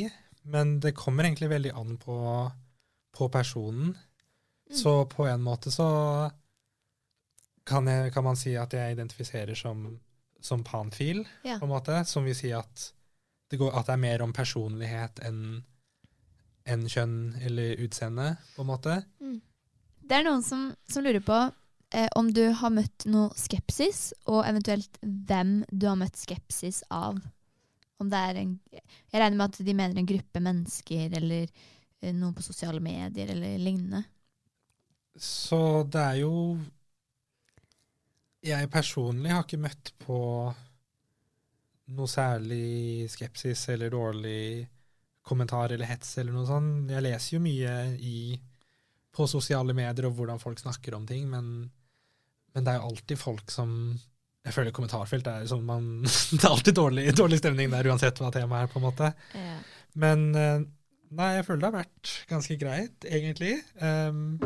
Men 0.50 0.78
det 0.80 0.94
kommer 0.96 1.24
egentlig 1.28 1.50
veldig 1.52 1.72
an 1.76 1.96
på, 2.00 2.16
på 3.14 3.28
personen. 3.32 3.92
Så 4.72 5.04
på 5.10 5.26
en 5.28 5.42
måte 5.44 5.70
så 5.74 5.86
kan, 7.66 7.86
jeg, 7.90 8.12
kan 8.14 8.24
man 8.24 8.38
si 8.38 8.54
at 8.58 8.72
jeg 8.74 8.94
identifiserer 8.96 9.54
som, 9.58 9.84
som 10.40 10.64
panfil, 10.64 11.24
Ja. 11.44 11.58
på 11.60 11.66
en 11.68 11.74
måte. 11.74 12.00
Som 12.08 12.24
vil 12.24 12.36
si 12.38 12.50
at 12.56 12.86
det, 13.50 13.58
går, 13.60 13.74
at 13.76 13.86
det 13.90 13.92
er 13.96 14.04
mer 14.08 14.22
om 14.26 14.32
personlighet 14.36 15.20
enn 15.26 15.60
enn 16.70 16.84
kjønn 16.86 17.34
eller 17.40 17.80
utseende, 17.82 18.26
på 18.54 18.62
en 18.62 18.68
måte. 18.68 18.92
Det 20.10 20.16
er 20.18 20.24
noen 20.26 20.42
som, 20.42 20.70
som 20.90 21.04
lurer 21.06 21.22
på 21.22 21.36
eh, 21.94 22.08
om 22.18 22.32
du 22.34 22.42
har 22.58 22.72
møtt 22.74 23.06
noe 23.06 23.30
skepsis, 23.38 24.08
og 24.26 24.42
eventuelt 24.42 24.98
hvem 25.02 25.60
du 25.70 25.86
har 25.86 25.98
møtt 26.00 26.18
skepsis 26.18 26.82
av. 26.90 27.20
Om 28.00 28.10
det 28.10 28.22
er 28.30 28.40
en, 28.40 28.56
jeg 28.74 29.20
regner 29.20 29.36
med 29.38 29.44
at 29.46 29.60
de 29.68 29.76
mener 29.76 30.00
en 30.00 30.08
gruppe 30.10 30.42
mennesker, 30.42 31.14
eller 31.20 31.46
eh, 31.46 32.10
noen 32.10 32.34
på 32.34 32.42
sosiale 32.42 32.82
medier, 32.82 33.30
eller 33.36 33.62
lignende. 33.62 34.02
Så 35.14 35.84
det 35.90 36.00
er 36.00 36.20
jo 36.22 36.34
Jeg 38.40 38.70
personlig 38.72 39.32
har 39.34 39.42
ikke 39.44 39.60
møtt 39.60 39.90
på 40.00 40.18
noe 41.90 42.08
særlig 42.08 43.10
skepsis 43.12 43.66
eller 43.68 43.90
dårlig 43.92 44.66
kommentar 45.26 45.74
eller 45.74 45.90
hets 45.90 46.14
eller 46.18 46.32
noe 46.32 46.48
sånt. 46.48 46.88
Jeg 46.90 47.04
leser 47.04 47.36
jo 47.36 47.42
mye 47.44 47.74
i, 48.00 48.38
på 49.14 49.26
sosiale 49.30 49.74
medier 49.76 50.06
og 50.08 50.16
hvordan 50.18 50.40
folk 50.42 50.60
snakker 50.60 50.94
om 50.96 51.06
ting, 51.08 51.26
men, 51.30 51.68
men 52.54 52.66
det 52.66 52.72
er 52.72 52.80
jo 52.80 52.92
alltid 52.92 53.20
folk 53.20 53.50
som 53.50 53.72
Jeg 54.46 54.54
føler 54.56 54.72
kommentarfelt 54.72 55.26
er 55.28 55.48
sånn 55.50 55.66
man 55.66 55.88
Det 56.36 56.42
er 56.44 56.50
alltid 56.50 56.76
dårlig, 56.78 57.06
dårlig 57.18 57.40
stemning 57.42 57.72
der, 57.72 57.90
uansett 57.90 58.20
hva 58.22 58.30
temaet 58.34 58.68
er, 58.68 58.72
på 58.72 58.80
en 58.80 58.86
måte. 58.86 59.10
Men 60.00 60.28
eh, 60.38 60.60
nei, 61.18 61.32
jeg 61.36 61.46
føler 61.48 61.62
det 61.64 61.70
har 61.70 61.78
vært 61.80 62.12
ganske 62.30 62.56
greit, 62.60 63.08
egentlig. 63.08 63.56
Um, 63.82 64.38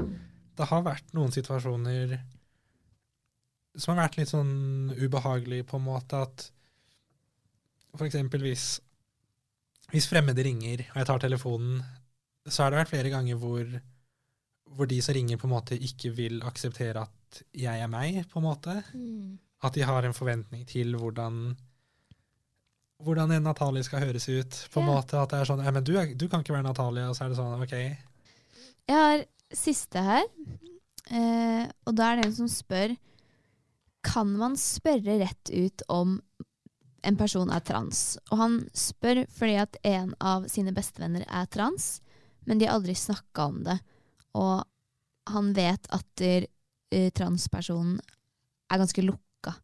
det 0.55 0.71
har 0.71 0.87
vært 0.87 1.13
noen 1.17 1.35
situasjoner 1.35 2.17
som 3.75 3.95
har 3.95 4.05
vært 4.05 4.19
litt 4.21 4.31
sånn 4.31 4.93
ubehagelig, 4.95 5.65
på 5.67 5.81
en 5.81 5.87
måte 5.89 6.21
at 6.27 6.49
for 7.95 8.07
eksempel 8.07 8.43
hvis, 8.43 8.79
hvis 9.93 10.09
fremmede 10.11 10.45
ringer, 10.47 10.87
og 10.93 11.01
jeg 11.01 11.09
tar 11.11 11.23
telefonen, 11.23 11.83
så 12.47 12.65
har 12.65 12.73
det 12.73 12.83
vært 12.83 12.93
flere 12.93 13.13
ganger 13.13 13.39
hvor, 13.41 13.67
hvor 14.75 14.89
de 14.91 15.01
som 15.03 15.15
ringer, 15.15 15.37
på 15.39 15.47
en 15.47 15.53
måte 15.55 15.77
ikke 15.79 16.11
vil 16.17 16.41
akseptere 16.43 17.05
at 17.05 17.43
jeg 17.55 17.81
er 17.83 17.91
meg, 17.91 18.25
på 18.31 18.41
en 18.41 18.47
måte. 18.49 18.75
At 19.65 19.75
de 19.77 19.83
har 19.87 20.05
en 20.05 20.15
forventning 20.17 20.65
til 20.67 20.97
hvordan 20.99 21.57
hvordan 23.05 23.33
en 23.35 23.43
Natalie 23.45 23.83
skal 23.85 24.01
høres 24.07 24.29
ut. 24.29 24.69
på 24.73 24.81
en 24.81 24.87
Ja. 24.87 24.95
måte 24.95 25.19
At 25.21 25.31
det 25.31 25.41
er 25.41 25.45
sånn 25.45 25.65
ja, 25.65 25.71
men 25.71 25.85
du, 25.85 25.93
du 26.17 26.29
kan 26.29 26.41
ikke 26.41 26.55
være 26.55 26.63
Natalie, 26.63 27.05
og 27.09 27.17
så 27.17 27.25
er 27.25 27.29
det 27.29 27.37
sånn 27.37 27.63
OK. 27.63 27.75
Jeg 28.89 28.97
har 28.97 29.25
siste 29.53 30.01
her, 30.03 30.25
eh, 31.11 31.67
og 31.87 31.95
da 31.97 32.13
er 32.13 32.17
det 32.17 32.27
en 32.27 32.35
som 32.35 32.49
spør 32.49 32.97
Kan 34.05 34.35
man 34.37 34.57
spørre 34.57 35.19
rett 35.21 35.51
ut 35.51 35.83
om 35.89 36.21
en 37.03 37.17
person 37.17 37.51
er 37.51 37.61
trans? 37.61 38.19
Og 38.31 38.39
han 38.39 38.69
spør 38.77 39.25
fordi 39.33 39.55
at 39.57 39.77
en 39.85 40.15
av 40.21 40.45
sine 40.49 40.73
bestevenner 40.77 41.25
er 41.29 41.47
trans, 41.47 42.01
men 42.47 42.59
de 42.59 42.67
har 42.67 42.75
aldri 42.77 42.95
snakka 42.95 43.47
om 43.49 43.63
det. 43.65 43.79
Og 44.35 44.65
han 45.31 45.53
vet 45.57 45.89
at 45.95 46.07
der, 46.21 46.49
uh, 46.95 47.09
transpersonen 47.17 47.97
er 48.71 48.81
ganske 48.81 49.05
lukka. 49.05 49.55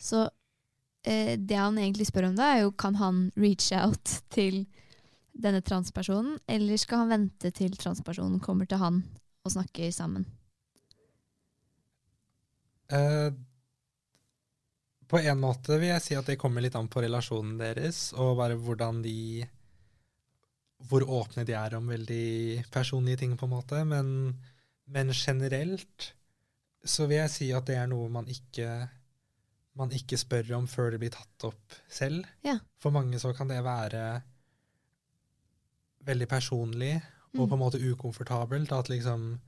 Så 0.00 0.24
uh, 0.28 1.34
det 1.38 1.58
han 1.58 1.78
egentlig 1.78 2.08
spør 2.10 2.30
om 2.30 2.38
da, 2.38 2.54
er 2.54 2.64
jo 2.64 2.74
kan 2.78 2.98
han 3.00 3.26
reach 3.40 3.72
out 3.76 4.18
til 4.34 4.64
denne 5.34 5.60
transpersonen, 5.66 6.38
eller 6.46 6.78
skal 6.78 7.02
han 7.04 7.10
vente 7.10 7.50
til 7.50 7.74
transpersonen 7.76 8.38
kommer 8.42 8.68
til 8.70 8.78
han 8.78 9.02
og 9.44 9.52
snakker 9.56 9.90
sammen? 9.90 10.26
Uh, 12.92 13.34
på 15.08 15.20
en 15.20 15.40
måte 15.40 15.76
vil 15.80 15.90
jeg 15.90 16.04
si 16.04 16.16
at 16.18 16.28
det 16.28 16.38
kommer 16.40 16.64
litt 16.64 16.76
an 16.78 16.88
på 16.90 17.02
relasjonen 17.04 17.58
deres, 17.60 18.12
og 18.16 18.38
bare 18.38 18.56
hvordan 18.60 19.02
de 19.04 19.44
Hvor 20.88 21.00
åpne 21.08 21.44
de 21.48 21.54
er 21.56 21.74
om 21.78 21.86
veldig 21.88 22.64
personlige 22.70 23.16
ting, 23.22 23.36
på 23.40 23.46
en 23.46 23.54
måte. 23.54 23.84
Men, 23.88 24.10
men 24.86 25.12
generelt 25.16 26.10
så 26.84 27.06
vil 27.08 27.16
jeg 27.22 27.30
si 27.32 27.46
at 27.56 27.64
det 27.66 27.76
er 27.80 27.86
noe 27.88 28.10
man 28.12 28.26
ikke 28.28 28.88
man 29.74 29.90
ikke 29.90 30.18
spør 30.20 30.52
om 30.58 30.66
før 30.70 30.92
det 30.94 31.00
blir 31.02 31.10
tatt 31.10 31.46
opp 31.48 31.72
selv. 31.90 32.26
Ja. 32.46 32.58
For 32.78 32.94
mange 32.94 33.18
så 33.18 33.32
kan 33.34 33.48
det 33.50 33.56
være 33.64 34.22
veldig 36.06 36.28
personlig 36.30 36.94
og 37.34 37.40
Mm. 37.40 37.48
på 37.48 37.54
en 37.56 37.58
måte 37.64 37.80
ukomfortabelt. 37.82 38.72
At 38.72 38.88
liksom 38.88 39.40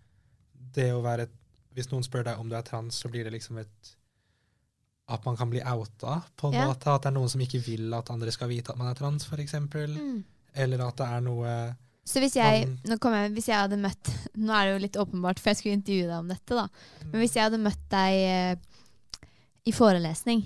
det 0.74 0.92
å 0.92 1.02
være 1.02 1.28
Hvis 1.76 1.90
noen 1.92 2.02
spør 2.02 2.24
deg 2.24 2.38
om 2.40 2.48
du 2.48 2.54
er 2.56 2.62
trans, 2.62 2.94
så 2.96 3.08
blir 3.12 3.22
det 3.24 3.32
liksom 3.34 3.58
et 3.60 3.96
At 5.08 5.24
man 5.26 5.36
kan 5.36 5.50
bli 5.50 5.60
outa, 5.60 6.22
på 6.36 6.48
en 6.48 6.54
Ja. 6.54 6.66
måte. 6.66 6.86
At 6.94 7.02
det 7.02 7.08
er 7.08 7.14
noen 7.20 7.28
som 7.28 7.40
ikke 7.40 7.60
vil 7.64 7.94
at 7.94 8.10
andre 8.10 8.32
skal 8.32 8.48
vite 8.48 8.70
at 8.72 8.78
man 8.78 8.88
er 8.88 8.94
trans, 8.94 9.24
f.eks. 9.26 9.52
Mm. 9.54 10.24
Eller 10.56 10.82
at 10.86 10.96
det 11.00 11.06
er 11.06 11.22
noe 11.26 11.52
Så 12.06 12.20
hvis 12.22 12.36
jeg, 12.38 12.66
nå 12.88 12.96
jeg, 12.96 13.30
hvis 13.36 13.48
jeg 13.50 13.58
hadde 13.58 13.78
møtt 13.82 14.10
Nå 14.38 14.52
er 14.54 14.66
det 14.68 14.74
jo 14.74 14.82
litt 14.84 14.98
åpenbart, 15.02 15.40
for 15.42 15.50
jeg 15.52 15.60
skulle 15.60 15.78
intervjue 15.78 16.08
deg 16.08 16.18
om 16.18 16.28
dette, 16.32 16.58
da. 16.58 16.66
Men 17.10 17.20
hvis 17.22 17.34
jeg 17.36 17.44
hadde 17.48 17.62
møtt 17.62 17.82
deg 17.92 18.18
eh, 18.30 19.32
i 19.66 19.74
forelesning, 19.74 20.44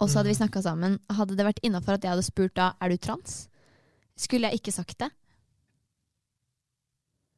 og 0.00 0.08
så 0.08 0.18
hadde 0.20 0.30
vi 0.32 0.34
Mm. 0.34 0.40
snakka 0.42 0.62
sammen, 0.64 0.94
hadde 1.12 1.36
det 1.36 1.44
vært 1.46 1.60
innafor 1.62 1.94
at 1.98 2.02
jeg 2.06 2.14
hadde 2.14 2.24
spurt 2.26 2.54
da 2.56 2.72
er 2.80 2.88
du 2.94 2.96
trans? 2.96 3.44
Skulle 4.16 4.48
jeg 4.50 4.60
ikke 4.62 4.72
sagt 4.74 4.98
det? 5.04 5.10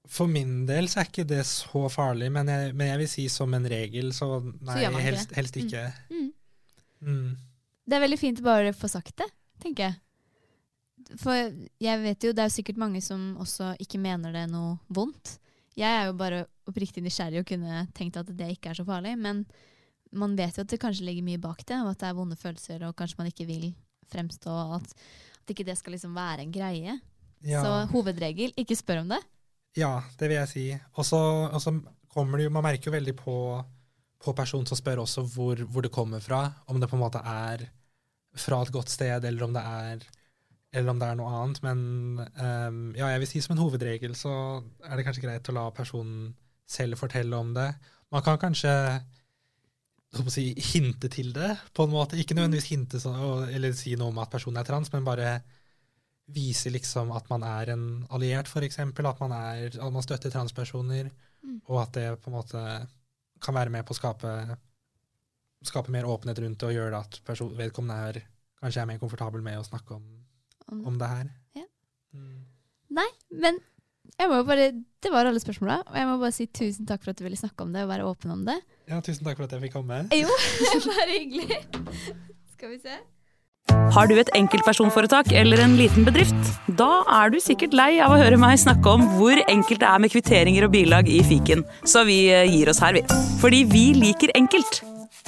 For 0.06 0.30
min 0.30 0.66
del 0.68 0.86
så 0.88 1.00
er 1.02 1.08
ikke 1.10 1.26
det 1.26 1.42
så 1.48 1.88
farlig, 1.90 2.28
men 2.32 2.46
jeg, 2.50 2.74
men 2.78 2.92
jeg 2.92 3.00
vil 3.02 3.08
si 3.10 3.24
som 3.32 3.54
en 3.58 3.66
regel, 3.66 4.12
så 4.14 4.38
nei, 4.44 4.78
så 4.84 5.02
helst, 5.02 5.34
helst 5.34 5.58
ikke. 5.58 5.82
Mm. 6.12 6.28
Mm. 7.02 7.32
Det 7.86 7.96
er 7.98 8.04
veldig 8.04 8.18
fint 8.20 8.42
å 8.42 8.46
bare 8.46 8.74
få 8.76 8.90
sagt 8.90 9.16
det, 9.18 9.26
tenker 9.62 9.88
jeg. 9.88 9.96
For 11.20 11.52
jeg 11.82 12.02
vet 12.02 12.24
jo, 12.26 12.32
det 12.34 12.42
er 12.42 12.48
jo 12.50 12.56
sikkert 12.56 12.80
mange 12.82 13.00
som 13.04 13.36
også 13.42 13.74
ikke 13.82 14.00
mener 14.02 14.34
det 14.34 14.46
er 14.46 14.50
noe 14.50 14.76
vondt. 14.88 15.36
Jeg 15.76 15.92
er 15.92 16.08
jo 16.08 16.16
bare 16.18 16.44
oppriktig 16.66 17.02
nysgjerrig 17.04 17.42
og 17.42 17.48
kunne 17.48 17.84
tenkt 17.94 18.16
at 18.18 18.30
det 18.34 18.48
ikke 18.56 18.72
er 18.72 18.78
så 18.78 18.86
farlig, 18.86 19.12
men 19.20 19.44
man 20.16 20.34
vet 20.38 20.56
jo 20.56 20.64
at 20.64 20.72
det 20.72 20.80
kanskje 20.80 21.06
ligger 21.06 21.26
mye 21.26 21.42
bak 21.42 21.60
det, 21.66 21.78
og 21.82 21.92
at 21.92 22.00
det 22.00 22.08
er 22.08 22.16
vonde 22.16 22.38
følelser, 22.40 22.86
og 22.88 22.96
kanskje 22.98 23.20
man 23.20 23.30
ikke 23.30 23.46
vil 23.48 23.68
fremstå, 24.12 24.50
og 24.50 24.78
at, 24.80 24.94
at 25.42 25.52
ikke 25.52 25.66
det 25.66 25.76
skal 25.78 25.94
liksom 25.96 26.16
være 26.16 26.46
en 26.46 26.54
greie. 26.54 26.96
Ja. 27.44 27.62
Så 27.62 27.72
hovedregel, 27.92 28.54
ikke 28.58 28.78
spør 28.78 29.04
om 29.04 29.12
det. 29.12 29.20
Ja, 29.76 30.00
det 30.18 30.30
vil 30.30 30.38
jeg 30.38 30.50
si. 30.50 30.66
Og 30.96 31.04
så 31.06 31.72
kommer 32.08 32.38
det 32.38 32.46
jo 32.46 32.54
Man 32.54 32.64
merker 32.64 32.88
jo 32.88 32.96
veldig 32.96 33.12
på, 33.18 33.36
på 34.24 34.32
personen 34.32 34.66
som 34.68 34.78
spør 34.78 35.04
også 35.04 35.26
hvor, 35.34 35.60
hvor 35.68 35.84
det 35.84 35.92
kommer 35.92 36.22
fra. 36.24 36.46
Om 36.66 36.80
det 36.80 36.88
på 36.88 36.96
en 36.96 37.04
måte 37.04 37.20
er 37.20 37.66
fra 38.36 38.62
et 38.62 38.72
godt 38.72 38.92
sted, 38.92 39.24
eller 39.24 39.44
om 39.44 39.52
det 39.52 39.62
er 39.62 40.06
eller 40.76 40.92
om 40.92 41.00
det 41.00 41.08
er 41.08 41.18
noe 41.18 41.32
annet. 41.40 41.60
Men 41.64 41.82
um, 42.20 42.80
ja, 42.98 43.10
jeg 43.14 43.22
vil 43.22 43.30
si 43.30 43.42
som 43.44 43.56
en 43.56 43.62
hovedregel 43.64 44.16
så 44.18 44.32
er 44.84 44.96
det 44.98 45.06
kanskje 45.06 45.24
greit 45.24 45.50
å 45.50 45.56
la 45.56 45.66
personen 45.74 46.34
selv 46.68 47.00
fortelle 47.00 47.38
om 47.38 47.54
det. 47.56 47.70
Man 48.12 48.24
kan 48.26 48.38
kanskje 48.42 48.72
si, 50.32 50.50
hinte 50.72 51.10
til 51.12 51.32
det, 51.36 51.52
på 51.76 51.86
en 51.86 51.94
måte. 51.94 52.18
Ikke 52.20 52.36
nødvendigvis 52.36 52.70
hinte 52.72 53.00
så, 53.02 53.12
eller 53.48 53.76
si 53.76 53.94
noe 53.98 54.12
om 54.12 54.22
at 54.22 54.32
personen 54.32 54.60
er 54.62 54.68
trans, 54.68 54.92
men 54.94 55.06
bare 55.06 55.38
vise 56.36 56.72
liksom 56.74 57.12
at 57.14 57.28
man 57.30 57.44
er 57.46 57.70
en 57.76 57.86
alliert, 58.14 58.48
f.eks. 58.50 58.80
At, 58.82 59.20
man 59.22 59.34
er, 59.36 59.70
at 59.70 59.94
man 59.94 60.04
støtter 60.04 60.32
transpersoner, 60.34 61.12
Mm. 61.46 61.60
og 61.70 61.82
at 61.82 61.92
det 61.94 62.06
på 62.22 62.30
en 62.30 62.36
måte 62.36 62.60
kan 63.44 63.54
være 63.54 63.70
med 63.70 63.84
på 63.86 63.94
å 63.94 63.98
skape, 63.98 64.30
skape 65.66 65.92
mer 65.94 66.08
åpenhet 66.08 66.40
rundt 66.42 66.58
det 66.62 66.68
og 66.70 66.74
gjøre 66.74 66.94
det 66.94 67.02
at 67.04 67.52
vedkommende 67.60 67.98
er 68.08 68.18
kanskje 68.58 68.82
er 68.82 68.88
mer 68.90 68.98
komfortabel 69.02 69.44
med 69.44 69.60
å 69.60 69.66
snakke 69.66 69.94
om, 69.98 70.06
Om 70.70 70.82
det. 70.82 70.86
om 70.90 71.00
det 71.00 71.08
her. 71.14 71.32
Ja. 71.60 71.66
Mm. 72.16 72.44
Nei, 72.96 73.08
men 73.42 73.58
jeg 74.16 74.30
må 74.30 74.38
jo 74.40 74.46
bare, 74.48 74.70
det 75.04 75.12
var 75.12 75.28
alle 75.28 75.42
spørsmåla. 75.42 75.82
Og 75.90 75.98
jeg 75.98 76.08
må 76.08 76.16
bare 76.22 76.34
si 76.34 76.46
tusen 76.48 76.88
takk 76.88 77.02
for 77.04 77.12
at 77.12 77.18
du 77.20 77.26
ville 77.26 77.38
snakke 77.38 77.66
om 77.66 77.74
det 77.74 77.84
og 77.84 77.90
være 77.92 78.06
åpen 78.08 78.32
om 78.32 78.46
det. 78.48 78.56
Ja, 78.88 79.00
tusen 79.04 79.26
takk 79.26 79.36
for 79.40 79.48
at 79.48 79.52
jeg 79.56 79.66
fikk 79.66 79.76
komme. 79.76 80.06
Jo, 80.22 80.30
bare 80.88 81.10
hyggelig. 81.12 81.60
Skal 82.56 82.72
vi 82.72 82.80
se. 82.80 82.96
Har 83.92 84.08
du 84.08 84.14
et 84.18 84.30
enkeltpersonforetak 84.38 85.32
eller 85.36 85.60
en 85.64 85.74
liten 85.78 86.06
bedrift? 86.06 86.50
Da 86.78 87.02
er 87.18 87.32
du 87.34 87.38
sikkert 87.42 87.74
lei 87.76 87.96
av 88.02 88.14
å 88.14 88.20
høre 88.20 88.38
meg 88.40 88.60
snakke 88.62 88.94
om 88.94 89.04
hvor 89.16 89.40
enkelt 89.46 89.82
det 89.82 89.90
er 89.90 90.02
med 90.02 90.14
kvitteringer 90.14 90.68
og 90.68 90.74
bilag 90.74 91.10
i 91.10 91.20
fiken, 91.26 91.66
så 91.84 92.06
vi 92.08 92.26
eh, 92.32 92.46
gir 92.50 92.70
oss 92.72 92.82
her, 92.82 92.96
vi. 92.96 93.04
Fordi 93.42 93.64
vi 93.70 93.86
liker 93.98 94.34
enkelt. 94.38 94.82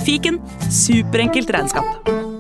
Fiken 0.07 0.39
superenkelt 0.71 1.51
regnskap. 1.55 2.38